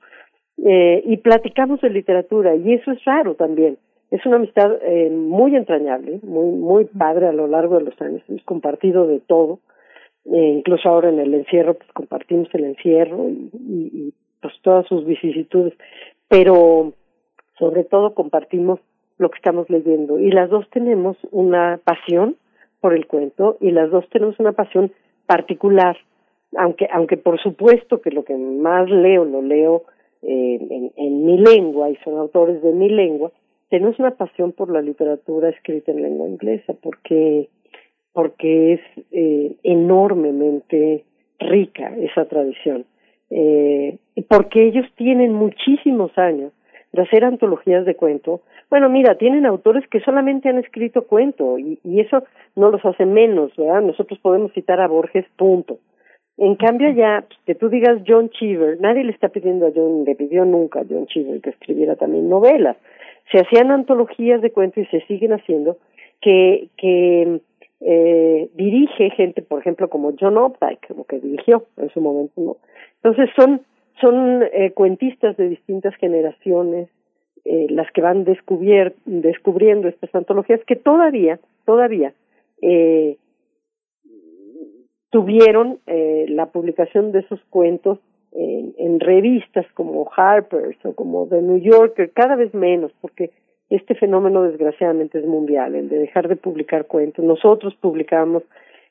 [0.65, 3.77] Eh, y platicamos de literatura y eso es raro también.
[4.09, 8.21] Es una amistad eh, muy entrañable, muy muy padre a lo largo de los años.
[8.29, 9.59] Hemos compartido de todo.
[10.25, 15.05] Eh, incluso ahora en el encierro pues compartimos el encierro y, y, pues todas sus
[15.05, 15.73] vicisitudes.
[16.29, 16.93] Pero
[17.59, 18.79] sobre todo compartimos
[19.17, 20.19] lo que estamos leyendo.
[20.19, 22.37] Y las dos tenemos una pasión
[22.79, 24.93] por el cuento y las dos tenemos una pasión
[25.25, 25.97] particular.
[26.55, 29.83] Aunque aunque por supuesto que lo que más leo lo leo
[30.21, 33.33] eh, en, en mi lengua y son autores de mi lengua
[33.69, 37.49] tenemos una pasión por la literatura escrita en lengua inglesa porque
[38.13, 38.81] porque es
[39.11, 41.05] eh, enormemente
[41.39, 42.85] rica esa tradición.
[43.29, 46.51] Eh, porque ellos tienen muchísimos años
[46.93, 48.41] de hacer antologías de cuento.
[48.71, 52.23] Bueno, mira, tienen autores que solamente han escrito cuento y, eso
[52.55, 53.81] no los hace menos, ¿verdad?
[53.81, 55.77] Nosotros podemos citar a Borges, punto.
[56.37, 60.15] En cambio ya, que tú digas John Cheever, nadie le está pidiendo a John, le
[60.15, 62.77] pidió nunca a John Cheever que escribiera también novelas.
[63.31, 65.77] Se hacían antologías de cuento y se siguen haciendo
[66.21, 66.69] que,
[67.79, 72.57] eh, dirige gente, por ejemplo, como John Updike, como que dirigió en su momento, ¿no?
[73.03, 73.61] Entonces son,
[74.01, 76.89] son eh, cuentistas de distintas generaciones,
[77.49, 82.13] eh, las que van descubier descubriendo estas antologías que todavía, todavía
[82.61, 83.15] eh,
[85.11, 87.99] tuvieron eh, la publicación de esos cuentos
[88.31, 93.31] en, en, revistas como Harper's o como The New Yorker, cada vez menos, porque
[93.69, 97.23] este fenómeno desgraciadamente es mundial, el de dejar de publicar cuentos.
[97.25, 98.43] Nosotros publicamos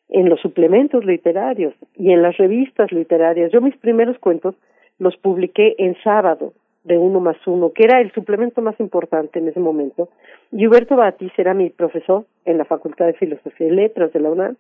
[0.08, 3.50] en los suplementos literarios y en las revistas literarias.
[3.52, 4.54] Yo mis primeros cuentos
[4.98, 6.52] los publiqué en sábado
[6.84, 10.08] de uno más uno, que era el suplemento más importante en ese momento.
[10.52, 14.30] Y Huberto Batis era mi profesor en la Facultad de Filosofía y Letras de la
[14.30, 14.56] UNAM.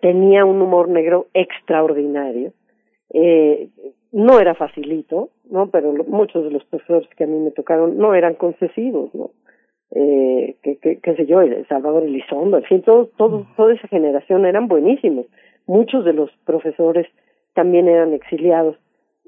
[0.00, 2.52] Tenía un humor negro extraordinario.
[3.12, 3.68] Eh,
[4.12, 5.70] no era facilito, ¿no?
[5.70, 9.30] Pero muchos de los profesores que a mí me tocaron no eran concesivos, ¿no?
[9.94, 14.46] Eh, que, que, qué sé yo, Salvador Elizondo, en fin, todo, todo, toda esa generación
[14.46, 15.26] eran buenísimos.
[15.66, 17.06] Muchos de los profesores
[17.54, 18.76] también eran exiliados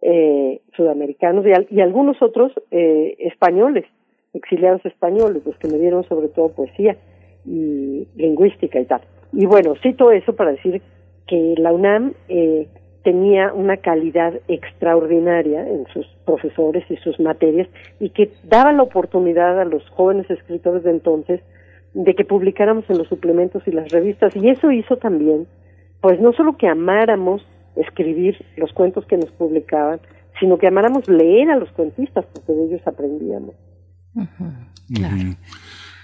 [0.03, 3.85] eh, sudamericanos y, y, algunos otros eh, españoles,
[4.33, 6.97] exiliados españoles, los que me dieron sobre todo poesía
[7.47, 9.03] y lingüística y tal.
[9.33, 10.83] Y bueno, cito eso para decir
[11.27, 12.69] que la UNAM eh,
[13.05, 17.69] tenía una calidad extraordinaria en sus profesores y sus materias
[18.01, 21.41] y que daba la oportunidad a los jóvenes escritores de entonces
[21.93, 24.35] de que publicáramos en los suplementos y las revistas.
[24.35, 25.47] Y eso hizo también
[26.01, 30.01] pues no solo que amáramos escribir los cuentos que nos publicaban,
[30.41, 33.55] sino que amáramos leer a los cuentistas porque de ellos aprendíamos.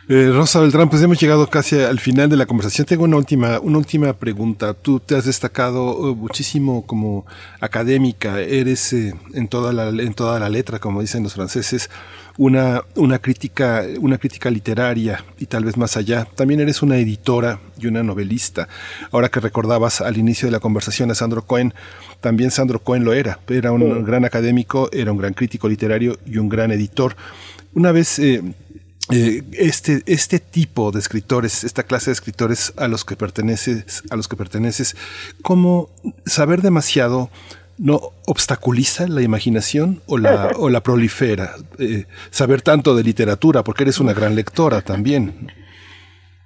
[0.09, 2.87] Eh, Rosa Beltrán, pues hemos llegado casi al final de la conversación.
[2.87, 4.75] Tengo una última, una última pregunta.
[4.75, 7.27] Tú te has destacado eh, muchísimo como
[7.61, 8.41] académica.
[8.41, 11.91] Eres eh, en toda la en toda la letra, como dicen los franceses,
[12.39, 16.25] una una crítica una crítica literaria y tal vez más allá.
[16.25, 18.69] También eres una editora y una novelista.
[19.13, 21.73] Ahora que recordabas al inicio de la conversación a Sandro Cohen,
[22.21, 23.39] también Sandro Cohen lo era.
[23.49, 27.17] Era un gran académico, era un gran crítico literario y un gran editor.
[27.75, 28.43] Una vez eh,
[29.11, 34.29] este, este tipo de escritores, esta clase de escritores a los que perteneces, a los
[34.29, 34.97] que perteneces,
[35.43, 35.89] cómo
[36.27, 37.31] saber demasiado
[37.79, 41.53] no obstaculiza la imaginación o la, o la prolifera.
[41.79, 45.51] Eh, saber tanto de literatura, porque eres una gran lectora también.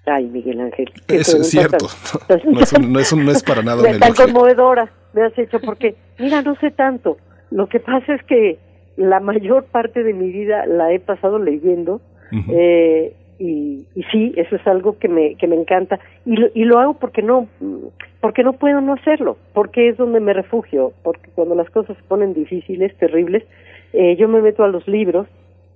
[0.07, 0.93] Ay, Miguel Ángel.
[1.09, 1.89] Eso es cierto.
[2.28, 5.97] No, es, no, es, no es para nada una Tan conmovedora me has hecho, porque,
[6.19, 7.16] mira, no sé tanto.
[7.51, 8.59] Lo que pasa es que
[8.97, 12.01] la mayor parte de mi vida la he pasado leyendo
[12.51, 15.98] eh, y, sí, eso es algo que me, que me encanta.
[16.24, 17.48] Y lo, y lo hago porque no,
[18.20, 22.02] porque no puedo no hacerlo, porque es donde me refugio, porque cuando las cosas se
[22.05, 23.44] ponen difíciles, terribles,
[23.93, 25.27] eh, yo me meto a los libros,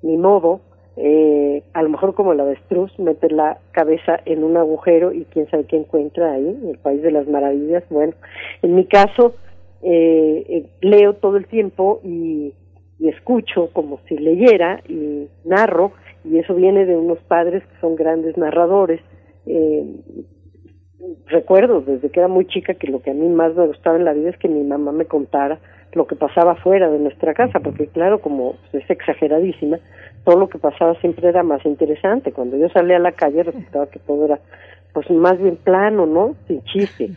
[0.02, 0.60] ni modo,
[0.96, 5.48] eh, a lo mejor como la avestruz, mete la cabeza en un agujero y quién
[5.50, 7.84] sabe qué encuentra ahí, en el País de las Maravillas.
[7.90, 8.14] Bueno,
[8.62, 9.34] en mi caso,
[9.82, 12.52] eh, eh leo todo el tiempo y,
[12.98, 15.92] y escucho como si leyera y narro
[16.30, 19.00] y eso viene de unos padres que son grandes narradores.
[19.46, 19.84] Eh,
[21.26, 24.04] recuerdo desde que era muy chica que lo que a mí más me gustaba en
[24.04, 25.58] la vida es que mi mamá me contara
[25.92, 29.78] lo que pasaba fuera de nuestra casa, porque claro, como es exageradísima,
[30.24, 32.32] todo lo que pasaba siempre era más interesante.
[32.32, 34.38] Cuando yo salía a la calle resultaba que todo era
[34.92, 36.34] pues más bien plano, ¿no?
[36.46, 37.10] Sin chiste.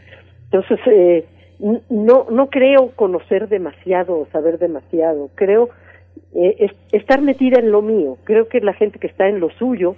[0.45, 1.25] Entonces, eh,
[1.89, 5.69] no, no creo conocer demasiado o saber demasiado, creo
[6.33, 8.17] eh, estar metida en lo mío.
[8.23, 9.95] Creo que la gente que está en lo suyo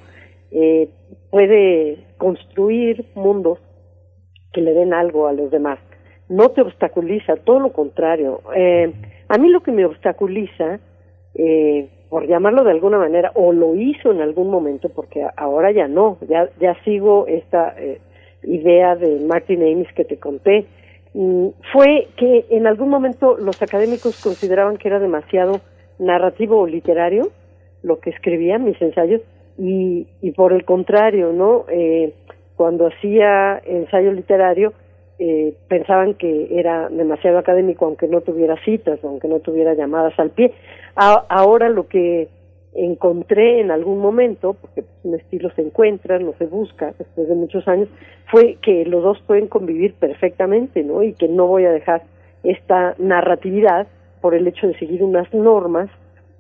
[0.52, 0.90] eh,
[1.30, 3.60] puede construir mundos
[4.54, 5.80] que le den algo a los demás.
[6.30, 8.42] No te obstaculiza, todo lo contrario.
[8.56, 8.94] Eh,
[9.28, 10.80] a mí lo que me obstaculiza,
[11.36, 15.88] eh, por llamarlo de alguna manera, o lo hizo en algún momento, porque ahora ya
[15.88, 18.00] no, ya, ya sigo esta eh,
[18.44, 20.66] idea de Martin Amis que te conté,
[21.14, 25.62] mm, fue que en algún momento los académicos consideraban que era demasiado
[26.06, 27.30] narrativo o literario,
[27.82, 29.22] lo que escribía, mis ensayos,
[29.58, 31.66] y, y por el contrario, ¿no?
[31.70, 32.14] Eh,
[32.56, 34.74] cuando hacía ensayo literario,
[35.20, 40.32] eh, pensaban que era demasiado académico, aunque no tuviera citas, aunque no tuviera llamadas al
[40.32, 40.54] pie.
[40.96, 42.30] ahora lo que
[42.74, 47.68] encontré en algún momento, porque un estilo se encuentra, no se busca después de muchos
[47.68, 47.88] años,
[48.32, 51.04] fue que los dos pueden convivir perfectamente, ¿no?
[51.04, 52.02] Y que no voy a dejar
[52.44, 53.88] esta narratividad
[54.24, 55.90] por el hecho de seguir unas normas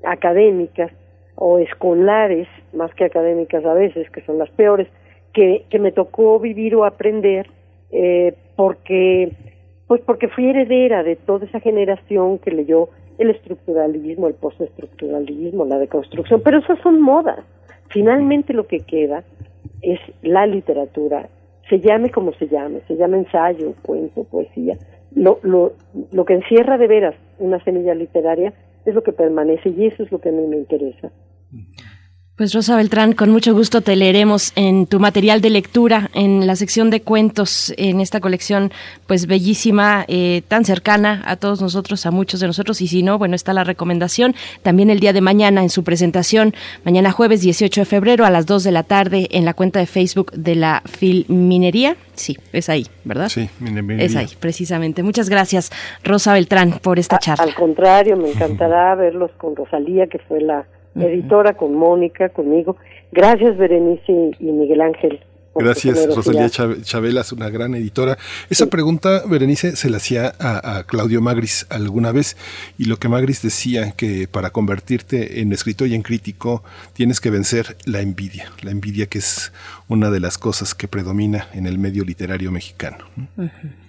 [0.05, 0.89] académicas
[1.35, 4.87] o escolares, más que académicas a veces, que son las peores,
[5.33, 7.45] que, que me tocó vivir o aprender
[7.91, 9.33] eh, porque
[9.85, 12.87] pues porque fui heredera de toda esa generación que leyó
[13.17, 17.39] el estructuralismo, el postestructuralismo, la deconstrucción, pero esas son modas.
[17.89, 19.25] Finalmente lo que queda
[19.81, 21.27] es la literatura,
[21.69, 24.77] se llame como se llame, se llame ensayo, cuento, poesía,
[25.15, 25.73] lo, lo,
[26.11, 28.53] lo que encierra de veras una semilla literaria
[28.85, 31.11] es lo que permanece y eso es lo que a mí me interesa.
[32.35, 36.55] Pues Rosa Beltrán, con mucho gusto te leeremos en tu material de lectura, en la
[36.55, 38.71] sección de cuentos, en esta colección
[39.05, 43.19] pues bellísima, eh, tan cercana a todos nosotros, a muchos de nosotros, y si no,
[43.19, 44.33] bueno, está la recomendación
[44.63, 48.47] también el día de mañana en su presentación, mañana jueves 18 de febrero a las
[48.47, 51.97] 2 de la tarde en la cuenta de Facebook de la Filminería.
[52.15, 53.29] Sí, es ahí, ¿verdad?
[53.29, 54.03] Sí, minería.
[54.03, 55.03] Es ahí, precisamente.
[55.03, 55.71] Muchas gracias,
[56.03, 57.43] Rosa Beltrán, por esta charla.
[57.43, 60.65] Al contrario, me encantará verlos con Rosalía, que fue la
[60.95, 62.77] editora, con Mónica, conmigo.
[63.11, 65.19] Gracias, Berenice y Miguel Ángel.
[65.55, 66.07] Gracias.
[66.15, 68.17] Rosalía Chabela, es una gran editora.
[68.49, 72.37] Esa pregunta, Berenice, se la hacía a, a Claudio Magris alguna vez,
[72.77, 76.63] y lo que Magris decía, que para convertirte en escritor y en crítico,
[76.93, 79.53] tienes que vencer la envidia, la envidia que es
[79.87, 82.97] una de las cosas que predomina en el medio literario mexicano.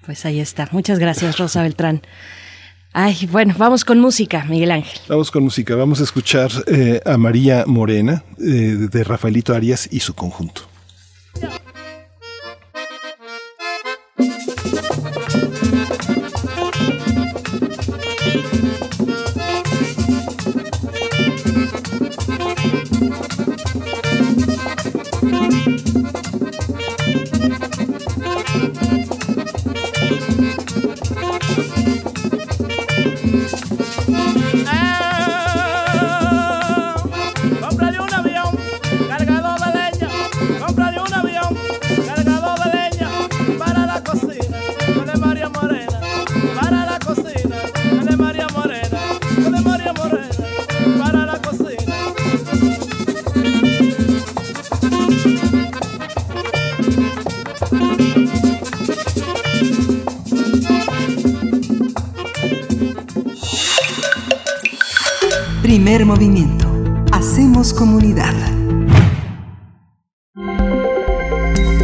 [0.05, 0.69] Pues ahí está.
[0.73, 2.03] Muchas gracias, Rosa Beltrán.
[2.97, 5.01] Ay, bueno, vamos con música, Miguel Ángel.
[5.09, 9.99] Vamos con música, vamos a escuchar eh, a María Morena, eh, de Rafaelito Arias y
[9.99, 10.63] su conjunto.
[65.85, 66.67] Primer movimiento.
[67.13, 68.33] Hacemos comunidad.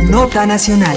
[0.09, 0.97] Nota Nacional.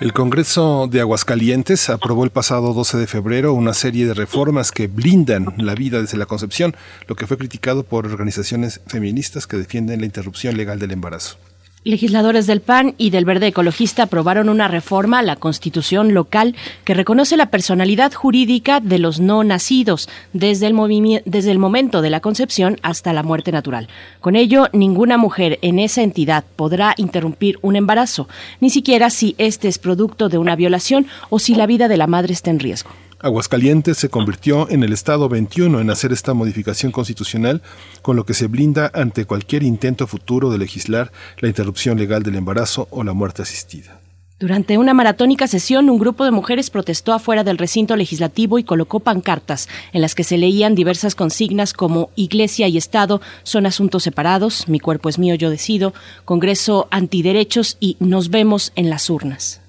[0.00, 4.86] El Congreso de Aguascalientes aprobó el pasado 12 de febrero una serie de reformas que
[4.86, 6.76] blindan la vida desde la concepción,
[7.08, 11.38] lo que fue criticado por organizaciones feministas que defienden la interrupción legal del embarazo.
[11.82, 16.54] Legisladores del PAN y del Verde Ecologista aprobaron una reforma a la Constitución local
[16.84, 22.76] que reconoce la personalidad jurídica de los no nacidos desde el, momento de la concepción
[22.82, 23.88] hasta la muerte natural.
[24.20, 28.28] Con ello, ninguna mujer en esa entidad podrá interrumpir un embarazo,
[28.60, 32.06] ni siquiera si este es producto de una violación o si la vida de la
[32.06, 32.90] madre está en riesgo.
[33.22, 37.60] Aguascalientes se convirtió en el Estado 21 en hacer esta modificación constitucional,
[38.00, 42.36] con lo que se blinda ante cualquier intento futuro de legislar la interrupción legal del
[42.36, 44.00] embarazo o la muerte asistida.
[44.38, 49.00] Durante una maratónica sesión, un grupo de mujeres protestó afuera del recinto legislativo y colocó
[49.00, 54.66] pancartas en las que se leían diversas consignas como Iglesia y Estado son asuntos separados,
[54.66, 55.92] Mi cuerpo es mío, yo decido,
[56.24, 59.59] Congreso antiderechos y Nos vemos en las urnas.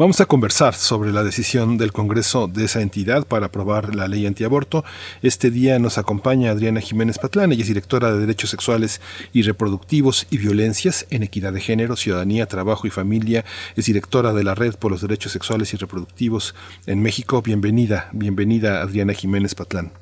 [0.00, 4.24] Vamos a conversar sobre la decisión del Congreso de esa entidad para aprobar la ley
[4.24, 4.82] antiaborto.
[5.20, 9.02] Este día nos acompaña Adriana Jiménez Patlán, ella es directora de Derechos Sexuales
[9.34, 13.44] y Reproductivos y Violencias en Equidad de Género, Ciudadanía, Trabajo y Familia.
[13.76, 16.54] Es directora de la Red por los Derechos Sexuales y Reproductivos
[16.86, 17.42] en México.
[17.42, 19.92] Bienvenida, bienvenida Adriana Jiménez Patlán.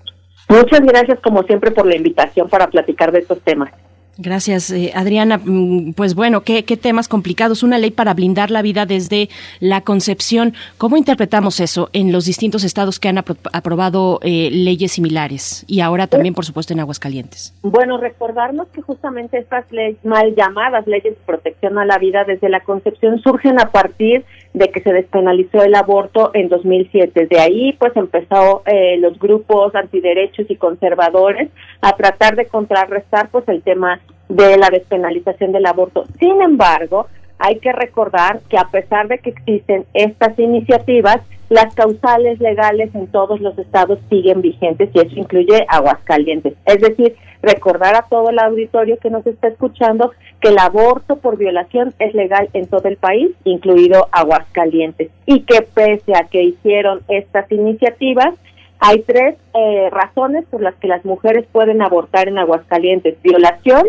[0.49, 3.73] Muchas gracias como siempre por la invitación para platicar de estos temas.
[4.21, 5.39] Gracias, eh, Adriana.
[5.43, 7.63] Mm, Pues bueno, ¿qué, qué temas complicados.
[7.63, 9.29] Una ley para blindar la vida desde
[9.61, 10.55] la concepción.
[10.77, 15.65] ¿Cómo interpretamos eso en los distintos estados que han apro- aprobado eh, leyes similares?
[15.69, 17.55] Y ahora también, por supuesto, en Aguascalientes.
[17.63, 22.49] Bueno, recordarnos que justamente estas leyes, mal llamadas leyes de protección a la vida desde
[22.49, 27.27] la concepción surgen a partir de que se despenalizó el aborto en 2007.
[27.27, 31.49] De ahí, pues, empezó eh, los grupos antiderechos y conservadores
[31.81, 36.05] a tratar de contrarrestar, pues, el tema de la despenalización del aborto.
[36.19, 37.07] Sin embargo,
[37.39, 43.07] hay que recordar que a pesar de que existen estas iniciativas, las causales legales en
[43.07, 46.55] todos los estados siguen vigentes y eso incluye Aguascalientes.
[46.67, 51.37] Es decir, recordar a todo el auditorio que nos está escuchando que el aborto por
[51.39, 57.01] violación es legal en todo el país, incluido Aguascalientes, y que pese a que hicieron
[57.09, 58.35] estas iniciativas,
[58.81, 63.21] hay tres eh, razones por las que las mujeres pueden abortar en Aguascalientes.
[63.23, 63.87] Violación,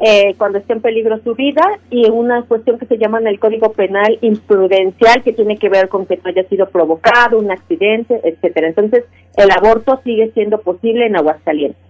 [0.00, 3.38] eh, cuando esté en peligro su vida y una cuestión que se llama en el
[3.38, 8.18] Código Penal imprudencial que tiene que ver con que no haya sido provocado, un accidente,
[8.24, 8.68] etcétera.
[8.68, 9.04] Entonces,
[9.36, 11.82] el aborto sigue siendo posible en Aguascalientes.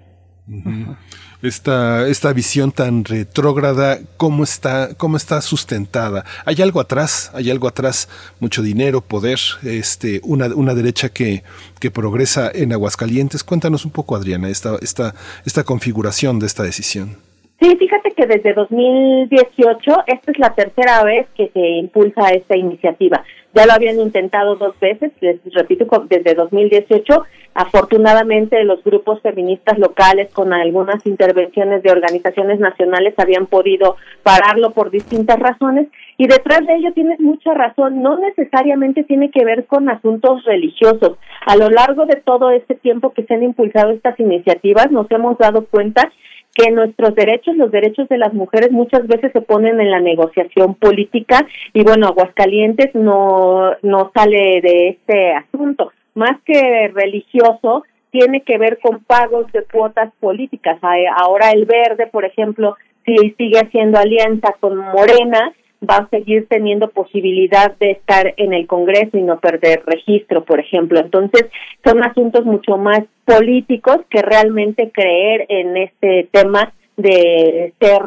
[1.43, 6.25] Esta, esta visión tan retrógrada, ¿cómo está, ¿cómo está sustentada?
[6.45, 7.31] ¿Hay algo atrás?
[7.33, 8.09] ¿Hay algo atrás?
[8.41, 11.43] Mucho dinero, poder, este, una, una derecha que,
[11.79, 13.43] que progresa en Aguascalientes.
[13.43, 15.15] Cuéntanos un poco, Adriana, esta, esta,
[15.47, 17.30] esta configuración de esta decisión.
[17.61, 23.23] Sí, fíjate que desde 2018, esta es la tercera vez que se impulsa esta iniciativa.
[23.53, 27.23] Ya lo habían intentado dos veces, les repito, desde 2018.
[27.53, 34.91] Afortunadamente, los grupos feministas locales, con algunas intervenciones de organizaciones nacionales, habían podido pararlo por
[34.91, 35.89] distintas razones.
[36.17, 41.19] Y detrás de ello tienes mucha razón, no necesariamente tiene que ver con asuntos religiosos.
[41.45, 45.37] A lo largo de todo este tiempo que se han impulsado estas iniciativas, nos hemos
[45.37, 46.11] dado cuenta
[46.55, 50.75] que nuestros derechos, los derechos de las mujeres muchas veces se ponen en la negociación
[50.75, 55.93] política y bueno, Aguascalientes no, no sale de este asunto.
[56.15, 60.79] Más que religioso, tiene que ver con pagos de cuotas políticas.
[61.17, 65.53] Ahora el verde, por ejemplo, si sigue haciendo alianza con Morena,
[65.89, 70.61] va a seguir teniendo posibilidad de estar en el Congreso y no perder registro, por
[70.61, 71.01] ejemplo.
[71.01, 71.47] Entonces,
[71.85, 78.03] son asuntos mucho más políticos que realmente creer en este tema de ser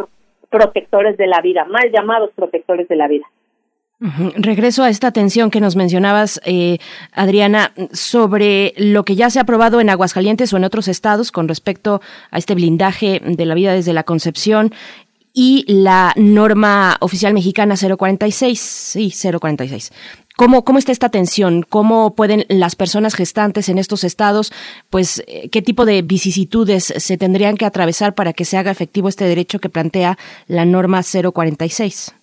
[0.50, 3.26] protectores de la vida, mal llamados protectores de la vida.
[4.02, 4.34] Ujú.
[4.36, 6.78] Regreso a esta atención que nos mencionabas, eh,
[7.14, 11.48] Adriana, sobre lo que ya se ha aprobado en Aguascalientes o en otros estados con
[11.48, 14.74] respecto a este blindaje de la vida desde la concepción
[15.34, 18.60] y la norma oficial mexicana 046.
[18.60, 19.92] Sí, 046.
[20.36, 21.64] ¿Cómo, ¿Cómo está esta atención?
[21.68, 24.52] ¿Cómo pueden las personas gestantes en estos estados,
[24.90, 29.10] pues, eh, qué tipo de vicisitudes se tendrían que atravesar para que se haga efectivo
[29.10, 32.16] este derecho que plantea la norma 046?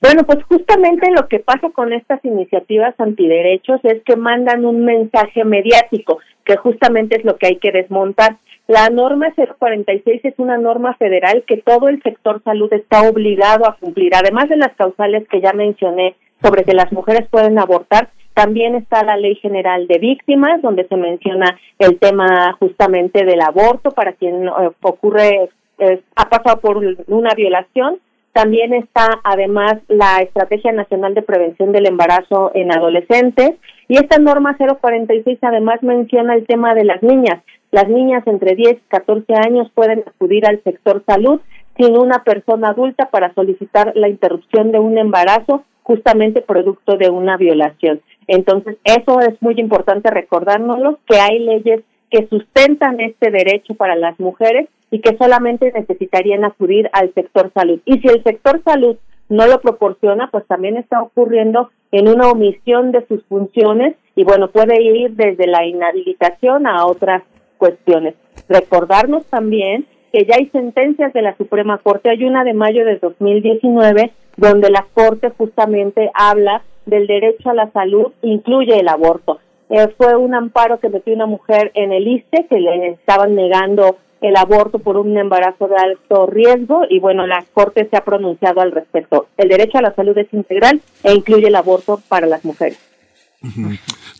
[0.00, 5.44] Bueno, pues justamente lo que pasa con estas iniciativas antiderechos es que mandan un mensaje
[5.44, 8.36] mediático, que justamente es lo que hay que desmontar.
[8.66, 13.76] La norma 046 es una norma federal que todo el sector salud está obligado a
[13.76, 14.14] cumplir.
[14.14, 19.04] Además de las causales que ya mencioné sobre que las mujeres pueden abortar, también está
[19.04, 24.48] la Ley General de Víctimas, donde se menciona el tema justamente del aborto para quien
[24.48, 28.00] eh, ocurre, eh, ha pasado por una violación.
[28.34, 33.52] También está además la Estrategia Nacional de Prevención del Embarazo en Adolescentes
[33.86, 37.44] y esta norma 046 además menciona el tema de las niñas.
[37.70, 41.40] Las niñas entre 10 y 14 años pueden acudir al sector salud
[41.76, 47.36] sin una persona adulta para solicitar la interrupción de un embarazo justamente producto de una
[47.36, 48.00] violación.
[48.26, 54.18] Entonces, eso es muy importante recordárnoslo, que hay leyes que sustentan este derecho para las
[54.20, 57.80] mujeres y que solamente necesitarían acudir al sector salud.
[57.84, 58.96] Y si el sector salud
[59.28, 64.50] no lo proporciona, pues también está ocurriendo en una omisión de sus funciones y bueno,
[64.50, 67.22] puede ir desde la inhabilitación a otras
[67.58, 68.14] cuestiones.
[68.48, 72.98] Recordarnos también que ya hay sentencias de la Suprema Corte, hay una de mayo de
[72.98, 79.40] 2019 donde la Corte justamente habla del derecho a la salud, incluye el aborto.
[79.70, 83.96] Eh, fue un amparo que metió una mujer en el ISTE que le estaban negando
[84.20, 88.60] el aborto por un embarazo de alto riesgo y bueno, la Corte se ha pronunciado
[88.60, 89.26] al respecto.
[89.36, 92.78] El derecho a la salud es integral e incluye el aborto para las mujeres.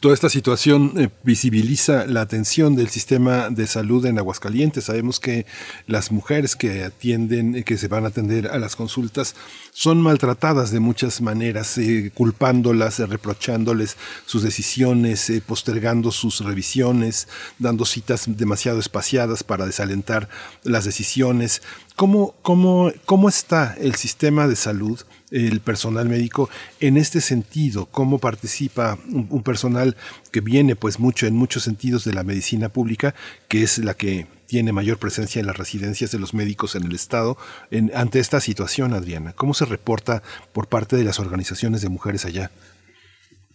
[0.01, 4.85] Toda esta situación eh, visibiliza la atención del sistema de salud en Aguascalientes.
[4.85, 5.47] Sabemos que
[5.87, 9.35] las mujeres que atienden, eh, que se van a atender a las consultas,
[9.73, 13.97] son maltratadas de muchas maneras, eh, culpándolas, reprochándoles
[14.27, 17.29] sus decisiones, postergando sus revisiones,
[17.59, 20.29] dando citas demasiado espaciadas para desalentar
[20.63, 21.63] las decisiones.
[21.97, 25.01] ¿Cómo, cómo, cómo está el sistema de salud?
[25.35, 26.49] El personal médico
[26.81, 29.97] en este sentido, cómo participa un, personal
[30.31, 33.15] que viene pues mucho en muchos sentidos de la medicina pública,
[33.49, 36.95] que es la que tiene mayor presencia en las residencias de los médicos en el
[36.95, 37.37] estado
[37.73, 39.33] en, ante esta situación, Adriana.
[39.35, 42.51] ¿Cómo se reporta por parte de las organizaciones de mujeres allá?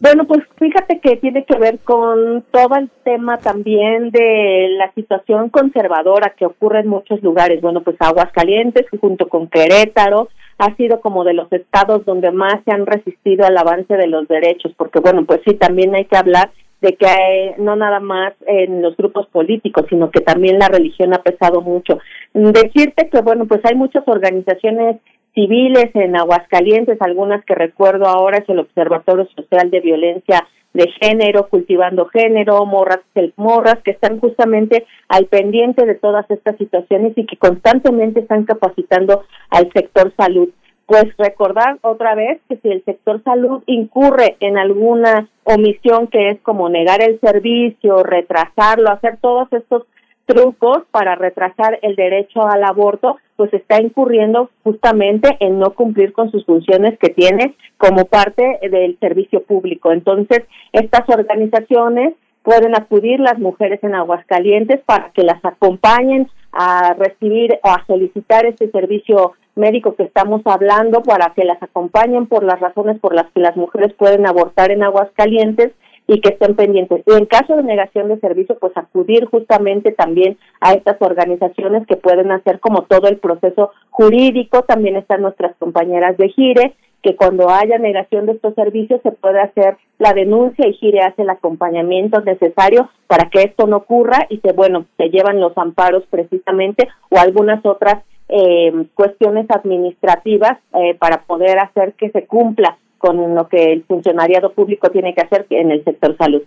[0.02, 5.50] Bueno, pues fíjate que tiene que ver con todo el tema también de la situación
[5.50, 7.62] conservadora que ocurre en muchos lugares.
[7.62, 10.30] Bueno, pues Aguascalientes junto con Querétaro
[10.60, 14.28] ha sido como de los estados donde más se han resistido al avance de los
[14.28, 18.34] derechos, porque bueno, pues sí, también hay que hablar de que hay, no nada más
[18.46, 22.00] en los grupos políticos, sino que también la religión ha pesado mucho.
[22.34, 24.98] Decirte que bueno, pues hay muchas organizaciones
[25.34, 31.48] civiles en Aguascalientes, algunas que recuerdo ahora es el Observatorio Social de Violencia de Género,
[31.50, 33.00] Cultivando Género, Morras,
[33.36, 39.24] Morras, que están justamente al pendiente de todas estas situaciones y que constantemente están capacitando
[39.50, 40.50] al sector salud.
[40.86, 46.42] Pues recordar otra vez que si el sector salud incurre en alguna omisión que es
[46.42, 49.84] como negar el servicio, retrasarlo, hacer todos estos
[50.30, 56.30] trucos para retrasar el derecho al aborto, pues está incurriendo justamente en no cumplir con
[56.30, 59.92] sus funciones que tiene como parte del servicio público.
[59.92, 67.60] Entonces, estas organizaciones pueden acudir las mujeres en Aguascalientes para que las acompañen a recibir
[67.64, 72.60] o a solicitar este servicio médico que estamos hablando para que las acompañen por las
[72.60, 75.72] razones por las que las mujeres pueden abortar en aguas calientes
[76.10, 77.04] y que estén pendientes.
[77.06, 81.98] Y en caso de negación de servicio, pues acudir justamente también a estas organizaciones que
[81.98, 84.64] pueden hacer como todo el proceso jurídico.
[84.64, 86.74] También están nuestras compañeras de Gire,
[87.04, 91.22] que cuando haya negación de estos servicios se puede hacer la denuncia y Gire hace
[91.22, 96.04] el acompañamiento necesario para que esto no ocurra y se, bueno, se llevan los amparos
[96.10, 103.34] precisamente o algunas otras eh, cuestiones administrativas eh, para poder hacer que se cumpla con
[103.34, 106.44] lo que el funcionariado público tiene que hacer en el sector salud.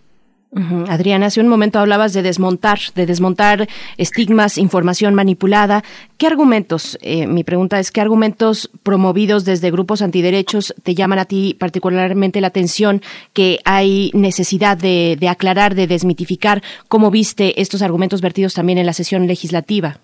[0.88, 5.82] Adriana, hace un momento hablabas de desmontar, de desmontar estigmas, información manipulada.
[6.18, 11.24] ¿Qué argumentos, eh, mi pregunta es, qué argumentos promovidos desde grupos antiderechos te llaman a
[11.24, 13.00] ti particularmente la atención
[13.32, 16.62] que hay necesidad de, de aclarar, de desmitificar?
[16.86, 20.00] ¿Cómo viste estos argumentos vertidos también en la sesión legislativa?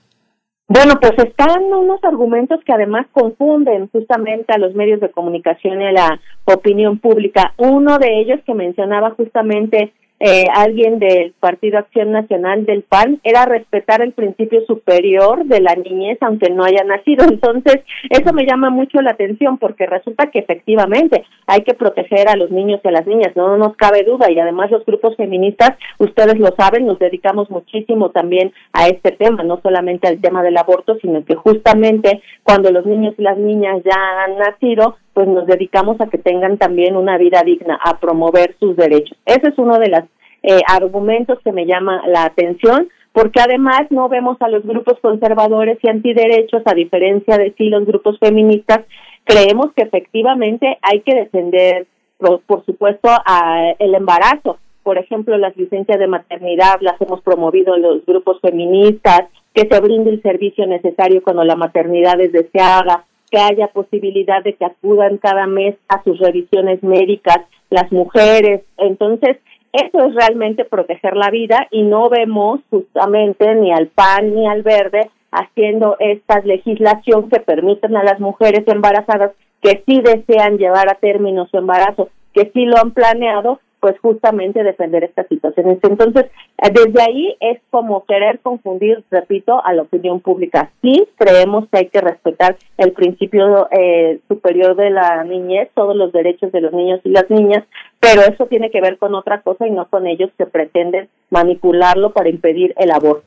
[0.71, 5.87] Bueno, pues están unos argumentos que además confunden justamente a los medios de comunicación y
[5.87, 7.55] a la opinión pública.
[7.57, 13.45] Uno de ellos que mencionaba justamente eh, alguien del Partido Acción Nacional del PAN era
[13.45, 17.25] respetar el principio superior de la niñez aunque no haya nacido.
[17.29, 17.81] Entonces,
[18.11, 22.51] eso me llama mucho la atención porque resulta que efectivamente hay que proteger a los
[22.51, 26.39] niños y a las niñas, no nos cabe duda y además los grupos feministas, ustedes
[26.39, 30.97] lo saben, nos dedicamos muchísimo también a este tema, no solamente al tema del aborto,
[31.01, 36.01] sino que justamente cuando los niños y las niñas ya han nacido, pues nos dedicamos
[36.01, 39.19] a que tengan también una vida digna, a promover sus derechos.
[39.27, 40.05] Ese es uno de los
[40.45, 45.77] eh, argumentos que me llama la atención, porque además no vemos a los grupos conservadores
[45.83, 48.83] y antiderechos, a diferencia de sí los grupos feministas,
[49.25, 51.89] creemos que efectivamente hay que defender,
[52.19, 54.59] por, supuesto, a el embarazo.
[54.85, 59.23] Por ejemplo, las licencias de maternidad las hemos promovido los grupos feministas,
[59.53, 64.55] que se brinde el servicio necesario cuando la maternidad es deseada, que haya posibilidad de
[64.55, 67.39] que acudan cada mes a sus revisiones médicas
[67.71, 68.63] las mujeres.
[68.79, 69.39] Entonces,
[69.73, 74.63] eso es realmente proteger la vida y no vemos justamente ni al PAN ni al
[74.63, 80.95] verde haciendo esta legislación que permiten a las mujeres embarazadas que sí desean llevar a
[80.95, 85.79] término su embarazo, que sí lo han planeado, pues justamente defender estas situaciones.
[85.83, 86.27] Entonces,
[86.59, 90.71] eh, desde ahí es como querer confundir, repito, a la opinión pública.
[90.83, 96.13] Sí, creemos que hay que respetar el principio eh, superior de la niñez, todos los
[96.13, 97.65] derechos de los niños y las niñas,
[98.01, 102.13] pero eso tiene que ver con otra cosa y no con ellos que pretenden manipularlo
[102.13, 103.25] para impedir el aborto.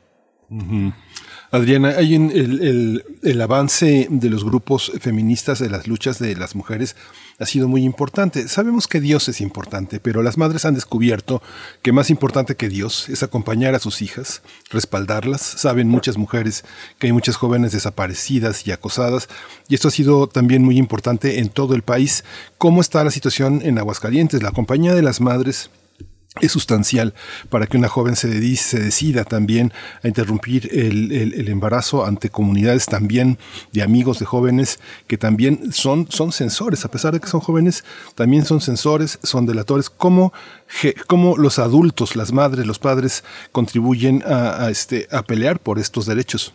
[1.53, 6.55] Adriana, hay en el, el, avance de los grupos feministas de las luchas de las
[6.55, 6.95] mujeres
[7.39, 8.47] ha sido muy importante.
[8.47, 11.41] Sabemos que Dios es importante, pero las madres han descubierto
[11.81, 15.41] que más importante que Dios es acompañar a sus hijas, respaldarlas.
[15.41, 16.63] Saben muchas mujeres
[16.99, 19.27] que hay muchas jóvenes desaparecidas y acosadas,
[19.67, 22.23] y esto ha sido también muy importante en todo el país.
[22.59, 24.41] ¿Cómo está la situación en Aguascalientes?
[24.41, 25.69] La compañía de las madres
[26.39, 27.13] es sustancial
[27.49, 32.85] para que una joven se, se decida también a interrumpir el, el, embarazo ante comunidades
[32.85, 33.37] también
[33.73, 37.83] de amigos de jóvenes que también son, son sensores, a pesar de que son jóvenes,
[38.15, 39.89] también son sensores, son delatores.
[39.89, 40.31] ¿Cómo,
[41.07, 46.53] cómo los adultos, las madres, los padres contribuyen a, este, a pelear por estos derechos?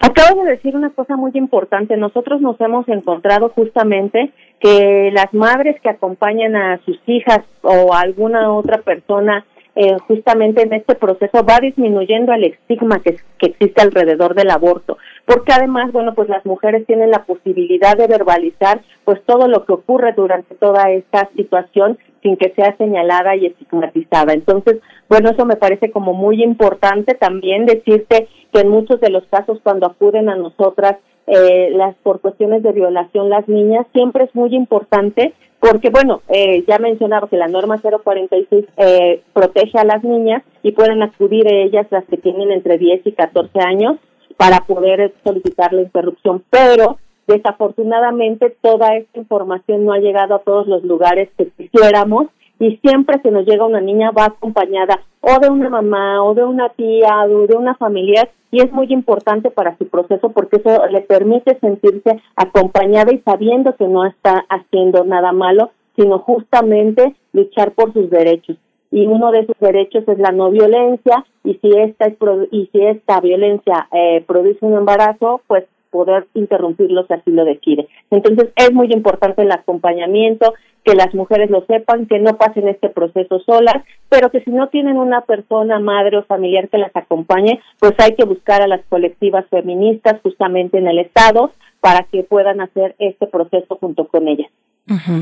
[0.00, 1.96] Acabo de decir una cosa muy importante.
[1.96, 8.00] Nosotros nos hemos encontrado justamente que las madres que acompañan a sus hijas o a
[8.00, 9.44] alguna otra persona
[9.78, 14.96] eh, justamente en este proceso va disminuyendo el estigma que, que existe alrededor del aborto,
[15.26, 19.74] porque además, bueno, pues las mujeres tienen la posibilidad de verbalizar pues todo lo que
[19.74, 24.32] ocurre durante toda esta situación sin que sea señalada y estigmatizada.
[24.32, 24.80] Entonces,
[25.10, 29.60] bueno, eso me parece como muy importante también decirte que en muchos de los casos
[29.62, 30.96] cuando acuden a nosotras
[31.26, 36.64] eh, las por cuestiones de violación las niñas siempre es muy importante porque bueno eh,
[36.68, 41.86] ya mencionaba que la norma 046 eh, protege a las niñas y pueden acudir ellas
[41.90, 43.96] las que tienen entre 10 y 14 años
[44.36, 46.42] para poder solicitar la interrupción.
[46.50, 52.26] Pero desafortunadamente toda esta información no ha llegado a todos los lugares que quisiéramos
[52.58, 56.44] y siempre que nos llega una niña va acompañada o de una mamá o de
[56.44, 60.86] una tía o de una familiar y es muy importante para su proceso porque eso
[60.86, 67.72] le permite sentirse acompañada y sabiendo que no está haciendo nada malo, sino justamente luchar
[67.72, 68.56] por sus derechos.
[68.90, 72.16] Y uno de sus derechos es la no violencia y si esta, es,
[72.50, 77.88] y si esta violencia eh, produce un embarazo, pues poder interrumpirlo si así lo decide.
[78.10, 80.54] Entonces es muy importante el acompañamiento,
[80.84, 84.68] que las mujeres lo sepan, que no pasen este proceso solas, pero que si no
[84.68, 88.84] tienen una persona, madre o familiar que las acompañe, pues hay que buscar a las
[88.88, 91.50] colectivas feministas justamente en el Estado
[91.80, 94.50] para que puedan hacer este proceso junto con ellas.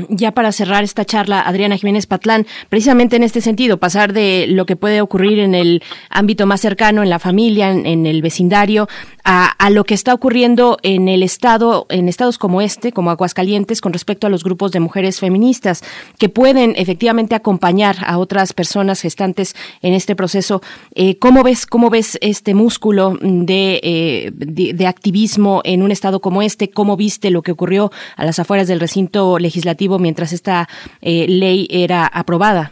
[0.09, 4.67] Ya para cerrar esta charla, Adriana Jiménez Patlán, precisamente en este sentido, pasar de lo
[4.67, 5.81] que puede ocurrir en el
[6.11, 8.87] ámbito más cercano, en la familia, en, el vecindario,
[9.23, 13.81] a, a, lo que está ocurriendo en el estado, en estados como este, como Aguascalientes,
[13.81, 15.83] con respecto a los grupos de mujeres feministas
[16.19, 20.61] que pueden efectivamente acompañar a otras personas gestantes en este proceso.
[20.93, 26.19] Eh, ¿Cómo ves, cómo ves este músculo de, eh, de, de activismo en un estado
[26.19, 26.69] como este?
[26.69, 29.54] ¿Cómo viste lo que ocurrió a las afueras del recinto legislativo?
[29.55, 30.67] Legislativo mientras esta
[31.01, 32.71] eh, ley era aprobada.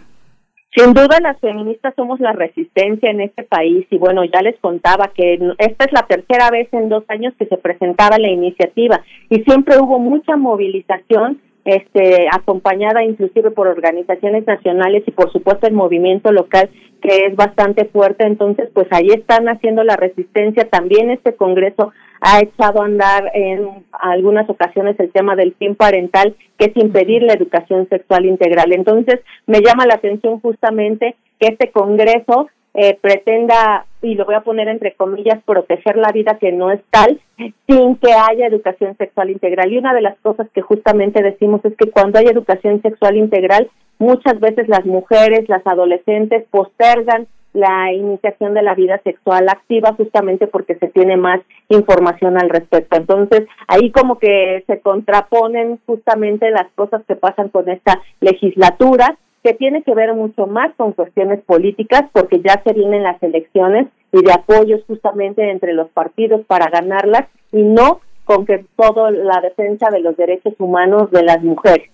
[0.76, 5.12] Sin duda las feministas somos la resistencia en este país y bueno, ya les contaba
[5.16, 9.44] que esta es la tercera vez en dos años que se presentaba la iniciativa y
[9.44, 16.32] siempre hubo mucha movilización este acompañada inclusive por organizaciones nacionales y por supuesto el movimiento
[16.32, 16.70] local
[17.02, 21.94] que es bastante fuerte entonces pues ahí están haciendo la resistencia también este congreso
[22.26, 27.22] ha echado a andar en algunas ocasiones el tema del fin parental, que es impedir
[27.22, 28.72] la educación sexual integral.
[28.72, 34.42] Entonces, me llama la atención justamente que este Congreso eh, pretenda, y lo voy a
[34.42, 37.20] poner entre comillas, proteger la vida que no es tal,
[37.68, 39.72] sin que haya educación sexual integral.
[39.72, 43.70] Y una de las cosas que justamente decimos es que cuando hay educación sexual integral,
[44.00, 50.48] muchas veces las mujeres, las adolescentes postergan la iniciación de la vida sexual activa justamente
[50.48, 51.40] porque se tiene más
[51.70, 52.98] información al respecto.
[52.98, 59.54] Entonces, ahí como que se contraponen justamente las cosas que pasan con esta legislatura, que
[59.54, 64.24] tiene que ver mucho más con cuestiones políticas, porque ya se vienen las elecciones y
[64.24, 69.90] de apoyos justamente entre los partidos para ganarlas, y no con que todo la defensa
[69.90, 71.90] de los derechos humanos de las mujeres.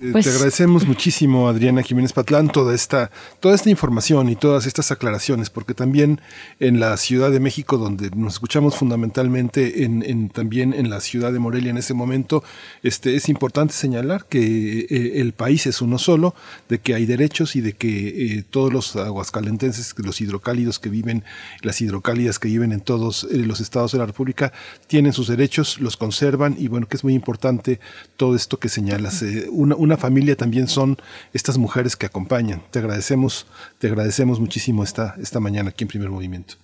[0.00, 3.10] Pues, te agradecemos muchísimo, Adriana Jiménez Patlán, toda esta,
[3.40, 6.20] toda esta información y todas estas aclaraciones, porque también
[6.60, 11.38] en la Ciudad de México, donde nos escuchamos fundamentalmente, en, también en la ciudad de
[11.38, 12.42] Morelia en ese momento,
[12.82, 16.34] este, es importante señalar que eh, el país es uno solo,
[16.68, 21.24] de que hay derechos y de que eh, todos los aguascalentenses, los hidrocálidos que viven,
[21.62, 24.52] las hidrocálidas que viven en todos los estados de la República,
[24.86, 27.80] tienen sus derechos, los conservan y bueno, que es muy importante
[28.16, 29.24] todo esto que señalas.
[29.50, 30.96] una, una familia también son
[31.32, 32.62] estas mujeres que acompañan.
[32.70, 33.46] Te agradecemos,
[33.78, 36.54] te agradecemos muchísimo esta, esta mañana aquí en Primer Movimiento.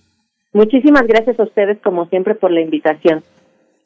[0.53, 3.23] Muchísimas gracias a ustedes, como siempre, por la invitación.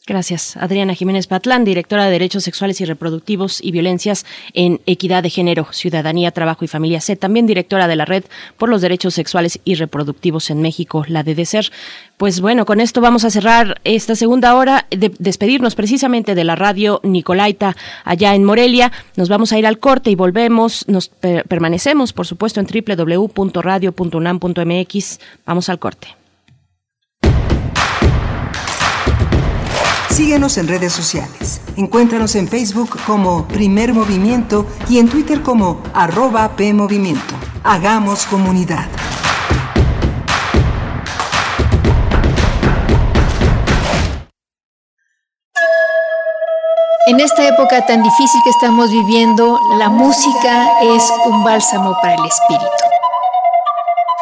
[0.07, 0.55] Gracias.
[0.57, 4.23] Adriana Jiménez Patlán, directora de Derechos Sexuales y Reproductivos y Violencias
[4.53, 7.15] en Equidad de Género, Ciudadanía, Trabajo y Familia C.
[7.15, 8.25] También directora de la Red
[8.55, 11.71] por los Derechos Sexuales y Reproductivos en México, la de DECER.
[12.17, 16.55] Pues bueno, con esto vamos a cerrar esta segunda hora, de despedirnos precisamente de la
[16.55, 18.91] radio Nicolaita allá en Morelia.
[19.15, 20.87] Nos vamos a ir al corte y volvemos.
[20.87, 25.19] Nos permanecemos, por supuesto, en www.radio.unam.mx.
[25.47, 26.24] Vamos al corte.
[30.15, 31.59] Síguenos en redes sociales.
[31.75, 37.35] Encuéntranos en Facebook como Primer Movimiento y en Twitter como arroba PMovimiento.
[37.65, 38.87] Hagamos comunidad.
[47.07, 52.25] En esta época tan difícil que estamos viviendo, la música es un bálsamo para el
[52.25, 52.94] espíritu.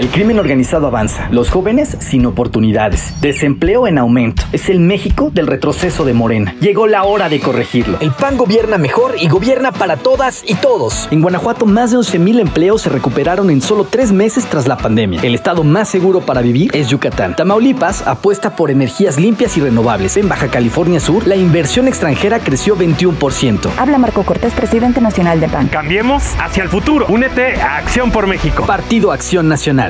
[0.00, 4.44] El crimen organizado avanza, los jóvenes sin oportunidades, desempleo en aumento.
[4.50, 6.54] Es el México del retroceso de Morena.
[6.58, 7.98] Llegó la hora de corregirlo.
[8.00, 11.06] El PAN gobierna mejor y gobierna para todas y todos.
[11.10, 15.20] En Guanajuato más de 11.000 empleos se recuperaron en solo tres meses tras la pandemia.
[15.22, 17.36] El estado más seguro para vivir es Yucatán.
[17.36, 20.16] Tamaulipas apuesta por energías limpias y renovables.
[20.16, 23.68] En Baja California Sur, la inversión extranjera creció 21%.
[23.76, 25.68] Habla Marco Cortés, presidente nacional de PAN.
[25.68, 27.04] Cambiemos hacia el futuro.
[27.10, 28.64] Únete a Acción por México.
[28.64, 29.89] Partido Acción Nacional.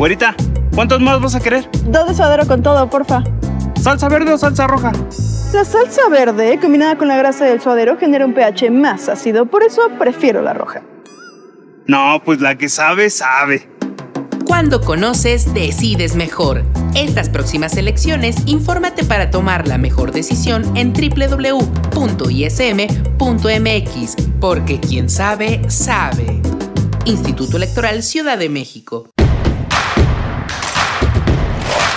[0.00, 0.34] Güerita,
[0.74, 1.68] ¿cuántos más vas a querer?
[1.84, 3.22] Dos de suadero con todo, porfa.
[3.78, 4.92] ¿Salsa verde o salsa roja?
[5.52, 9.62] La salsa verde, combinada con la grasa del suadero, genera un pH más ácido, por
[9.62, 10.80] eso prefiero la roja.
[11.86, 13.68] No, pues la que sabe, sabe.
[14.46, 16.64] Cuando conoces, decides mejor.
[16.94, 21.66] Estas próximas elecciones, infórmate para tomar la mejor decisión en www.ism.mx,
[24.40, 26.40] porque quien sabe, sabe.
[27.04, 29.10] Instituto Electoral Ciudad de México.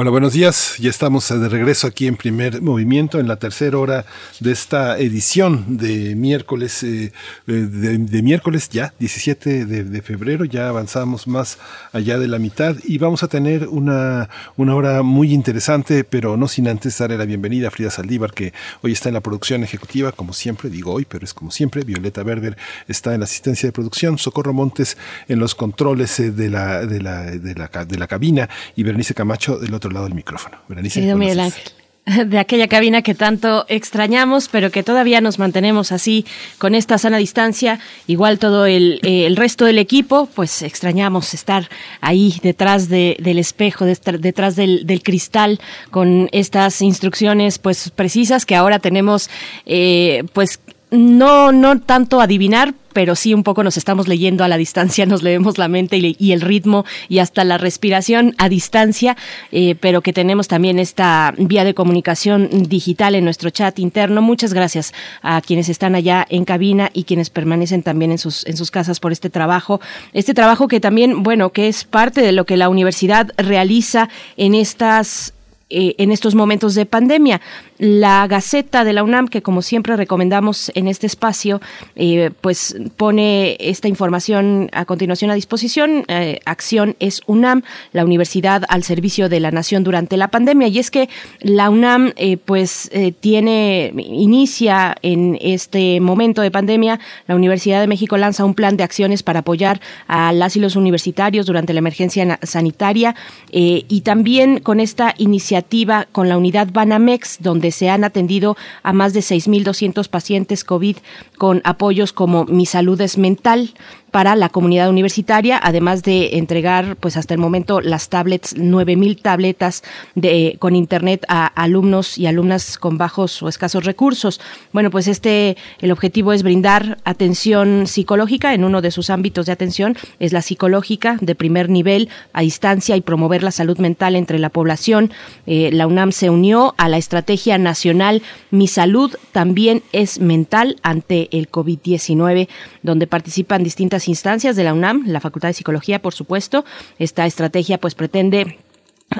[0.00, 0.76] Hola, buenos días.
[0.78, 4.04] Ya estamos de regreso aquí en primer movimiento, en la tercera hora
[4.38, 7.10] de esta edición de miércoles, eh,
[7.46, 10.44] de, de, miércoles ya, 17 de, febrero.
[10.44, 11.58] Ya avanzamos más
[11.92, 16.46] allá de la mitad y vamos a tener una, una hora muy interesante, pero no
[16.46, 18.52] sin antes darle la bienvenida a Frida Saldívar, que
[18.82, 21.82] hoy está en la producción ejecutiva, como siempre, digo hoy, pero es como siempre.
[21.82, 22.56] Violeta Berber
[22.86, 24.96] está en la asistencia de producción, Socorro Montes
[25.26, 29.12] en los controles eh, de, la, de, la, de, la, de la cabina y Berenice
[29.12, 30.58] Camacho del otro lado del micrófono.
[30.68, 31.72] Berenice, Querido Miguel Ángel
[32.26, 36.24] de aquella cabina que tanto extrañamos, pero que todavía nos mantenemos así
[36.58, 37.80] con esta sana distancia.
[38.06, 41.68] Igual todo el, eh, el resto del equipo, pues extrañamos estar
[42.00, 45.60] ahí detrás de, del espejo, detrás del, del, cristal,
[45.90, 49.30] con estas instrucciones pues precisas que ahora tenemos
[49.66, 50.60] eh, pues
[50.90, 55.22] no, no tanto adivinar, pero sí un poco nos estamos leyendo a la distancia, nos
[55.22, 59.16] leemos la mente y, el ritmo y hasta la respiración a distancia,
[59.52, 64.22] eh, pero que tenemos también esta vía de comunicación digital en nuestro chat interno.
[64.22, 64.92] Muchas gracias
[65.22, 69.00] a quienes están allá en cabina y quienes permanecen también en sus, en sus casas
[69.00, 69.80] por este trabajo.
[70.12, 74.54] Este trabajo que también, bueno, que es parte de lo que la universidad realiza en
[74.54, 75.34] estas
[75.70, 77.42] eh, en estos momentos de pandemia
[77.78, 81.60] la Gaceta de la UNAM, que como siempre recomendamos en este espacio,
[81.96, 86.04] eh, pues pone esta información a continuación a disposición.
[86.08, 90.68] Eh, Acción es UNAM, la universidad al servicio de la nación durante la pandemia.
[90.68, 91.08] Y es que
[91.40, 92.90] la UNAM, eh, pues,
[93.20, 98.84] tiene, inicia en este momento de pandemia, la Universidad de México lanza un plan de
[98.84, 103.14] acciones para apoyar a las y los universitarios durante la emergencia sanitaria
[103.50, 109.12] y también con esta iniciativa con la unidad Banamex, donde se han atendido a más
[109.12, 110.96] de 6.200 pacientes COVID
[111.36, 113.74] con apoyos como Mi Salud es Mental,
[114.10, 119.82] para la comunidad universitaria, además de entregar, pues hasta el momento, las tablets, 9.000 tabletas
[120.14, 124.40] de, con internet a alumnos y alumnas con bajos o escasos recursos.
[124.72, 129.52] Bueno, pues este, el objetivo es brindar atención psicológica en uno de sus ámbitos de
[129.52, 134.38] atención, es la psicológica de primer nivel a distancia y promover la salud mental entre
[134.38, 135.12] la población.
[135.46, 141.28] Eh, la UNAM se unió a la estrategia nacional Mi Salud también es mental ante
[141.36, 142.48] el COVID-19,
[142.82, 146.64] donde participan distintas instancias de la UNAM, la Facultad de Psicología, por supuesto.
[146.98, 148.58] Esta estrategia pues pretende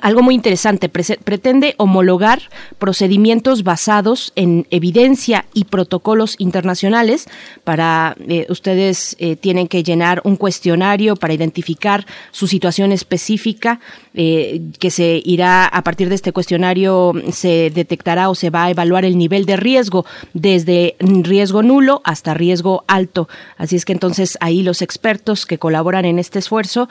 [0.02, 2.43] algo muy interesante, pretende homologar
[2.78, 7.27] procedimientos basados en evidencia y protocolos internacionales.
[7.65, 13.81] Para eh, ustedes eh, tienen que llenar un cuestionario para identificar su situación específica,
[14.12, 18.70] eh, que se irá a partir de este cuestionario se detectará o se va a
[18.70, 20.05] evaluar el nivel de riesgo
[20.35, 23.27] desde riesgo nulo hasta riesgo alto.
[23.56, 26.89] Así es que entonces ahí los expertos que colaboran en este esfuerzo,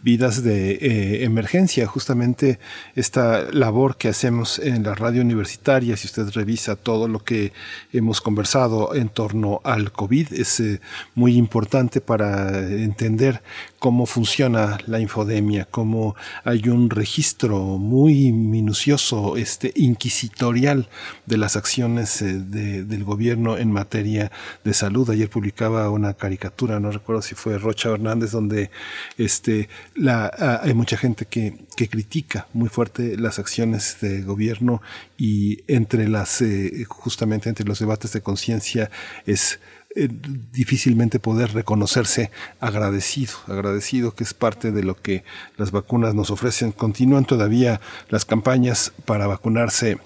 [0.03, 1.87] vidas de eh, emergencia.
[1.87, 2.59] Justamente
[2.95, 7.53] esta labor que hacemos en la radio universitaria, si usted revisa todo lo que
[7.93, 10.81] hemos conversado en torno al COVID, es eh,
[11.15, 13.41] muy importante para entender
[13.79, 20.89] cómo funciona la infodemia, cómo hay un registro muy minucioso, este inquisitorial
[21.25, 24.31] de las acciones eh, del gobierno en materia
[24.63, 25.09] de salud.
[25.09, 28.69] Ayer publicaba una caricatura, no recuerdo si fue Rocha Hernández, donde
[29.17, 34.81] este la, ah, hay mucha gente que, que, critica muy fuerte las acciones de gobierno
[35.17, 38.89] y entre las, eh, justamente entre los debates de conciencia
[39.25, 39.59] es
[39.95, 40.09] eh,
[40.51, 45.23] difícilmente poder reconocerse agradecido, agradecido que es parte de lo que
[45.57, 46.71] las vacunas nos ofrecen.
[46.71, 47.79] Continúan todavía
[48.09, 49.99] las campañas para vacunarse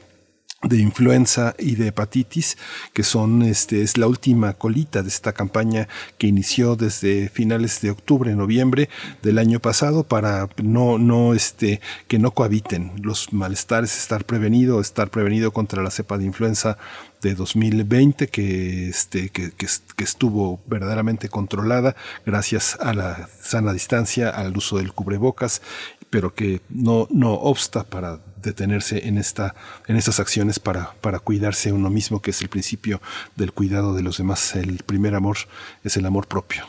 [0.64, 2.58] de influenza y de hepatitis,
[2.94, 7.92] que son este es la última colita de esta campaña que inició desde finales de
[7.92, 8.90] octubre, noviembre
[9.22, 15.12] del año pasado para no no este que no cohabiten los malestares, estar prevenido, estar
[15.12, 16.80] prevenido contra la cepa de influenza
[17.22, 24.56] de 2020 que, este, que, que, estuvo verdaderamente controlada gracias a la sana distancia, al
[24.56, 25.62] uso del cubrebocas,
[26.10, 29.56] pero que no, no obsta para detenerse en, esta,
[29.88, 33.02] en estas acciones para, para cuidarse uno mismo, que es el principio
[33.36, 34.56] del cuidado de los demás.
[34.56, 35.38] El primer amor
[35.84, 36.66] es el amor propio.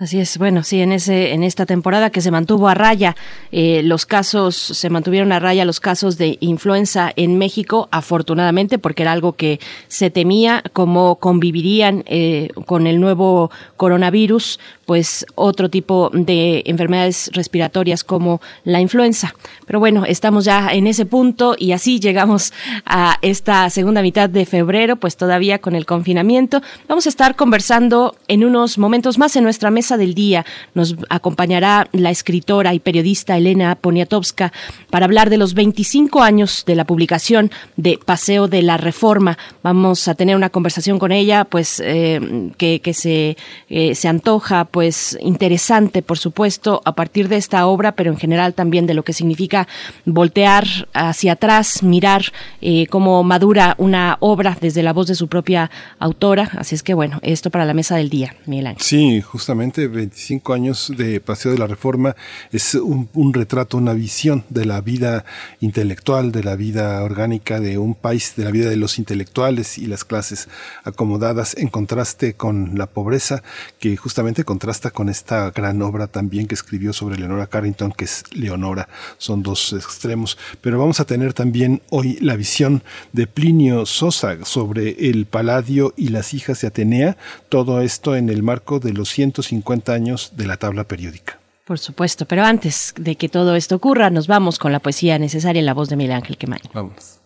[0.00, 3.16] Así es, bueno, sí, en ese, en esta temporada que se mantuvo a raya,
[3.50, 9.02] eh, los casos, se mantuvieron a raya los casos de influenza en México, afortunadamente, porque
[9.02, 9.58] era algo que
[9.88, 18.04] se temía, cómo convivirían eh, con el nuevo coronavirus, pues otro tipo de enfermedades respiratorias
[18.04, 19.34] como la influenza.
[19.66, 22.52] Pero bueno, estamos ya en ese punto y así llegamos
[22.86, 26.62] a esta segunda mitad de febrero, pues todavía con el confinamiento.
[26.86, 30.44] Vamos a estar conversando en unos momentos más en nuestra mesa del día
[30.74, 34.52] nos acompañará la escritora y periodista Elena Poniatowska
[34.90, 39.38] para hablar de los 25 años de la publicación de Paseo de la Reforma.
[39.62, 43.36] Vamos a tener una conversación con ella, pues eh, que, se,
[43.68, 48.54] eh, se antoja, pues interesante, por supuesto, a partir de esta obra, pero en general
[48.54, 49.68] también de lo que significa
[50.04, 52.22] voltear hacia atrás, mirar
[52.60, 56.50] eh, cómo madura una obra desde la voz de su propia autora.
[56.56, 58.82] Así es que bueno, esto para la mesa del día, Miguel Ángel.
[58.82, 62.16] Sí, justamente 25 años de Paseo de la Reforma
[62.50, 65.24] es un, un retrato, una visión de la vida
[65.60, 69.86] intelectual, de la vida orgánica de un país, de la vida de los intelectuales y
[69.86, 70.48] las clases
[70.84, 73.42] acomodadas en contraste con la pobreza
[73.78, 78.24] que justamente contrasta con esta gran obra también que escribió sobre Leonora Carrington, que es
[78.32, 78.88] Leonora.
[79.18, 80.38] Son dos extremos.
[80.60, 82.82] Pero vamos a tener también hoy la visión
[83.12, 87.16] de Plinio Sosa sobre el Paladio y las hijas de Atenea.
[87.48, 91.38] Todo esto en el marco de los 150 años de la tabla periódica.
[91.64, 95.60] Por supuesto, pero antes de que todo esto ocurra, nos vamos con la poesía necesaria
[95.60, 96.62] en la voz de Miguel Ángel Quemain.
[96.72, 97.20] Vamos.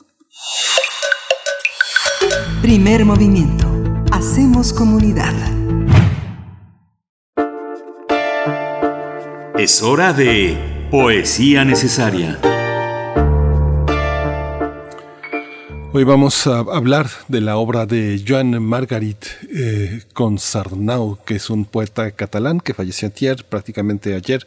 [2.61, 3.67] Primer movimiento.
[4.11, 5.33] Hacemos comunidad.
[9.57, 12.39] Es hora de poesía necesaria.
[15.95, 21.67] Hoy vamos a hablar de la obra de Joan Margarit eh, Consarnau, que es un
[21.67, 24.47] poeta catalán que falleció ayer, prácticamente ayer,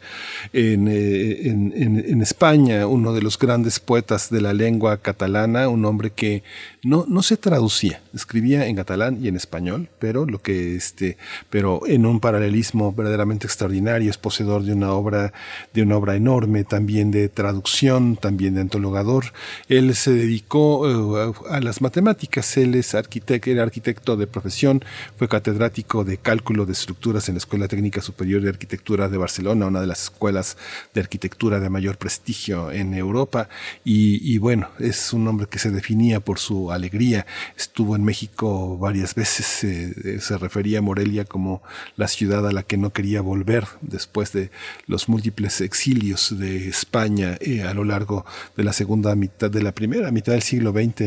[0.52, 6.10] en, eh, en, España, uno de los grandes poetas de la lengua catalana, un hombre
[6.10, 6.42] que
[6.82, 11.16] no, no se traducía, escribía en catalán y en español, pero lo que este,
[11.48, 15.32] pero en un paralelismo verdaderamente extraordinario, es poseedor de una obra,
[15.72, 19.26] de una obra enorme, también de traducción, también de antologador.
[19.68, 22.56] Él se dedicó eh, a las matemáticas.
[22.56, 24.84] Él es arquitecto, era arquitecto de profesión,
[25.16, 29.66] fue catedrático de cálculo de estructuras en la Escuela Técnica Superior de Arquitectura de Barcelona,
[29.66, 30.56] una de las escuelas
[30.94, 33.48] de arquitectura de mayor prestigio en Europa.
[33.84, 37.26] Y, bueno, es un hombre que se definía por su alegría.
[37.56, 41.62] Estuvo en México varias veces, se refería a Morelia como
[41.96, 44.50] la ciudad a la que no quería volver después de
[44.86, 48.24] los múltiples exilios de España eh, a lo largo
[48.56, 51.02] de la segunda mitad, de la primera mitad del siglo XX,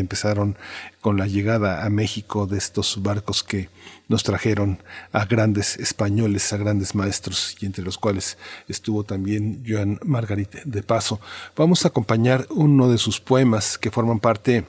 [1.02, 3.70] con la llegada a México de estos barcos que
[4.08, 4.80] nos trajeron
[5.12, 8.38] a grandes españoles, a grandes maestros, y entre los cuales
[8.68, 11.20] estuvo también Joan Margarit de Paso.
[11.56, 14.66] Vamos a acompañar uno de sus poemas que forman parte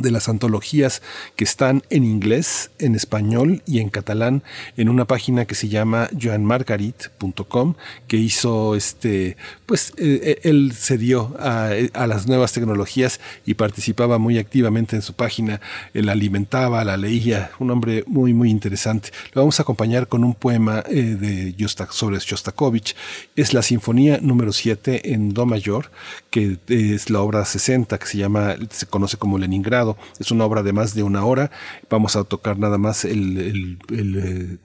[0.00, 1.02] de las antologías
[1.36, 4.42] que están en inglés, en español y en catalán
[4.76, 7.74] en una página que se llama joanmargarit.com
[8.08, 11.70] que hizo este pues eh, eh, él se dio a,
[12.06, 15.60] las nuevas tecnologías y participaba muy activamente en su página.
[15.94, 17.52] Él alimentaba la leía.
[17.58, 19.10] Un hombre muy muy interesante.
[19.32, 21.54] Lo vamos a acompañar con un poema eh, de
[21.90, 22.96] sobre Shostakovich.
[23.36, 25.90] Es la sinfonía número 7 en do mayor
[26.30, 29.83] que es la obra 60 que se llama se conoce como Leningrado
[30.18, 31.50] es una obra de más de una hora.
[31.90, 34.58] Vamos a tocar nada más el, eh,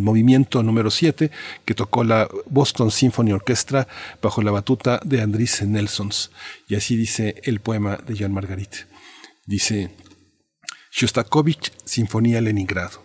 [0.00, 1.30] movimiento número 7
[1.64, 3.88] que tocó la Boston Symphony Orchestra
[4.22, 6.30] bajo la batuta de Andrés Nelsons.
[6.68, 8.86] Y así dice el poema de Jean Margarit.
[9.46, 9.90] Dice,
[10.92, 13.02] Shostakovich, Sinfonía Leningrado.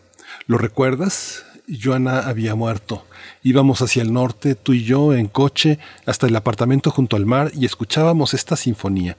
[0.48, 1.46] ¿Lo recuerdas?
[1.68, 3.06] Joana había muerto.
[3.44, 7.52] Íbamos hacia el norte, tú y yo, en coche, hasta el apartamento junto al mar
[7.54, 9.18] y escuchábamos esta sinfonía.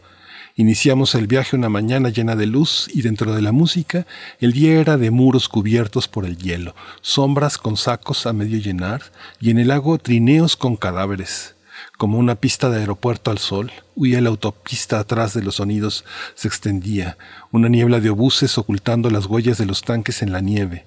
[0.59, 4.07] Iniciamos el viaje una mañana llena de luz y dentro de la música
[4.41, 9.03] el día era de muros cubiertos por el hielo, sombras con sacos a medio llenar
[9.39, 11.57] y en el lago trineos con cadáveres.
[11.99, 16.49] Como una pista de aeropuerto al sol, huía la autopista atrás de los sonidos, se
[16.49, 17.19] extendía,
[17.53, 20.87] una niebla de obuses ocultando las huellas de los tanques en la nieve.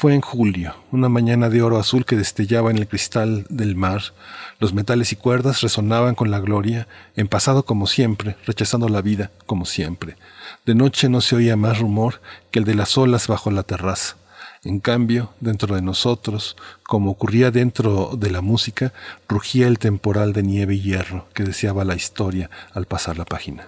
[0.00, 4.00] Fue en julio, una mañana de oro azul que destellaba en el cristal del mar.
[4.60, 9.32] Los metales y cuerdas resonaban con la gloria, en pasado como siempre, rechazando la vida
[9.44, 10.14] como siempre.
[10.64, 12.20] De noche no se oía más rumor
[12.52, 14.16] que el de las olas bajo la terraza.
[14.62, 18.92] En cambio, dentro de nosotros, como ocurría dentro de la música,
[19.28, 23.66] rugía el temporal de nieve y hierro que deseaba la historia al pasar la página.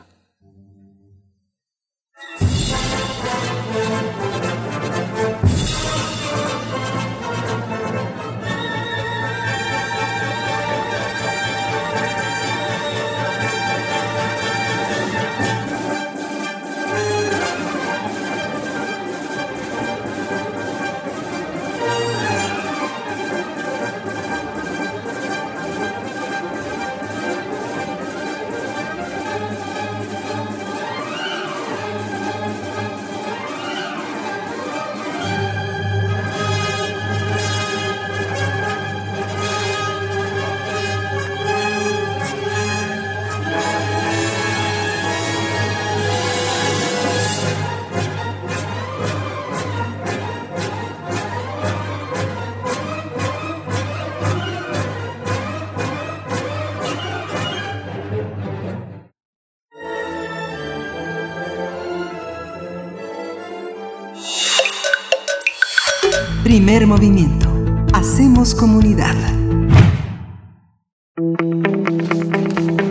[66.70, 67.52] Primer movimiento.
[67.92, 69.16] Hacemos comunidad.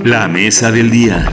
[0.03, 1.31] La mesa del día.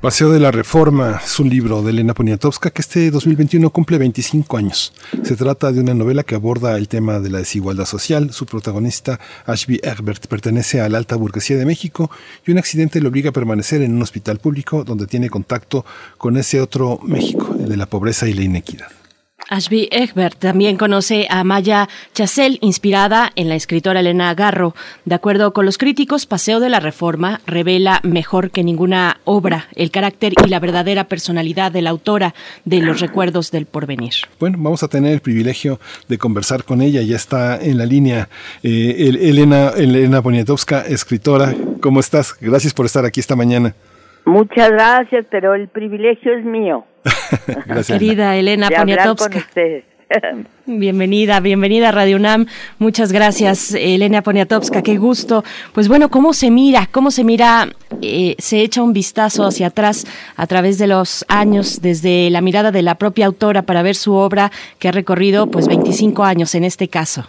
[0.00, 4.56] Paseo de la Reforma es un libro de Elena Poniatowska que este 2021 cumple 25
[4.56, 4.94] años.
[5.22, 8.32] Se trata de una novela que aborda el tema de la desigualdad social.
[8.32, 12.10] Su protagonista, Ashby Egbert, pertenece a la alta burguesía de México
[12.46, 15.84] y un accidente le obliga a permanecer en un hospital público donde tiene contacto
[16.16, 19.03] con ese otro México, el de la pobreza y la inequidad.
[19.48, 24.74] Ashby Egbert también conoce a Maya Chazelle, inspirada en la escritora Elena Garro.
[25.04, 29.90] De acuerdo con los críticos, Paseo de la Reforma revela mejor que ninguna obra el
[29.90, 32.34] carácter y la verdadera personalidad de la autora
[32.64, 34.14] de Los Recuerdos del Porvenir.
[34.40, 37.02] Bueno, vamos a tener el privilegio de conversar con ella.
[37.02, 38.28] Ya está en la línea
[38.62, 40.22] eh, Elena, Elena
[40.88, 41.54] escritora.
[41.80, 42.34] ¿Cómo estás?
[42.40, 43.74] Gracias por estar aquí esta mañana.
[44.24, 46.84] Muchas gracias, pero el privilegio es mío.
[47.86, 49.38] Querida Elena de hablar con Poniatowska.
[49.38, 49.84] ustedes.
[50.66, 52.46] Bienvenida, bienvenida a Radio UNAM.
[52.78, 54.82] Muchas gracias, Elena Poniatowska.
[54.82, 55.44] Qué gusto.
[55.72, 56.88] Pues bueno, ¿cómo se mira?
[56.90, 57.68] ¿Cómo se mira?
[58.02, 60.06] Eh, se echa un vistazo hacia atrás
[60.36, 64.14] a través de los años, desde la mirada de la propia autora para ver su
[64.14, 67.26] obra que ha recorrido pues 25 años en este caso.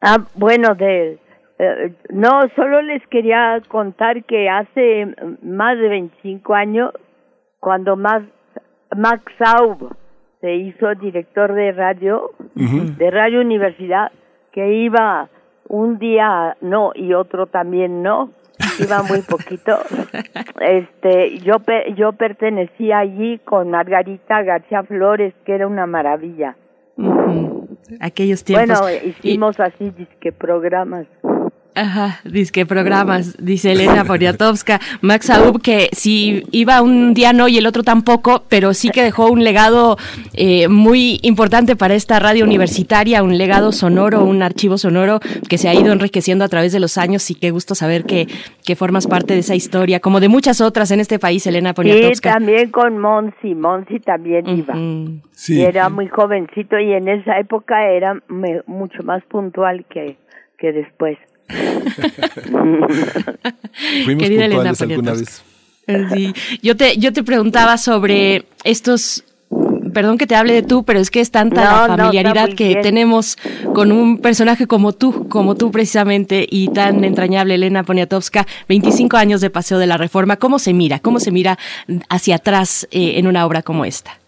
[0.00, 1.18] Ah, bueno, de,
[1.58, 6.92] eh, no, solo les quería contar que hace más de 25 años,
[7.60, 8.26] cuando Max,
[8.94, 9.96] Max Saub
[10.40, 14.12] se hizo director de radio, de Radio Universidad,
[14.52, 15.30] que iba
[15.68, 18.30] un día no y otro también no,
[18.78, 19.78] iba muy poquito.
[20.60, 21.56] Este, yo
[21.96, 26.56] yo pertenecía allí con Margarita García Flores, que era una maravilla.
[28.00, 28.80] Aquellos tiempos.
[28.80, 31.06] Bueno, hicimos así disque programas.
[31.78, 34.80] Ajá, dice que programas, dice Elena Poniatowska.
[35.02, 39.02] Max Aub, que si iba un día no y el otro tampoco, pero sí que
[39.02, 39.98] dejó un legado
[40.32, 45.20] eh, muy importante para esta radio universitaria, un legado sonoro, un archivo sonoro
[45.50, 48.26] que se ha ido enriqueciendo a través de los años y qué gusto saber que,
[48.64, 51.74] que formas parte de esa historia, como de muchas otras en este país, Elena Sí,
[51.74, 52.32] Poniatowska.
[52.32, 54.74] también con Monsi, Monsi también iba.
[55.32, 55.58] Sí.
[55.58, 60.16] Y era muy jovencito y en esa época era me- mucho más puntual que,
[60.56, 61.18] que después.
[64.04, 65.42] Fuimos Querida Elena alguna vez.
[66.12, 66.32] Sí.
[66.62, 69.22] Yo te, yo te preguntaba sobre estos,
[69.94, 72.68] perdón que te hable de tú, pero es que es tanta No, la familiaridad que
[72.68, 72.82] bien.
[72.82, 73.36] tenemos
[73.72, 79.40] con un personaje como tú, como tú precisamente, y tan entrañable, Elena Poniatowska, 25 años
[79.40, 80.36] de Paseo de la Reforma.
[80.38, 80.98] ¿Cómo se mira?
[80.98, 81.56] ¿Cómo se mira
[82.08, 84.18] hacia atrás eh, en una obra como esta?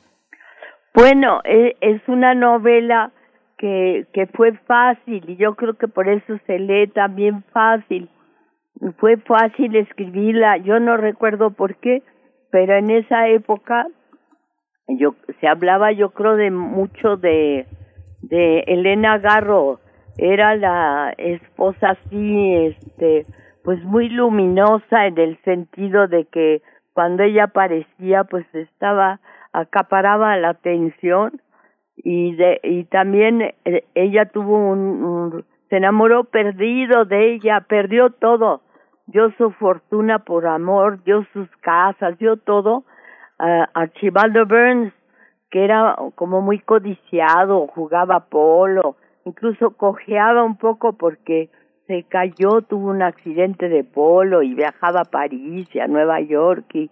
[0.95, 3.11] Bueno, e- es una novela
[3.59, 8.09] que, que fue fácil y yo creo que por eso se lee también fácil.
[8.99, 12.03] Fue fácil escribirla, yo no recuerdo por qué,
[12.51, 13.87] pero en esa época
[14.87, 17.67] yo se hablaba yo creo de mucho de
[18.23, 19.81] de Elena Garro,
[20.17, 23.27] era la esposa así este
[23.65, 26.63] pues muy luminosa en el sentido de que
[26.95, 29.21] cuando ella aparecía pues estaba
[29.53, 31.41] acaparaba la atención
[32.05, 38.63] y de y también eh, ella tuvo un, se enamoró perdido de ella perdió todo.
[39.07, 42.85] Dio su fortuna por amor dio sus casas dio todo
[43.39, 44.93] a Archibaldo Burns
[45.51, 51.49] que era como muy codiciado jugaba polo incluso cojeaba un poco porque
[51.87, 56.67] se cayó tuvo un accidente de polo y viajaba a París y a Nueva York
[56.75, 56.91] y,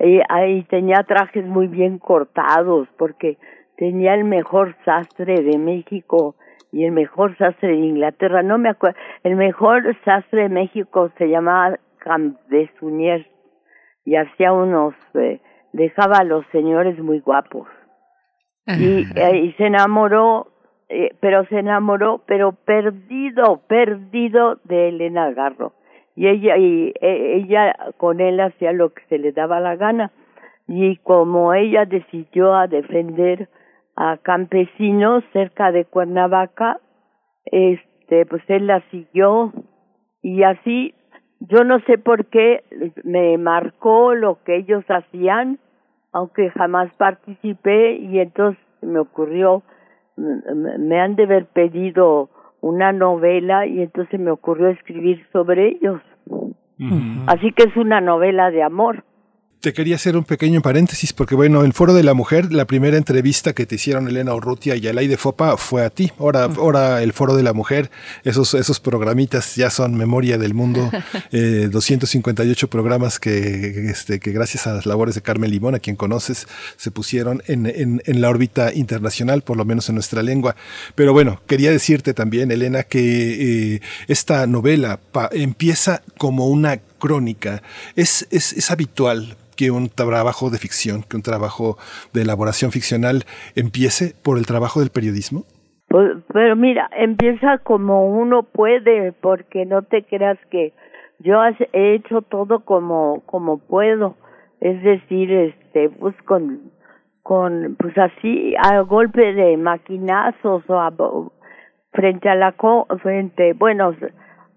[0.00, 3.38] y ahí tenía trajes muy bien cortados porque
[3.76, 6.36] tenía el mejor sastre de México
[6.72, 11.28] y el mejor sastre de Inglaterra, no me acuerdo, el mejor sastre de México se
[11.28, 13.26] llamaba Campesunier
[14.04, 15.40] y hacía unos, eh,
[15.72, 17.68] dejaba a los señores muy guapos.
[18.66, 20.48] Y, eh, y se enamoró,
[20.88, 25.74] eh, pero se enamoró, pero perdido, perdido de Elena Garro.
[26.16, 30.12] Y ella, y eh, ella con él hacía lo que se le daba la gana.
[30.66, 33.48] Y como ella decidió a defender
[33.96, 36.80] a campesinos cerca de Cuernavaca,
[37.44, 39.52] este, pues él la siguió
[40.22, 40.94] y así,
[41.40, 42.64] yo no sé por qué
[43.04, 45.58] me marcó lo que ellos hacían,
[46.12, 49.62] aunque jamás participé y entonces me ocurrió,
[50.16, 52.30] me han de haber pedido
[52.60, 56.00] una novela y entonces me ocurrió escribir sobre ellos.
[57.26, 59.04] Así que es una novela de amor.
[59.64, 62.98] Te quería hacer un pequeño paréntesis porque, bueno, el Foro de la Mujer, la primera
[62.98, 66.12] entrevista que te hicieron Elena Urrutia y Alay de Fopa fue a ti.
[66.18, 67.90] Ahora, ahora el Foro de la Mujer,
[68.24, 70.90] esos, esos programitas ya son memoria del mundo.
[71.32, 75.96] Eh, 258 programas que, este, que gracias a las labores de Carmen Limón, a quien
[75.96, 76.46] conoces,
[76.76, 80.54] se pusieron en, en, en la órbita internacional, por lo menos en nuestra lengua.
[80.94, 87.62] Pero bueno, quería decirte también, Elena, que eh, esta novela pa- empieza como una crónica.
[87.96, 91.76] Es, es, es habitual que un trabajo de ficción, que un trabajo
[92.12, 95.44] de elaboración ficcional empiece por el trabajo del periodismo?
[95.88, 100.72] Pues, pero mira, empieza como uno puede, porque no te creas que
[101.20, 101.38] yo
[101.72, 104.16] he hecho todo como como puedo,
[104.60, 106.72] es decir, este, pues con
[107.22, 110.92] con pues así a golpe de maquinazos o a,
[111.92, 112.54] frente a la
[113.02, 113.94] frente, bueno,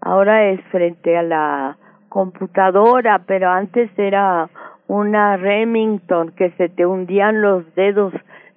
[0.02, 1.78] ahora es frente a la
[2.10, 4.50] computadora, pero antes era
[4.88, 8.14] una Remington que se te hundían los dedos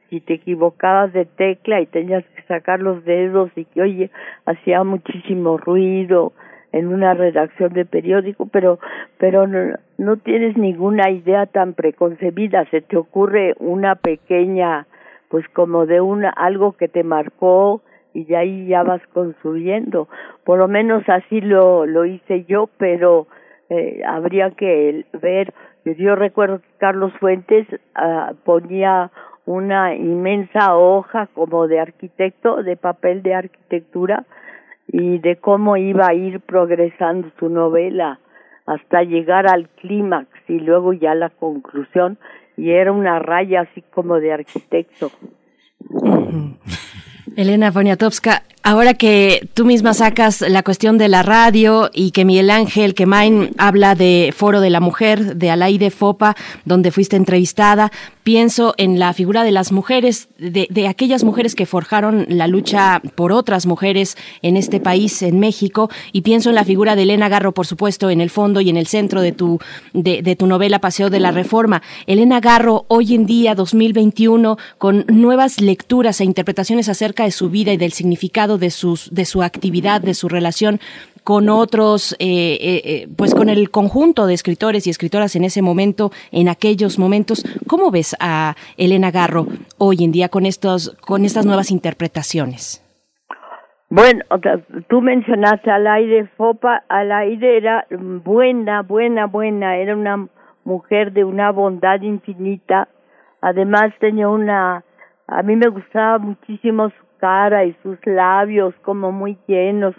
[0.09, 4.11] si te equivocabas de tecla y tenías que sacar los dedos y que oye
[4.45, 6.33] hacía muchísimo ruido
[6.73, 8.79] en una redacción de periódico pero
[9.19, 12.65] pero no, no tienes ninguna idea tan preconcebida.
[12.71, 14.87] Se te ocurre una pequeña
[15.29, 20.09] pues como de una algo que te marcó y de ahí ya vas construyendo.
[20.45, 23.29] Por lo menos así lo lo hice yo pero
[23.71, 29.11] eh, habría que ver yo recuerdo que Carlos Fuentes ah, ponía
[29.47, 34.25] una inmensa hoja como de arquitecto, de papel de arquitectura,
[34.93, 38.19] y de cómo iba a ir progresando su novela
[38.67, 42.19] hasta llegar al clímax y luego ya la conclusión,
[42.57, 45.11] y era una raya así como de arquitecto.
[47.37, 52.51] Elena Poniatowska, ahora que tú misma sacas la cuestión de la radio y que Miguel
[52.51, 57.91] Ángel Quemain habla de Foro de la Mujer, de Alaide Fopa, donde fuiste entrevistada,
[58.23, 63.33] pienso en la figura de las mujeres, de, aquellas mujeres que forjaron la lucha por
[63.33, 67.53] otras mujeres en este país, en México, y pienso en la figura de Elena Garro,
[67.53, 69.59] por supuesto, en el fondo y en el centro de tu,
[69.93, 71.83] de tu novela Paseo de la Reforma.
[72.07, 77.73] Elena Garro, hoy en día, 2021, con nuevas lecturas e interpretaciones acerca de su vida
[77.73, 80.81] y del significado de, sus, de su actividad, de su relación
[81.25, 85.63] con otros, eh, eh, eh, pues con el conjunto de escritores y escritoras en ese
[85.63, 87.45] momento, en aquellos momentos.
[87.67, 89.47] ¿Cómo ves a Elena Garro
[89.79, 92.85] hoy en día con estos, con estas nuevas interpretaciones?
[93.89, 94.25] Bueno,
[94.89, 100.29] tú mencionaste al aire Fopa, al aire era buena, buena, buena, era una
[100.65, 102.87] mujer de una bondad infinita,
[103.41, 104.85] además tenía una,
[105.27, 109.95] a mí me gustaba muchísimo cara y sus labios como muy llenos,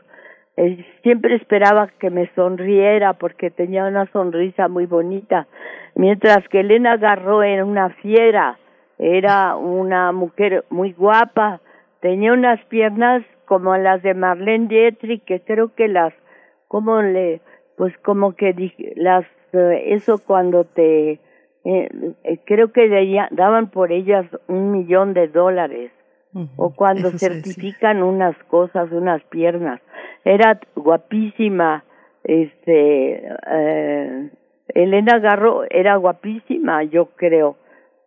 [0.57, 5.47] eh, siempre esperaba que me sonriera porque tenía una sonrisa muy bonita,
[5.95, 8.57] mientras que Elena Garro era una fiera,
[8.97, 11.61] era una mujer muy guapa,
[12.01, 16.13] tenía unas piernas como las de Marlene Dietrich, que creo que las,
[16.67, 17.41] como le,
[17.77, 21.19] pues como que dije, las, eh, eso cuando te,
[21.63, 21.89] eh,
[22.45, 22.89] creo que
[23.31, 25.91] daban por ellas un millón de dólares,
[26.55, 29.81] o cuando eso certifican unas cosas, unas piernas.
[30.23, 31.83] Era guapísima,
[32.23, 34.29] este, eh,
[34.69, 37.57] Elena Garro era guapísima, yo creo,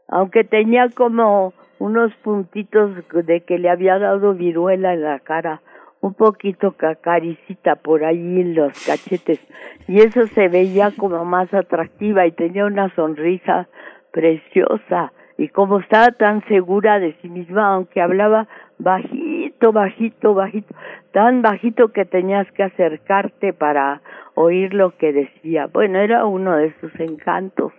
[0.09, 2.93] aunque tenía como unos puntitos
[3.27, 5.61] de que le había dado viruela en la cara,
[6.01, 9.41] un poquito cacaricita por ahí en los cachetes,
[9.89, 13.69] y eso se veía como más atractiva y tenía una sonrisa
[14.13, 18.47] preciosa, y como estaba tan segura de sí misma, aunque hablaba
[18.79, 20.75] bajito, bajito, bajito,
[21.13, 24.01] tan bajito que tenías que acercarte para
[24.35, 25.67] oír lo que decía.
[25.67, 27.73] Bueno, era uno de sus encantos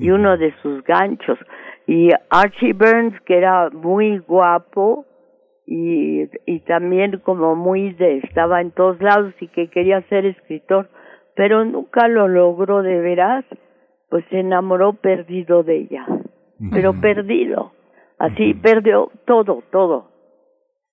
[0.00, 1.38] y uno de sus ganchos.
[1.86, 5.06] Y Archie Burns, que era muy guapo
[5.66, 10.88] y, y también como muy de, estaba en todos lados y que quería ser escritor,
[11.34, 13.44] pero nunca lo logró de veras,
[14.08, 16.06] pues se enamoró perdido de ella,
[16.70, 17.72] pero perdido,
[18.18, 20.10] así perdió todo, todo,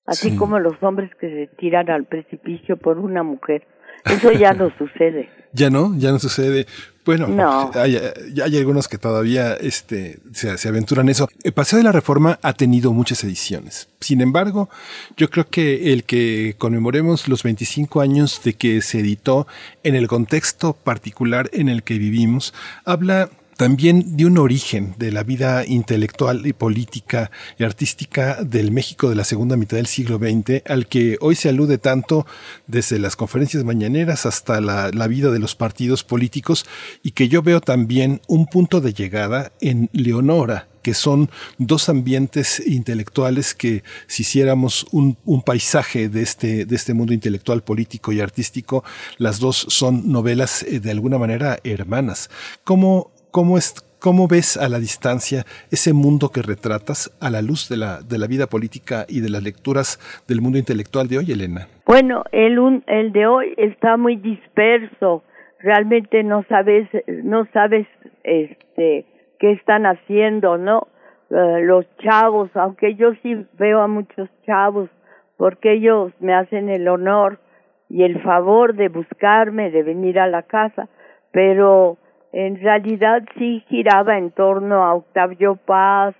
[0.05, 0.37] así Sí.
[0.37, 3.67] como los hombres que se tiran al precipicio por una mujer,
[4.05, 5.29] eso ya no sucede.
[5.53, 6.65] Ya no, ya no sucede.
[7.05, 7.71] Bueno, No.
[7.73, 7.97] hay,
[8.43, 11.29] hay algunos que todavía este, se, se aventuran eso.
[11.43, 13.89] El Paseo de la Reforma ha tenido muchas ediciones.
[14.01, 14.69] Sin embargo,
[15.15, 19.47] yo creo que el que conmemoremos los 25 años de que se editó
[19.83, 22.53] en el contexto particular en el que vivimos,
[22.85, 29.09] habla también de un origen de la vida intelectual y política y artística del México
[29.09, 32.27] de la segunda mitad del siglo XX, al que hoy se alude tanto
[32.67, 36.65] desde las conferencias mañaneras hasta la, vida de los partidos políticos,
[37.01, 42.61] y que yo veo también un punto de llegada en Leonora, que son dos ambientes
[42.65, 48.83] intelectuales que si hiciéramos un, paisaje de este, de este mundo intelectual, político y artístico,
[49.17, 52.29] las dos son novelas eh, de alguna manera hermanas.
[52.63, 57.69] ¿Cómo, cómo, es, cómo ves a la distancia ese mundo que retratas a la luz
[57.69, 61.31] de la, de la vida política y de las lecturas del mundo intelectual de hoy,
[61.31, 61.67] Elena?
[61.85, 65.23] Bueno, el, un, el de hoy está muy disperso.
[65.59, 67.85] Realmente no sabes, no sabes,
[68.23, 69.05] este,
[69.37, 70.87] qué están haciendo, ¿no?
[71.29, 74.89] Uh, los chavos, aunque yo sí veo a muchos chavos,
[75.37, 77.39] porque ellos me hacen el honor
[77.87, 80.89] y el favor de buscarme, de venir a la casa,
[81.31, 81.99] pero
[82.37, 86.13] en realidad sí giraba en torno a Octavio Paz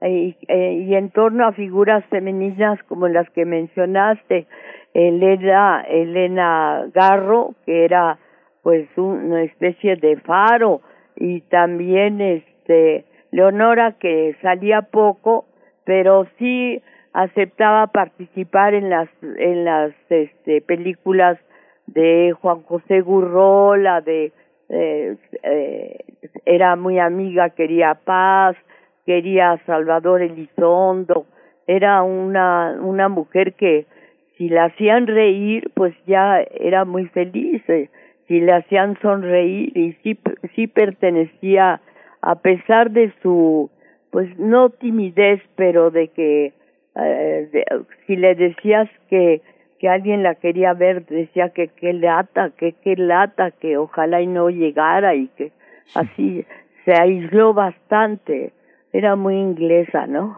[0.00, 4.46] y, eh, y en torno a figuras femeninas como las que mencionaste,
[4.94, 8.16] Elena, Elena Garro, que era
[8.62, 10.82] pues una especie de faro,
[11.16, 15.46] y también este Leonora que salía poco
[15.84, 16.80] pero sí
[17.12, 21.38] aceptaba participar en las en las este películas
[21.86, 24.32] de Juan José Gurrola de
[24.68, 25.16] eh,
[26.44, 28.56] era muy amiga quería paz
[29.04, 31.26] quería Salvador Elizondo
[31.66, 33.86] era una una mujer que
[34.36, 37.88] si la hacían reír pues ya era muy feliz eh,
[38.26, 40.18] si le hacían sonreír y sí
[40.54, 41.80] sí pertenecía
[42.20, 43.70] a pesar de su
[44.10, 46.52] pues no timidez pero de que
[46.96, 47.68] eh,
[48.06, 49.42] si le decías que
[49.78, 54.26] que alguien la quería ver decía que qué lata que qué lata que ojalá y
[54.26, 55.52] no llegara y que
[55.94, 56.44] así
[56.84, 58.52] se aisló bastante
[58.92, 60.36] era muy inglesa no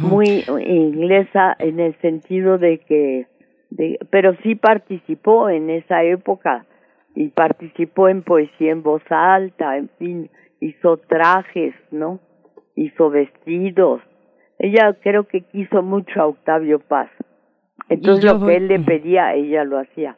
[0.00, 3.26] muy inglesa en el sentido de que
[3.70, 6.64] de, pero sí participó en esa época
[7.14, 10.30] y participó en poesía en voz alta en fin
[10.64, 12.20] hizo trajes, ¿no?
[12.74, 14.00] Hizo vestidos.
[14.58, 17.10] Ella creo que quiso mucho a Octavio Paz.
[17.88, 20.16] Entonces lo que él le pedía, ella lo hacía.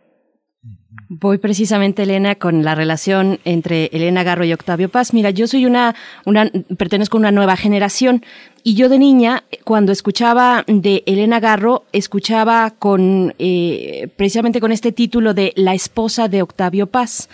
[1.09, 5.15] Voy precisamente, Elena, con la relación entre Elena Garro y Octavio Paz.
[5.15, 8.25] Mira, yo soy una, una, pertenezco a una nueva generación
[8.65, 14.91] y yo de niña, cuando escuchaba de Elena Garro, escuchaba con, eh, precisamente con este
[14.91, 17.28] título de La esposa de Octavio Paz.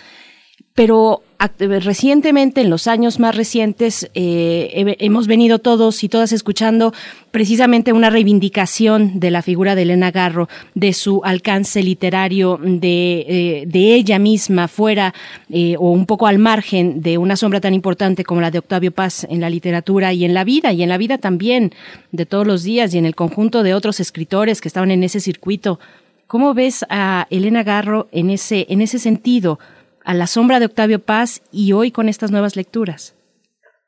[0.73, 1.21] Pero
[1.59, 6.93] recientemente, en los años más recientes, eh, hemos venido todos y todas escuchando
[7.31, 13.93] precisamente una reivindicación de la figura de Elena Garro, de su alcance literario, de, eh,
[13.93, 15.13] ella misma fuera
[15.49, 18.91] eh, o un poco al margen de una sombra tan importante como la de Octavio
[18.91, 21.73] Paz en la literatura y en la vida, y en la vida también
[22.11, 25.19] de todos los días y en el conjunto de otros escritores que estaban en ese
[25.19, 25.79] circuito.
[26.25, 29.59] ¿Cómo ves a Elena Garro en ese, en ese sentido?
[30.05, 33.15] A la sombra de Octavio Paz y hoy con estas nuevas lecturas.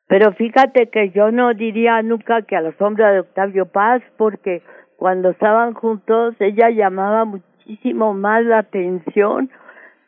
[0.07, 4.61] Pero fíjate que yo no diría nunca que a la sombra de Octavio Paz, porque
[4.97, 9.49] cuando estaban juntos ella llamaba muchísimo más la atención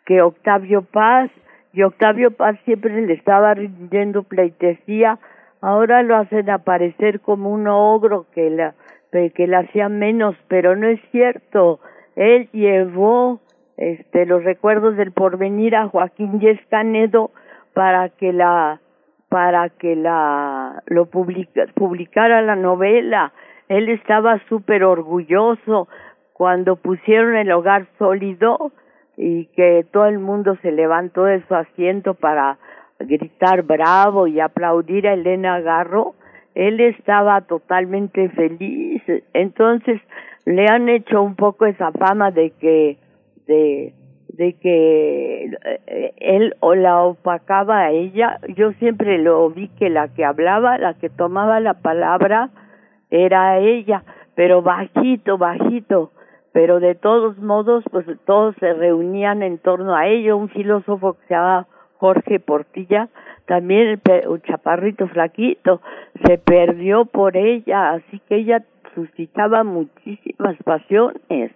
[0.05, 1.29] que Octavio Paz,
[1.73, 5.19] y Octavio Paz siempre le estaba rindiendo pleitesía,
[5.61, 8.73] ahora lo hacen aparecer como un ogro que la
[9.11, 11.79] que le hacía menos, pero no es cierto.
[12.15, 13.41] Él llevó
[13.77, 17.31] este los recuerdos del porvenir a Joaquín Yes Canedo
[17.73, 18.81] para que la
[19.29, 23.33] para que la lo publica, publicara la novela
[23.67, 25.87] él estaba súper orgulloso
[26.33, 28.71] cuando pusieron el hogar sólido
[29.17, 32.57] y que todo el mundo se levantó de su asiento para
[32.99, 36.15] gritar bravo y aplaudir a Elena Garro,
[36.55, 39.01] él estaba totalmente feliz.
[39.33, 39.99] Entonces
[40.45, 42.97] le han hecho un poco esa fama de que
[43.47, 43.93] de
[44.37, 45.45] de que
[45.87, 50.77] eh, él o la opacaba a ella, yo siempre lo vi que la que hablaba,
[50.77, 52.51] la que tomaba la palabra
[53.09, 54.03] era ella,
[54.35, 56.11] pero bajito, bajito,
[56.53, 61.27] pero de todos modos, pues todos se reunían en torno a ello, un filósofo que
[61.27, 61.67] se llama
[61.97, 63.09] Jorge Portilla,
[63.47, 65.81] también un chaparrito flaquito,
[66.25, 71.51] se perdió por ella, así que ella suscitaba muchísimas pasiones.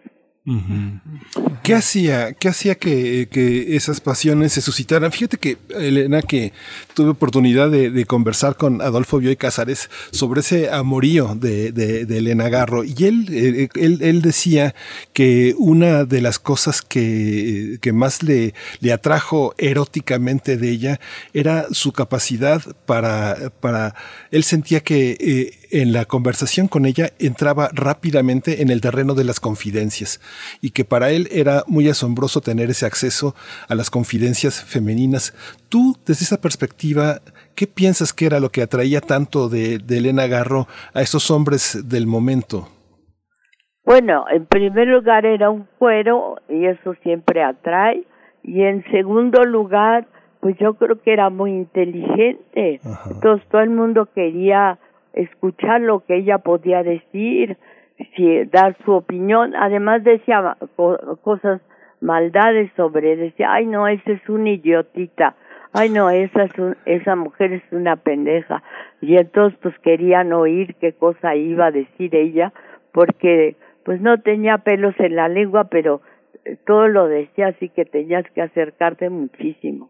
[1.61, 3.28] ¿Qué hacía, qué hacía que,
[3.76, 5.11] esas pasiones se suscitaran?
[5.11, 6.52] Fíjate que, Elena, que
[6.95, 11.68] tuve oportunidad de, conversar con Adolfo Bioy Casares sobre ese amorío de,
[12.10, 12.84] Elena Garro.
[12.84, 14.74] Y él, eh, él, él, decía
[15.14, 21.00] que una de las cosas que, más le, le atrajo eróticamente de ella
[21.34, 23.94] era su capacidad para, para
[24.32, 29.24] él sentía que eh, en la conversación con ella entraba rápidamente en el terreno de
[29.24, 30.19] las confidencias
[30.61, 33.33] y que para él era muy asombroso tener ese acceso
[33.69, 35.33] a las confidencias femeninas.
[35.69, 37.19] Tú, desde esa perspectiva,
[37.56, 42.08] ¿qué piensas que era lo que atraía tanto de, Elena Garro a esos hombres del
[42.08, 42.67] momento?
[43.85, 48.03] Bueno, en primer lugar era un cuero y eso siempre atrae.
[48.43, 50.08] Y en segundo lugar,
[50.40, 52.80] pues yo creo que era muy inteligente.
[53.09, 54.80] Entonces todo el mundo quería
[55.14, 57.57] escuchar lo que ella podía decir,
[58.15, 59.56] si, dar su opinión.
[59.56, 60.57] Además decía
[61.22, 61.61] cosas,
[62.01, 65.35] maldades sobre, decía, ay no, esa es una idiotita,
[65.73, 66.51] ay no, esa, es
[66.85, 68.64] esa mujer es una pendeja.
[69.01, 72.53] Y entonces pues querían oír qué cosa iba a decir ella,
[72.91, 76.01] porque pues no tenía pelos en la lengua, pero
[76.45, 79.90] eh, todo lo decía así que tenías que acercarte muchísimo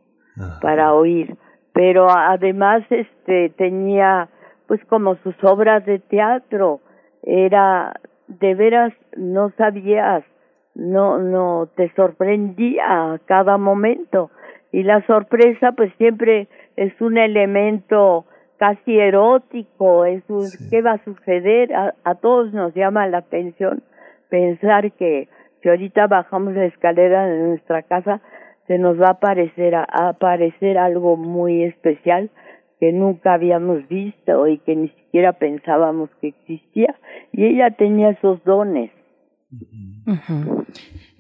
[0.61, 1.35] para oír.
[1.74, 4.30] Pero además este tenía
[4.72, 6.80] pues como sus obras de teatro,
[7.24, 10.24] era de veras no sabías,
[10.75, 14.32] no no te sorprendía a cada momento.
[14.72, 18.24] Y la sorpresa pues siempre es un elemento
[18.56, 23.83] casi erótico, es un, qué va a suceder, a, a, todos nos llama la atención
[24.30, 25.27] pensar que
[25.61, 28.22] si ahorita bajamos la escalera de nuestra casa
[28.67, 32.30] se nos va a aparecer a aparecer algo muy especial
[32.82, 36.95] que nunca habíamos visto y que ni siquiera pensábamos que existía.
[37.32, 38.90] Y ella tenía esos dones.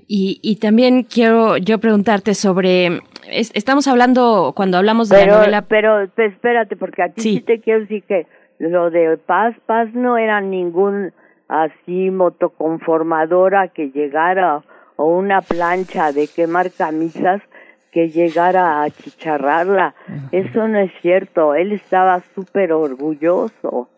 [0.07, 5.61] Y, y también quiero yo preguntarte sobre, estamos hablando, cuando hablamos de pero, la novela...
[5.61, 7.41] Pero espérate, porque a ti sí.
[7.41, 8.25] te quiero decir que
[8.57, 11.13] lo de Paz, Paz no era ningún
[11.47, 14.63] así motoconformadora que llegara
[14.95, 17.43] o una plancha de quemar camisas
[17.91, 19.93] que llegara a chicharrarla.
[20.31, 21.53] Eso no es cierto.
[21.53, 23.89] Él estaba súper orgulloso.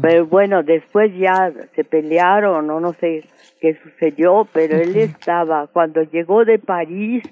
[0.00, 3.24] Pero bueno, después ya se pelearon o no sé
[3.60, 7.24] qué sucedió, pero él estaba, cuando llegó de París,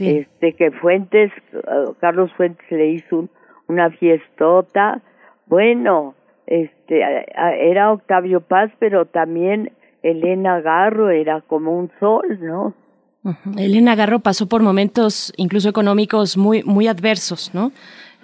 [0.00, 3.28] este que Fuentes, uh, Carlos Fuentes le hizo
[3.68, 5.02] una fiestota,
[5.46, 6.14] bueno,
[6.46, 7.00] este
[7.60, 9.70] era Octavio Paz, pero también
[10.02, 12.74] Elena Garro era como un sol, ¿no?
[13.56, 17.72] Elena Garro pasó por momentos incluso económicos muy muy adversos, ¿no?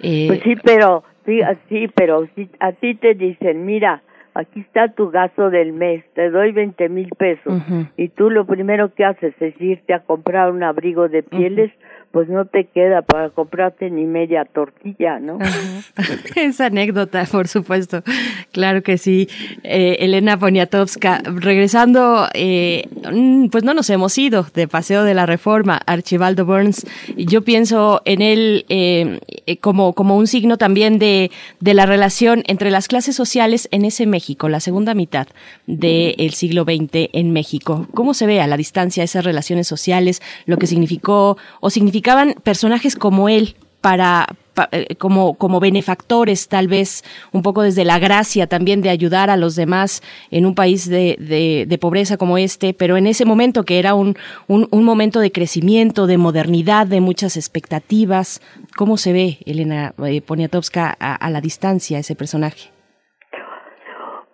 [0.01, 1.39] Eh, pues sí, pero sí,
[1.69, 4.01] sí, pero si a ti te dicen, mira,
[4.33, 7.61] aquí está tu gasto del mes, te doy veinte mil pesos
[7.97, 11.71] y tú lo primero que haces es irte a comprar un abrigo de pieles,
[12.11, 15.39] pues no te queda para comprarte ni media tortilla, ¿no?
[16.35, 18.03] Esa anécdota, por supuesto.
[18.51, 19.29] Claro que sí.
[19.63, 25.25] Eh, Elena Poniatowska, regresando, eh, mm, pues no nos hemos ido de Paseo de la
[25.25, 26.85] Reforma, Archibaldo Burns.
[27.15, 29.19] Yo pienso en él eh,
[29.61, 34.05] como, como un signo también de, de la relación entre las clases sociales en ese
[34.05, 35.27] México, la segunda mitad
[35.65, 37.87] del siglo XX en México.
[37.93, 41.69] ¿Cómo se ve a la distancia esas relaciones sociales, lo que significó o
[42.01, 44.27] significa personajes como él para,
[44.71, 49.37] eh, como, como benefactores, tal vez un poco desde la gracia también de ayudar a
[49.37, 53.79] los demás en un país de, de, pobreza como este, pero en ese momento que
[53.79, 54.15] era un,
[54.47, 58.41] un, momento de crecimiento, de modernidad, de muchas expectativas.
[58.75, 62.80] ¿Cómo se ve, Elena eh, Poniatowska, a la distancia ese personaje?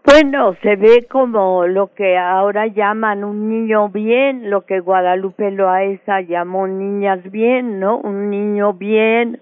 [0.09, 6.21] Bueno, se ve como lo que ahora llaman un niño bien, lo que Guadalupe Loaesa
[6.21, 7.97] llamó niñas bien, ¿no?
[7.97, 9.41] Un niño bien,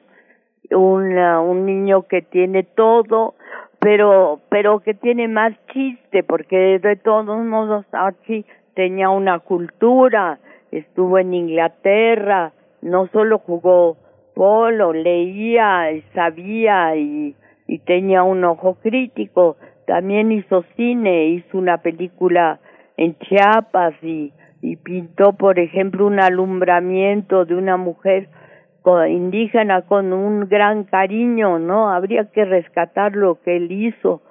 [0.72, 3.36] un, un niño que tiene todo,
[3.78, 10.40] pero, pero que tiene más chiste, porque de todos modos Archie tenía una cultura,
[10.72, 13.98] estuvo en Inglaterra, no solo jugó
[14.34, 17.36] polo, leía, sabía y,
[17.68, 22.60] y tenía un ojo crítico, también hizo cine, hizo una película
[22.98, 28.30] en Chiapas y, y pintó, por ejemplo, un alumbramiento de una mujer
[29.10, 31.90] indígena con un gran cariño, ¿no?
[31.90, 34.22] Habría que rescatar lo que él hizo.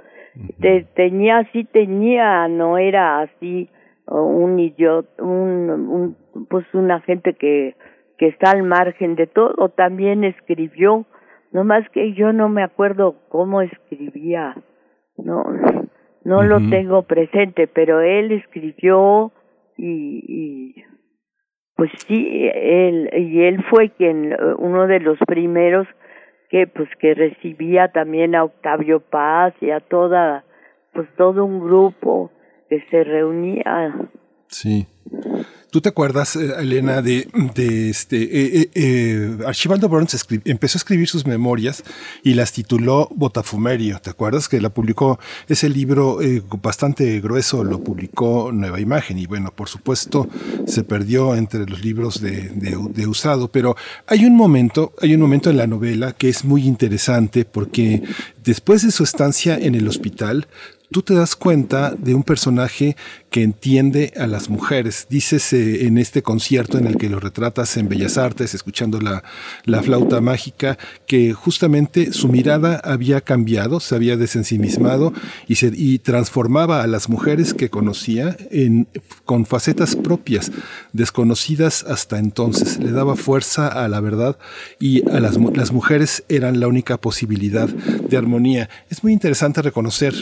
[0.94, 3.68] tenía, sí tenía, no era así
[4.07, 6.16] un idiota, un, un,
[6.49, 7.74] pues una gente que,
[8.18, 11.05] que está al margen de todo, también escribió,
[11.52, 14.55] no más que yo no me acuerdo cómo escribía
[15.17, 15.44] no
[16.25, 19.33] no lo tengo presente pero él escribió
[19.76, 20.84] y, y
[21.76, 25.86] pues sí él y él fue quien uno de los primeros
[26.49, 30.44] que pues que recibía también a Octavio Paz y a toda
[30.94, 32.31] pues todo un grupo
[32.68, 33.94] que se reunía.
[34.48, 34.86] Sí.
[35.74, 37.26] ¿Tú te acuerdas, eh, Elena, de,
[37.90, 38.60] este...
[38.60, 41.82] Eh, eh, Archibaldo Burns empezó a escribir sus memorias
[42.23, 43.98] y las tituló Botafumerio.
[44.00, 45.18] ¿Te acuerdas que la publicó?
[45.48, 46.20] Ese libro
[46.62, 50.28] bastante grueso lo publicó Nueva Imagen y bueno, por supuesto
[50.64, 53.48] se perdió entre los libros de, de usado.
[53.48, 53.74] Pero
[54.06, 58.00] hay un momento, hay un momento en la novela que es muy interesante porque
[58.44, 60.47] después de su estancia en el hospital,
[60.90, 62.96] tú te das cuenta de un personaje
[63.30, 65.06] que entiende a las mujeres.
[65.10, 69.24] Dices eh, en este concierto en el que lo retratas en Bellas Artes, escuchando la,
[69.64, 75.12] la flauta mágica, que justamente su mirada había cambiado, se había desensimismado
[75.48, 78.86] y, se, y transformaba a las mujeres que conocía en,
[79.24, 80.52] con facetas propias,
[80.92, 82.78] desconocidas hasta entonces.
[82.78, 84.38] Le daba fuerza a la verdad
[84.78, 88.70] y a las, las mujeres eran la única posibilidad de armonía.
[88.90, 90.14] Es muy interesante reconocer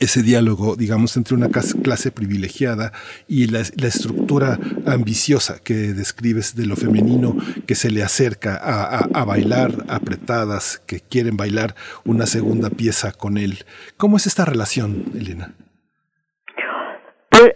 [0.00, 2.92] ese diálogo, digamos, entre una clase privilegiada
[3.26, 7.34] y la, estructura ambiciosa que describes de lo femenino
[7.66, 13.64] que se le acerca a, bailar apretadas, que quieren bailar una segunda pieza con él.
[13.96, 15.54] ¿Cómo es esta relación, Elena?
[17.30, 17.54] Pues,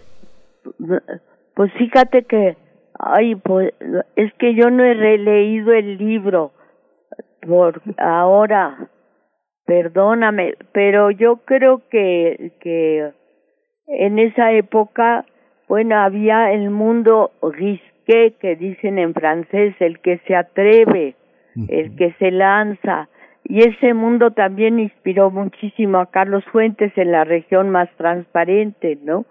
[1.55, 2.57] pues fíjate que,
[2.99, 3.73] ay, pues
[4.15, 6.51] es que yo no he releído el libro
[7.41, 8.89] por ahora
[9.65, 13.11] perdóname, pero yo creo que, que
[13.87, 15.25] en esa época,
[15.67, 21.15] bueno, había el mundo risqué, que dicen en francés, el que se atreve,
[21.69, 23.07] el que se lanza,
[23.45, 29.25] y ese mundo también inspiró muchísimo a Carlos Fuentes en la región más transparente, ¿no?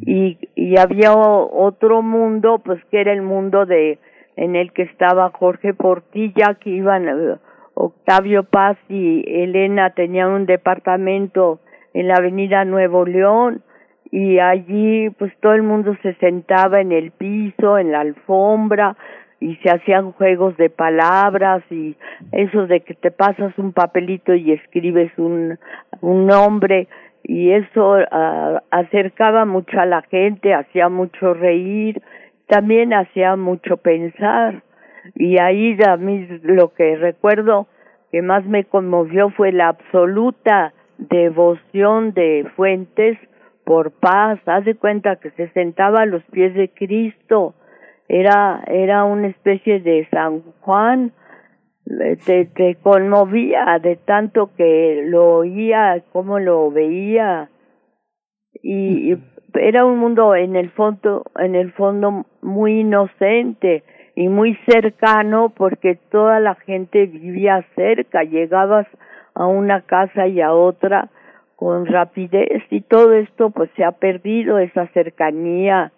[0.00, 3.98] Y, y había otro mundo, pues que era el mundo de
[4.36, 7.40] en el que estaba Jorge Portilla, que iban
[7.82, 11.60] Octavio Paz y Elena tenían un departamento
[11.94, 13.62] en la avenida Nuevo León
[14.10, 18.96] y allí pues todo el mundo se sentaba en el piso, en la alfombra
[19.40, 21.96] y se hacían juegos de palabras y
[22.32, 25.58] eso de que te pasas un papelito y escribes un,
[26.02, 26.86] un nombre
[27.22, 32.02] y eso uh, acercaba mucho a la gente, hacía mucho reír,
[32.46, 34.62] también hacía mucho pensar
[35.14, 37.66] y ahí a mí lo que recuerdo
[38.10, 43.18] que más me conmovió fue la absoluta devoción de Fuentes
[43.64, 44.40] por paz.
[44.46, 47.54] Haz de cuenta que se sentaba a los pies de Cristo.
[48.08, 51.12] Era, era una especie de San Juan.
[52.26, 57.50] Te, te conmovía de tanto que lo oía, cómo lo veía.
[58.62, 59.18] Y, y
[59.54, 65.96] era un mundo en el fondo, en el fondo muy inocente y muy cercano porque
[66.10, 68.86] toda la gente vivía cerca, llegabas
[69.34, 71.08] a una casa y a otra
[71.56, 75.92] con rapidez y todo esto pues se ha perdido esa cercanía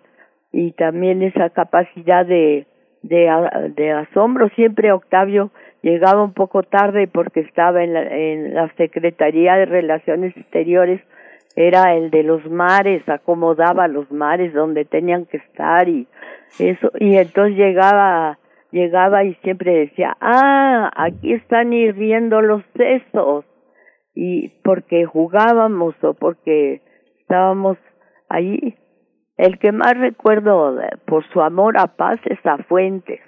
[0.50, 2.66] y también esa capacidad de
[3.02, 4.49] de, asombro.
[4.50, 5.50] Siempre Octavio
[5.82, 11.00] llegaba un poco tarde porque estaba en la, en la Secretaría de Relaciones Exteriores
[11.56, 16.08] era el de los mares, acomodaba los mares donde tenían que estar y
[16.58, 18.39] eso, y entonces llegaba,
[18.70, 23.44] llegaba y siempre decía, ah, aquí están hirviendo los sesos,
[24.14, 26.82] y porque jugábamos o porque
[27.20, 27.78] estábamos
[28.28, 28.76] allí.
[29.36, 33.20] El que más recuerdo por su amor a paz es a Fuentes.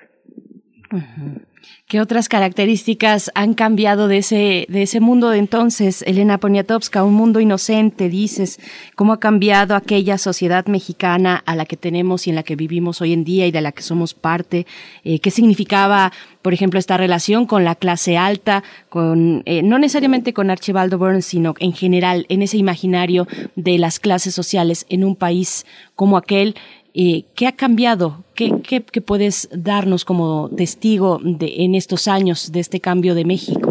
[1.87, 7.05] ¿Qué otras características han cambiado de ese, de ese mundo de entonces, Elena Poniatowska?
[7.05, 8.59] Un mundo inocente, dices.
[8.97, 13.03] ¿Cómo ha cambiado aquella sociedad mexicana a la que tenemos y en la que vivimos
[13.03, 14.67] hoy en día y de la que somos parte?
[15.05, 16.11] Eh, ¿Qué significaba,
[16.41, 21.27] por ejemplo, esta relación con la clase alta, con, eh, no necesariamente con Archibaldo Burns,
[21.27, 26.55] sino en general, en ese imaginario de las clases sociales en un país como aquel?
[26.97, 28.23] Eh, ¿Qué ha cambiado?
[28.37, 33.69] ¿Qué, ¿Qué, puedes darnos como testigo de, en estos años de este cambio de México?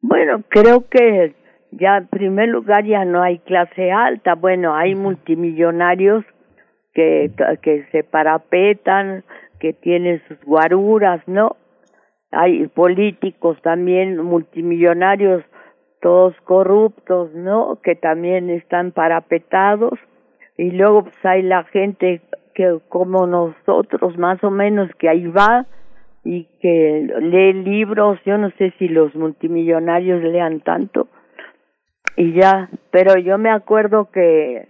[0.00, 1.34] Bueno, creo que
[1.72, 6.24] ya en primer lugar ya no hay clase alta, bueno, hay multimillonarios
[6.94, 9.24] que, que se parapetan,
[9.58, 11.56] que tienen sus guaruras, ¿no?
[12.30, 15.42] Hay políticos también multimillonarios,
[16.00, 17.80] todos corruptos, ¿no?
[17.82, 19.98] Que también están parapetados
[20.56, 22.20] y luego pues hay la gente
[22.54, 25.66] que como nosotros más o menos que ahí va
[26.24, 31.08] y que lee libros, yo no sé si los multimillonarios lean tanto.
[32.16, 34.68] Y ya, pero yo me acuerdo que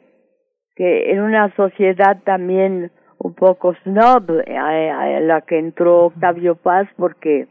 [0.81, 7.49] que en una sociedad también un poco snob a, la que entró Octavio Paz porque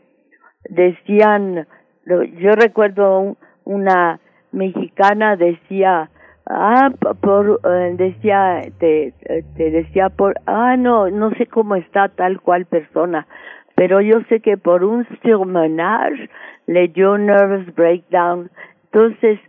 [0.68, 1.68] decían,
[2.08, 4.20] yo recuerdo una
[4.52, 6.10] mexicana decía,
[6.50, 6.90] ah,
[7.22, 9.14] por, eh, decía, te,
[9.56, 13.28] te decía por, ah, no, no sé cómo está tal cual persona,
[13.76, 16.30] pero yo sé que por un surmenage
[16.66, 18.50] leyó Nervous Breakdown,
[18.92, 19.40] entonces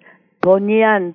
[0.41, 1.15] ponían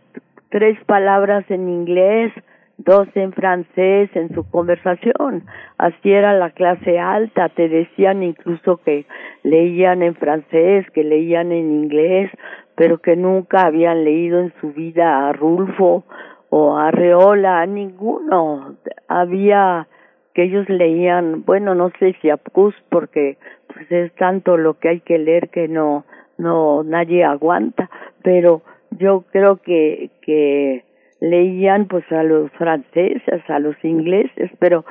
[0.49, 2.33] tres palabras en inglés,
[2.77, 5.43] dos en francés en su conversación.
[5.77, 9.05] Así era la clase alta, te decían incluso que
[9.43, 12.31] leían en francés, que leían en inglés,
[12.75, 16.03] pero que nunca habían leído en su vida a Rulfo
[16.49, 18.75] o a Reola, a ninguno.
[19.07, 19.87] Había
[20.33, 23.37] que ellos leían, bueno, no sé si a Proust porque
[23.73, 26.05] pues es tanto lo que hay que leer que no
[26.37, 27.89] no nadie aguanta,
[28.21, 30.83] pero yo creo que que
[31.21, 34.85] leían pues a los franceses, a los ingleses, pero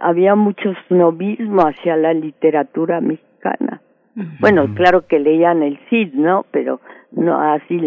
[0.00, 3.80] había mucho snobismo hacia la literatura mexicana.
[4.40, 6.46] Bueno, claro que leían el Cid, ¿no?
[6.50, 6.80] Pero
[7.12, 7.80] no así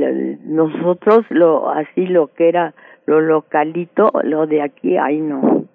[0.43, 2.73] nosotros lo así lo que era
[3.05, 5.66] lo localito, lo de aquí, ahí no.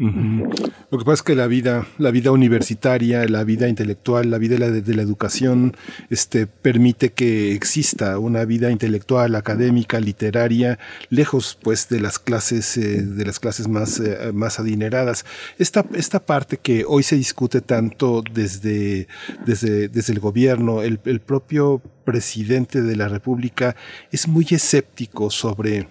[0.00, 4.56] Lo que pasa es que la vida, la vida universitaria, la vida intelectual, la vida
[4.56, 5.76] de la, educación,
[6.08, 10.78] este, permite que exista una vida intelectual, académica, literaria,
[11.10, 15.26] lejos, pues, de las clases, eh, de las clases más, eh, más adineradas.
[15.58, 19.06] Esta, esta parte que hoy se discute tanto desde,
[19.44, 23.76] desde, desde el gobierno, el, el propio presidente de la República
[24.10, 25.88] es muy escéptico sobre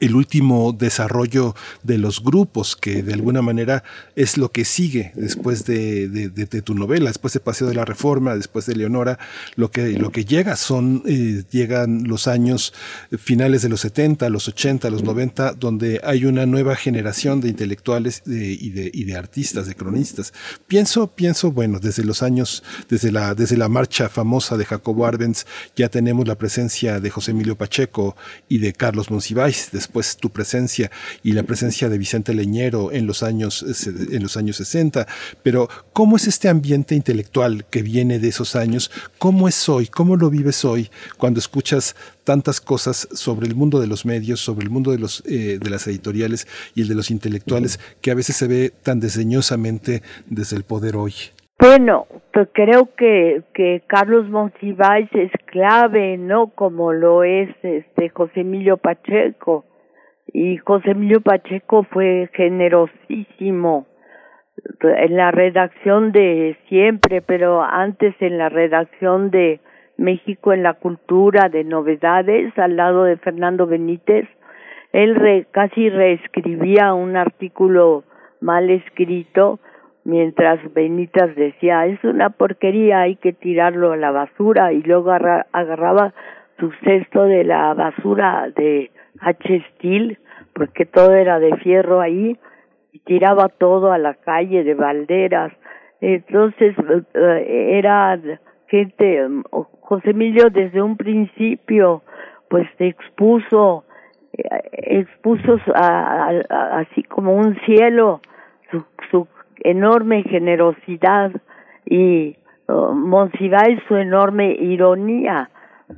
[0.00, 3.84] el último desarrollo de los grupos, que de alguna manera
[4.16, 8.34] es lo que sigue después de, de, tu novela, después de Paseo de la Reforma,
[8.34, 9.18] después de Leonora,
[9.54, 12.72] lo que, lo que llega son, eh, llegan los años
[13.18, 18.22] finales de los 70, los 80, los 90, donde hay una nueva generación de intelectuales
[18.26, 20.32] y, de, y de artistas, de cronistas.
[20.66, 25.46] Pienso, pienso, bueno, desde los años, desde la, desde la marcha famosa de Jacobo Arbenz,
[25.76, 28.16] ya tenemos la presencia de José Emilio Pacheco
[28.48, 30.90] y de Carlos Monsiváis, después tu presencia
[31.22, 35.06] y la presencia de Vicente Leñero en los años, en los años 60.
[35.42, 38.90] Pero, ¿cómo es este ambiente intelectual que viene de esos años?
[39.18, 39.86] ¿Cómo es hoy?
[39.86, 44.64] ¿Cómo lo vives hoy cuando escuchas tantas cosas sobre el mundo de los medios, sobre
[44.64, 48.14] el mundo de, los, eh, de las editoriales y el de los intelectuales que a
[48.14, 51.14] veces se ve tan desdeñosamente desde el poder hoy?
[51.58, 56.48] Bueno, pues creo que, que Carlos Monsiváis es clave, ¿no?
[56.48, 59.64] Como lo es este José Emilio Pacheco
[60.32, 63.86] y José Emilio Pacheco fue generosísimo
[64.82, 69.60] en la redacción de siempre, pero antes en la redacción de
[69.96, 74.26] México en la cultura de novedades al lado de Fernando Benítez,
[74.92, 78.04] él casi reescribía un artículo
[78.40, 79.60] mal escrito
[80.04, 86.12] mientras Benítez decía es una porquería hay que tirarlo a la basura y luego agarraba
[86.58, 89.64] su cesto de la basura de H.
[89.74, 90.18] Steel,
[90.54, 92.38] porque todo era de fierro ahí,
[92.92, 95.52] y tiraba todo a la calle de balderas.
[96.00, 96.74] Entonces,
[97.14, 98.18] eh, era
[98.68, 99.28] gente,
[99.80, 102.02] José Emilio desde un principio,
[102.48, 103.84] pues expuso,
[104.32, 108.20] eh, expuso así como un cielo
[108.70, 109.26] su, su
[109.64, 111.32] enorme generosidad
[111.86, 112.36] y
[112.68, 115.50] uh, Monsiváis su enorme ironía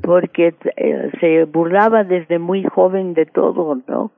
[0.02, 4.10] porque eh, se burlaba desde muy joven de todo, ¿no?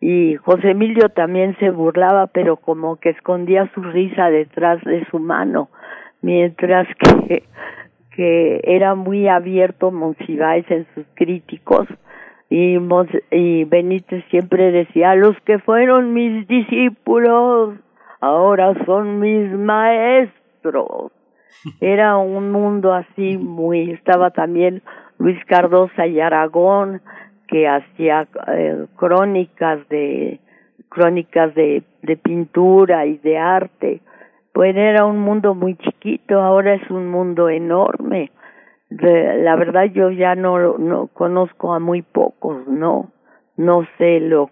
[0.00, 5.18] Y José Emilio también se burlaba, pero como que escondía su risa detrás de su
[5.18, 5.70] mano,
[6.22, 7.42] mientras que,
[8.14, 11.88] que era muy abierto Monsiváis en sus críticos,
[12.50, 12.78] y,
[13.30, 17.74] y Benítez siempre decía, los que fueron mis discípulos,
[18.20, 21.12] ahora son mis maestros.
[21.80, 24.82] Era un mundo así muy, estaba también
[25.18, 27.02] Luis Cardosa y Aragón,
[27.48, 30.38] que hacía eh, crónicas de
[30.88, 31.82] crónicas de,
[32.22, 34.00] pintura y de arte.
[34.52, 38.30] Pues era un mundo muy chiquito, ahora es un mundo enorme.
[38.90, 43.10] la verdad yo ya no no conozco a muy pocos, no
[43.56, 44.48] no sé lo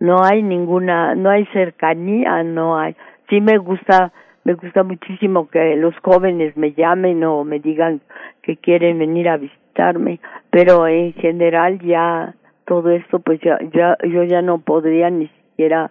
[0.00, 2.96] no hay ninguna no hay cercanía, no hay.
[3.28, 4.12] Sí me gusta
[4.44, 8.00] me gusta muchísimo que los jóvenes me llamen o me digan
[8.42, 9.38] que quieren venir a
[10.50, 12.34] pero en general ya
[12.66, 15.90] todo esto pues ya, ya yo ya no podría ni siquiera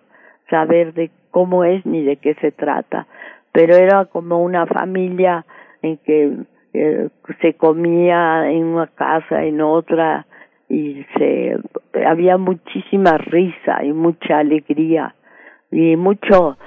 [0.50, 3.08] saber de cómo es ni de qué se trata,
[3.52, 5.46] pero era como una familia
[5.82, 6.32] en que
[6.74, 7.10] eh,
[7.42, 10.26] se comía en una casa, en otra
[10.70, 11.58] y se
[12.06, 15.16] había muchísima risa y mucha alegría
[15.72, 16.58] y mucho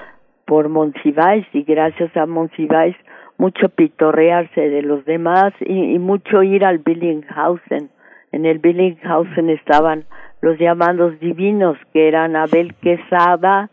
[0.45, 2.95] por Monsiváis y gracias a Monsiváis
[3.37, 7.89] mucho pitorrearse de los demás y, y mucho ir al Billinghausen.
[8.31, 10.05] En el Billinghausen estaban
[10.41, 13.69] los llamados divinos, que eran Abel Quesada,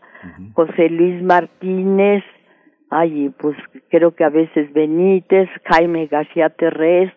[0.53, 2.23] José Luis Martínez,
[2.89, 3.55] ay, pues
[3.89, 7.11] creo que a veces Benítez, Jaime García Terrés,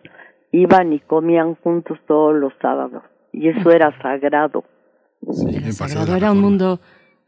[0.51, 3.03] iban y comían juntos todos los sábados.
[3.31, 4.63] Y eso era sagrado.
[5.49, 6.79] era sagrado, era un mundo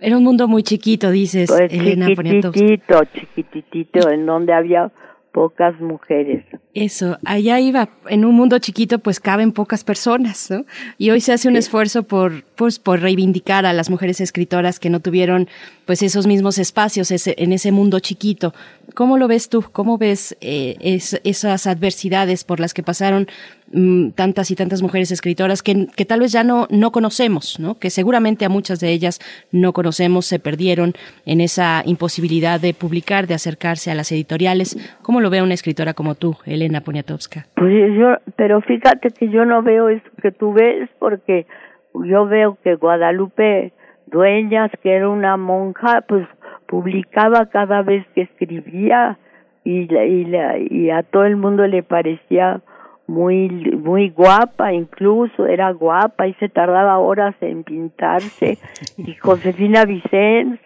[0.05, 4.91] era un mundo muy chiquito, dices, pues Elena Chiquitito, chiquitito, en donde había
[5.31, 6.45] pocas mujeres.
[6.75, 10.63] Eso, allá iba, en un mundo chiquito pues caben pocas personas, ¿no?
[10.99, 14.91] Y hoy se hace un esfuerzo por, pues, por reivindicar a las mujeres escritoras que
[14.91, 15.47] no tuvieron
[15.85, 18.53] pues esos mismos espacios ese, en ese mundo chiquito.
[18.95, 19.63] ¿Cómo lo ves tú?
[19.71, 23.27] ¿Cómo ves eh, esas adversidades por las que pasaron
[23.71, 27.75] mm, tantas y tantas mujeres escritoras que, que, tal vez ya no, no conocemos, ¿no?
[27.77, 29.19] que seguramente a muchas de ellas
[29.51, 30.93] no conocemos, se perdieron
[31.25, 34.77] en esa imposibilidad de publicar, de acercarse a las editoriales?
[35.01, 37.47] ¿Cómo lo ve una escritora como tú, Elena Poniatowska?
[37.55, 41.45] Pues yo, pero fíjate que yo no veo eso que tú ves porque
[41.93, 43.73] yo veo que Guadalupe
[44.07, 46.27] Dueñas, que era una monja, pues
[46.67, 49.17] publicaba cada vez que escribía
[49.63, 50.35] y, y,
[50.69, 52.61] y a todo el mundo le parecía
[53.07, 58.57] muy muy guapa incluso era guapa y se tardaba horas en pintarse.
[58.97, 60.59] Y Josefina Vicens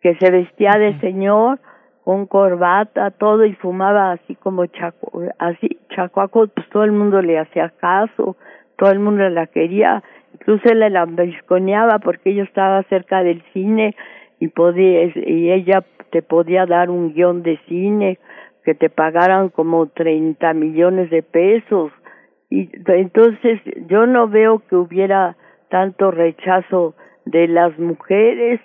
[0.00, 1.58] que se vestía de señor
[2.04, 7.38] con corbata todo y fumaba así como chaco así chacuaco pues todo el mundo le
[7.38, 8.36] hacía caso
[8.80, 10.02] todo el mundo la quería.
[10.32, 13.94] Incluso él la lambisconeaba porque ella estaba cerca del cine
[14.40, 18.18] y podía y ella te podía dar un guion de cine
[18.64, 21.92] que te pagaran como 30 millones de pesos.
[22.48, 25.36] Y entonces yo no veo que hubiera
[25.68, 26.94] tanto rechazo
[27.26, 28.60] de las mujeres.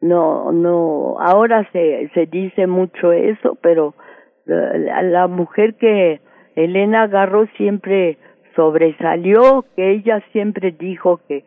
[0.00, 3.94] No no ahora se se dice mucho eso pero
[4.46, 6.20] la, la mujer que
[6.56, 8.16] Elena agarró siempre
[8.56, 11.44] sobresalió que ella siempre dijo que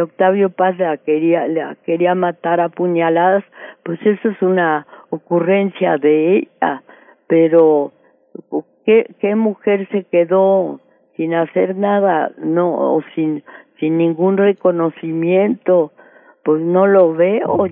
[0.00, 1.46] Octavio Paz la quería,
[1.84, 3.44] quería matar a puñaladas,
[3.82, 6.82] pues eso es una ocurrencia de ella,
[7.26, 7.92] pero
[8.84, 10.80] ¿qué, mujer se quedó
[11.16, 13.42] sin hacer nada, no, o sin,
[13.80, 15.92] sin ningún reconocimiento,
[16.44, 17.68] pues no lo veo, o,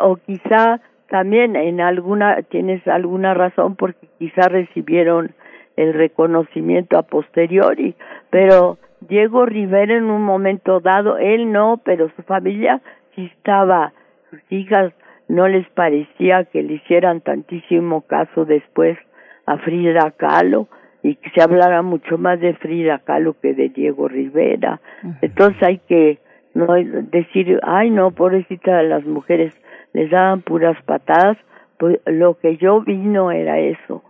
[0.00, 5.32] o quizá también en alguna, tienes alguna razón porque quizá recibieron
[5.76, 7.94] el reconocimiento a posteriori,
[8.30, 12.80] pero Diego Rivera en un momento dado, él no, pero su familia
[13.14, 13.92] sí estaba,
[14.30, 14.92] sus hijas
[15.28, 18.98] no les parecía que le hicieran tantísimo caso después
[19.46, 20.68] a Frida Kahlo
[21.02, 24.80] y que se hablara mucho más de Frida Kahlo que de Diego Rivera.
[25.22, 26.18] Entonces hay que
[26.54, 29.54] no decir, ay no, pobrecita de las mujeres,
[29.92, 31.36] les daban puras patadas,
[31.78, 34.02] pues lo que yo vi no era eso.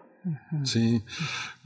[0.62, 1.02] Sí.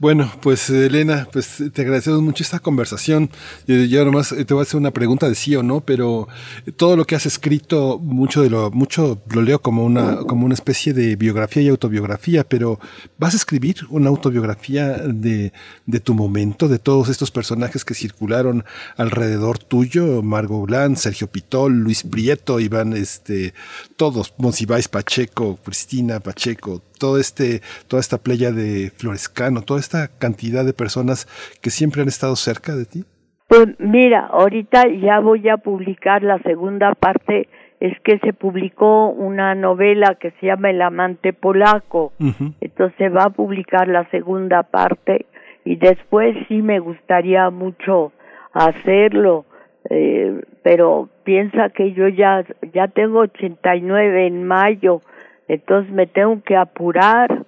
[0.01, 3.29] Bueno, pues Elena, pues te agradecemos mucho esta conversación.
[3.67, 6.29] Yo, nomás te voy a hacer una pregunta de sí o no, pero
[6.77, 10.53] todo lo que has escrito, mucho de lo, mucho lo leo como una, como una
[10.53, 12.79] especie de biografía y autobiografía, pero
[13.17, 15.51] ¿vas a escribir una autobiografía de,
[15.85, 18.63] de tu momento, de todos estos personajes que circularon
[18.95, 20.21] alrededor tuyo?
[20.23, 23.53] Margot Blanc, Sergio Pitol, Luis Prieto, Iván, este,
[23.97, 30.63] todos, Monsiváis Pacheco, Cristina Pacheco, todo este, toda esta playa de Florescano, todo esta cantidad
[30.63, 31.25] de personas
[31.61, 33.05] que siempre han estado cerca de ti?
[33.47, 39.55] Pues mira, ahorita ya voy a publicar la segunda parte, es que se publicó una
[39.55, 42.13] novela que se llama El amante polaco,
[42.61, 45.25] entonces va a publicar la segunda parte
[45.65, 48.11] y después sí me gustaría mucho
[48.53, 49.45] hacerlo,
[49.89, 52.43] eh, pero piensa que yo ya
[52.73, 55.01] ya tengo 89 en mayo,
[55.47, 57.45] entonces me tengo que apurar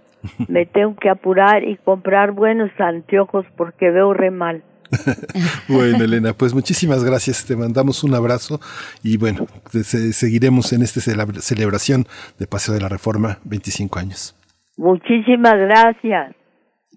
[0.47, 4.63] me tengo que apurar y comprar buenos anteojos porque veo re mal.
[5.67, 7.45] bueno, Elena, pues muchísimas gracias.
[7.45, 8.59] Te mandamos un abrazo
[9.03, 12.05] y bueno, seguiremos en esta celebración
[12.37, 14.35] de Paseo de la Reforma 25 años.
[14.77, 16.35] Muchísimas gracias.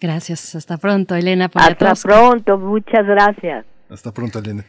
[0.00, 0.54] Gracias.
[0.54, 1.50] Hasta pronto, Elena.
[1.54, 2.58] Hasta pronto.
[2.58, 3.64] Muchas gracias.
[3.88, 4.64] Hasta pronto, Elena.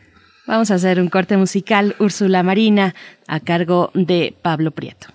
[0.47, 2.93] Vamos a hacer un corte musical, Úrsula Marina,
[3.27, 5.07] a cargo de Pablo Prieto.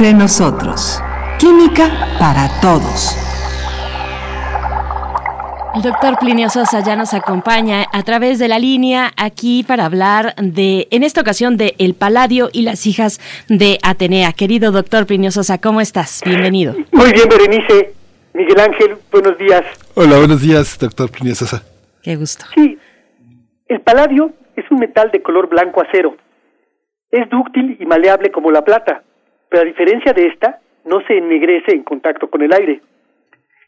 [0.00, 0.98] Entre nosotros.
[1.38, 3.14] Química para todos.
[5.74, 10.34] El doctor Plinio Sosa ya nos acompaña a través de la línea aquí para hablar
[10.36, 13.20] de, en esta ocasión, de El Paladio y las hijas
[13.50, 14.32] de Atenea.
[14.32, 16.22] Querido doctor Plinio Sosa, ¿cómo estás?
[16.24, 16.74] Bienvenido.
[16.92, 17.92] Muy bien, Berenice.
[18.32, 19.64] Miguel Ángel, buenos días.
[19.96, 21.62] Hola, buenos días, doctor Plinio Sosa.
[22.02, 22.46] Qué gusto.
[22.54, 22.78] Sí,
[23.68, 26.16] el paladio es un metal de color blanco acero.
[27.10, 29.02] Es dúctil y maleable como la plata,
[29.50, 32.80] pero a diferencia de esta, no se ennegrece en contacto con el aire.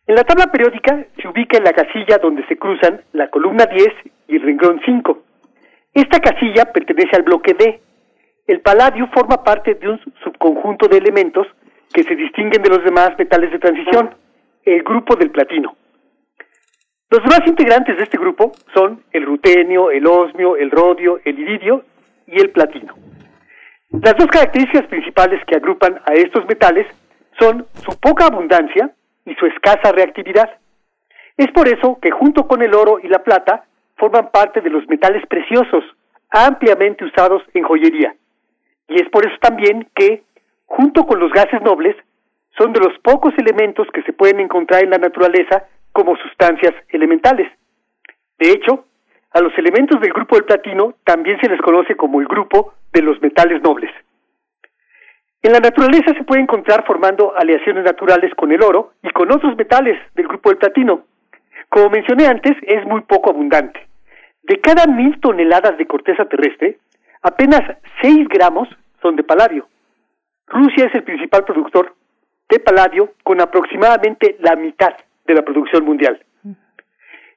[0.07, 3.89] En la tabla periódica se ubica en la casilla donde se cruzan la columna 10
[4.29, 5.23] y el renglón 5.
[5.95, 7.81] Esta casilla pertenece al bloque D.
[8.47, 11.47] El paladio forma parte de un subconjunto de elementos
[11.93, 14.15] que se distinguen de los demás metales de transición,
[14.65, 15.77] el grupo del platino.
[17.11, 21.85] Los demás integrantes de este grupo son el rutenio, el osmio, el rodio, el iridio
[22.27, 22.95] y el platino.
[24.01, 26.87] Las dos características principales que agrupan a estos metales
[27.39, 28.91] son su poca abundancia
[29.27, 30.51] y su escasa reactividad.
[31.37, 33.65] Es por eso que junto con el oro y la plata
[33.97, 35.85] forman parte de los metales preciosos,
[36.31, 38.15] ampliamente usados en joyería.
[38.89, 40.23] Y es por eso también que,
[40.65, 41.95] junto con los gases nobles,
[42.57, 47.51] son de los pocos elementos que se pueden encontrar en la naturaleza como sustancias elementales.
[48.39, 48.87] De hecho,
[49.35, 53.03] a los elementos del grupo del platino también se les conoce como el grupo de
[53.03, 53.91] los metales nobles.
[55.43, 59.57] En la naturaleza se puede encontrar formando aleaciones naturales con el oro y con otros
[59.57, 61.05] metales del grupo del platino.
[61.69, 63.89] Como mencioné antes, es muy poco abundante.
[64.43, 66.79] De cada mil toneladas de corteza terrestre,
[67.23, 67.63] apenas
[68.03, 68.69] 6 gramos
[69.01, 69.67] son de paladio.
[70.47, 71.95] Rusia es el principal productor
[72.49, 74.95] de paladio con aproximadamente la mitad
[75.25, 76.23] de la producción mundial.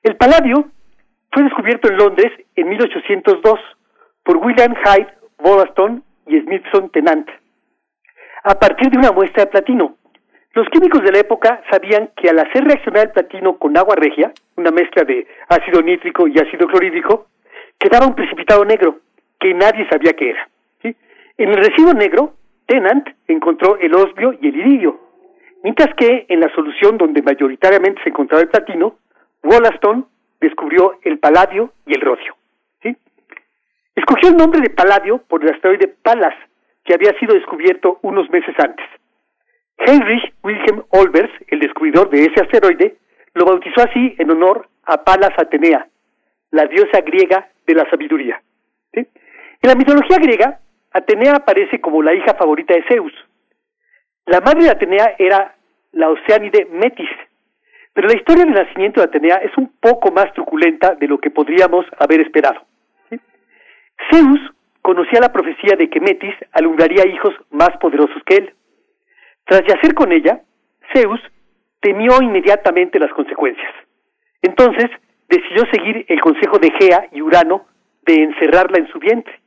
[0.04, 0.70] El paladio
[1.36, 3.60] fue descubierto en Londres en 1802
[4.24, 7.30] por William Hyde Wollaston y Smithson Tennant
[8.46, 9.98] a partir de una muestra de platino.
[10.54, 14.32] Los químicos de la época sabían que al hacer reaccionar el platino con agua regia,
[14.56, 17.28] una mezcla de ácido nítrico y ácido clorhídrico,
[17.78, 19.00] quedaba un precipitado negro
[19.38, 20.48] que nadie sabía qué era.
[20.84, 25.02] En el residuo negro, Tennant encontró el osmio y el iridio,
[25.64, 28.96] mientras que en la solución donde mayoritariamente se encontraba el platino,
[29.44, 30.08] Wollaston
[30.46, 32.36] descubrió el paladio y el rodio.
[32.82, 32.96] ¿sí?
[33.96, 36.36] Escogió el nombre de paladio por el asteroide Pallas,
[36.84, 38.86] que había sido descubierto unos meses antes.
[39.78, 42.98] Heinrich Wilhelm Olbers, el descubridor de ese asteroide,
[43.34, 45.88] lo bautizó así en honor a Palas Atenea,
[46.52, 48.42] la diosa griega de la sabiduría.
[48.94, 50.60] En la mitología griega,
[50.92, 53.14] Atenea aparece como la hija favorita de Zeus.
[54.26, 55.56] La madre de Atenea era
[55.92, 57.10] la oceánide Metis,
[57.96, 61.32] pero la historia del nacimiento de Atenea es un poco más truculenta de lo que
[61.32, 62.62] podríamos haber esperado.
[64.12, 64.40] Zeus
[64.82, 68.54] conocía la profecía de que Metis alumbraría hijos más poderosos que él.
[69.46, 70.42] Tras yacer con ella,
[70.94, 71.22] Zeus
[71.80, 73.74] temió inmediatamente las consecuencias.
[74.42, 74.88] Entonces
[75.30, 77.66] decidió seguir el consejo de Gea y Urano
[78.06, 79.40] de encerrarla en su vientre,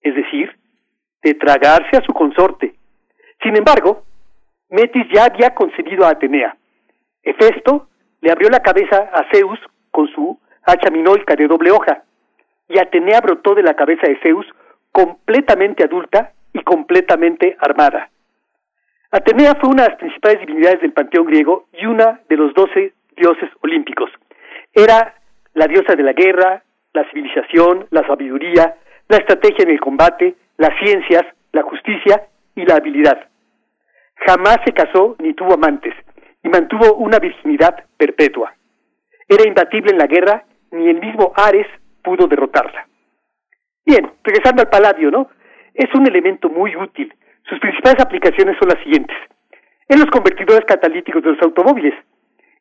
[0.00, 0.56] es decir,
[1.22, 2.72] de tragarse a su consorte.
[3.42, 4.04] Sin embargo,
[4.70, 6.56] Metis ya había concebido a Atenea.
[7.22, 7.88] Hefesto
[8.20, 9.58] le abrió la cabeza a Zeus
[9.90, 12.02] con su hacha minolca de doble hoja,
[12.68, 14.46] y Atenea brotó de la cabeza de Zeus
[14.92, 18.10] completamente adulta y completamente armada.
[19.10, 22.94] Atenea fue una de las principales divinidades del panteón griego y una de los doce
[23.16, 24.10] dioses olímpicos.
[24.72, 25.14] Era
[25.54, 26.62] la diosa de la guerra,
[26.94, 28.76] la civilización, la sabiduría,
[29.08, 33.28] la estrategia en el combate, las ciencias, la justicia y la habilidad.
[34.26, 35.94] Jamás se casó ni tuvo amantes
[36.42, 38.54] y mantuvo una virginidad perpetua.
[39.28, 41.66] Era imbatible en la guerra, ni el mismo Ares
[42.02, 42.86] pudo derrotarla.
[43.84, 45.28] Bien, regresando al paladio, ¿no?
[45.74, 47.12] Es un elemento muy útil.
[47.48, 49.16] Sus principales aplicaciones son las siguientes.
[49.88, 51.94] En los convertidores catalíticos de los automóviles,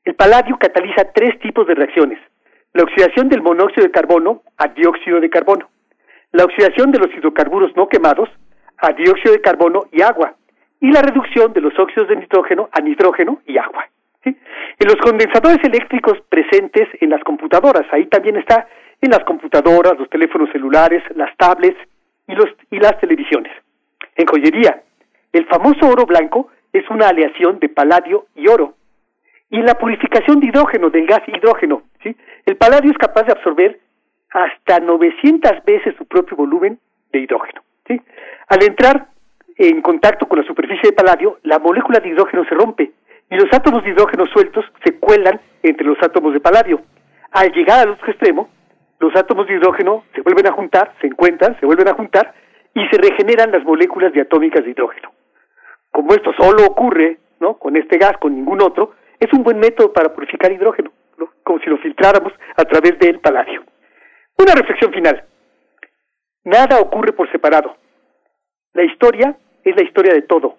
[0.04, 2.20] el paladio cataliza tres tipos de reacciones.
[2.74, 5.70] La oxidación del monóxido de carbono a dióxido de carbono.
[6.32, 8.30] La oxidación de los hidrocarburos no quemados
[8.78, 10.36] a dióxido de carbono y agua.
[10.82, 13.88] Y la reducción de los óxidos de nitrógeno a nitrógeno y agua.
[14.24, 18.68] En los condensadores eléctricos presentes en las computadoras, ahí también está
[19.00, 21.78] en las computadoras, los teléfonos celulares, las tablets
[22.28, 23.52] y, los, y las televisiones.
[24.16, 24.82] En joyería,
[25.34, 28.76] el famoso oro blanco es una aleación de paladio y oro.
[29.50, 31.84] Y en la purificación de hidrógeno, del gas hidrógeno,
[32.46, 33.80] el paladio es capaz de absorber
[34.32, 36.80] hasta 900 veces su propio volumen
[37.12, 37.62] de hidrógeno.
[38.48, 39.08] Al entrar
[39.58, 42.92] en contacto con la superficie de paladio, la molécula de hidrógeno se rompe
[43.30, 46.82] y los átomos de hidrógeno sueltos se cuelan entre los átomos de paladio.
[47.32, 48.50] Al llegar al otro extremo,
[49.00, 52.34] los átomos de hidrógeno se vuelven a juntar, se encuentran, se vuelven a juntar
[52.74, 55.12] y se regeneran las moléculas diatómicas de hidrógeno.
[55.92, 57.58] Como esto solo ocurre ¿no?
[57.58, 60.92] con este gas, con ningún otro, es un buen método para purificar hidrógeno,
[61.44, 63.64] como si lo filtráramos a través del paladio.
[64.38, 65.24] Una reflexión final.
[66.44, 67.76] Nada ocurre por separado.
[68.74, 70.58] La historia es la historia de todo.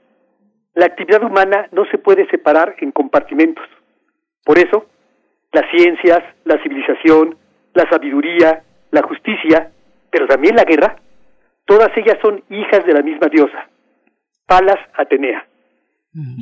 [0.75, 3.65] La actividad humana no se puede separar en compartimentos.
[4.45, 4.87] Por eso,
[5.53, 7.37] las ciencias, la civilización,
[7.75, 9.71] la sabiduría, la justicia,
[10.11, 10.97] pero también la guerra,
[11.65, 13.69] todas ellas son hijas de la misma diosa,
[14.47, 15.47] Palas Atenea.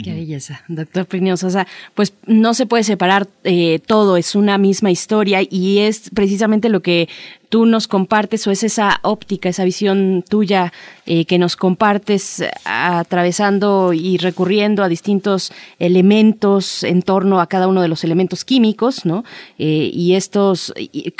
[0.02, 1.64] Qué belleza, doctor Plinio Sosa.
[1.94, 6.80] Pues no se puede separar eh, todo, es una misma historia y es precisamente lo
[6.80, 7.08] que
[7.50, 10.72] tú nos compartes o es esa óptica, esa visión tuya
[11.04, 17.82] eh, que nos compartes atravesando y recurriendo a distintos elementos en torno a cada uno
[17.82, 19.24] de los elementos químicos, ¿no?
[19.58, 20.72] Eh, y estos,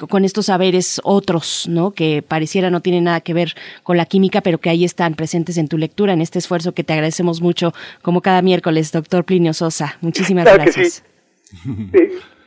[0.08, 1.90] con estos saberes otros, ¿no?
[1.90, 5.58] Que pareciera no tienen nada que ver con la química, pero que ahí están presentes
[5.58, 9.52] en tu lectura, en este esfuerzo que te agradecemos mucho, como cada miércoles, doctor Plinio
[9.52, 9.98] Sosa.
[10.00, 11.02] Muchísimas gracias.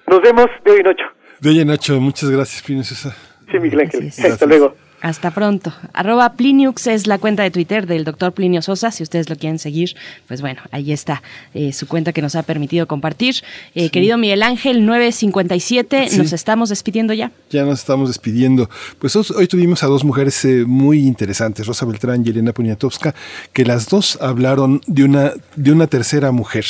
[0.07, 1.03] Nos vemos de hoy en ocho.
[1.41, 3.13] De hoy en ocho, muchas gracias, Plinio Sosa.
[3.53, 4.07] Sí, Miguel Ángel.
[4.31, 4.75] Hasta luego.
[5.03, 5.73] Hasta pronto.
[5.91, 8.89] Arroba Pliniux es la cuenta de Twitter del doctor Plinio Sosa.
[8.89, 9.97] Si ustedes lo quieren seguir,
[10.29, 11.21] pues bueno, ahí está
[11.53, 13.35] eh, su cuenta que nos ha permitido compartir.
[13.75, 17.33] Eh, Querido Miguel Ángel, 957, nos estamos despidiendo ya.
[17.49, 18.69] Ya nos estamos despidiendo.
[18.97, 23.13] Pues hoy tuvimos a dos mujeres eh, muy interesantes, Rosa Beltrán y Elena Poniatowska,
[23.51, 26.63] que las dos hablaron de una, de una tercera mujer.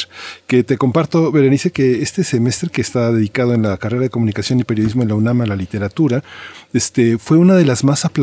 [0.47, 4.59] Que te comparto, Berenice, que este semestre que está dedicado en la carrera de comunicación
[4.59, 6.23] y periodismo en la UNAM a la literatura,
[6.73, 8.22] este, fue una de las más aplaudidas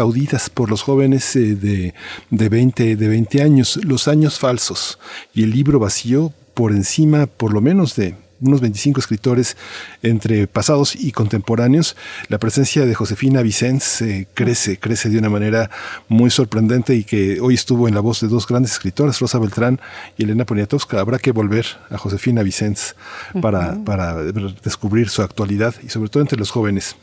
[0.55, 1.95] por los jóvenes eh, de,
[2.31, 4.99] de, 20, de 20 años, Los años falsos
[5.35, 9.57] y el libro vacío por encima por lo menos de unos 25 escritores
[10.03, 11.97] entre pasados y contemporáneos,
[12.29, 15.71] la presencia de Josefina Vicens eh, crece, crece de una manera
[16.09, 19.81] muy sorprendente y que hoy estuvo en la voz de dos grandes escritoras, Rosa Beltrán
[20.17, 21.01] y Elena Poniatowska.
[21.01, 22.97] Habrá que volver a Josefina Vicens
[23.43, 26.97] para, para descubrir su actualidad y sobre todo entre los jóvenes.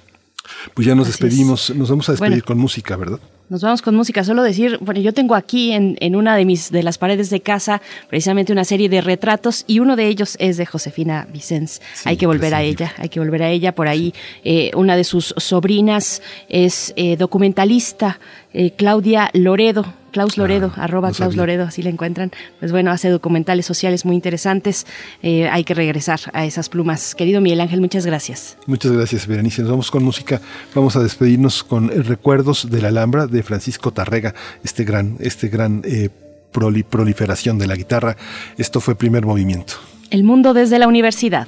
[0.73, 3.19] Pues ya nos despedimos, nos vamos a despedir con música, ¿verdad?
[3.49, 4.25] Nos vamos con música.
[4.25, 7.39] Solo decir, bueno, yo tengo aquí en, en, una de mis de las paredes de
[7.39, 11.81] casa precisamente una serie de retratos y uno de ellos es de Josefina Vicens.
[12.03, 13.73] hay que volver a ella, hay que volver a ella.
[13.73, 18.19] Por ahí eh, una de sus sobrinas es eh, documentalista,
[18.53, 19.85] eh, Claudia Loredo.
[20.11, 22.31] Klaus Loredo, arroba Klaus Loredo, así la encuentran.
[22.59, 24.85] Pues bueno, hace documentales sociales muy interesantes.
[25.21, 27.15] hay que regresar a esas plumas.
[27.15, 28.57] Querido Miguel Ángel, muchas gracias.
[28.65, 29.61] Muchas gracias, Berenice.
[29.61, 30.41] Nos vamos con música.
[30.73, 35.81] Vamos a despedirnos con recuerdos de la Alhambra de Francisco Tarrega, este gran, este gran
[35.85, 36.09] eh,
[36.51, 38.17] proliferación de la guitarra.
[38.57, 39.75] Esto fue primer movimiento.
[40.09, 41.47] El mundo desde la universidad.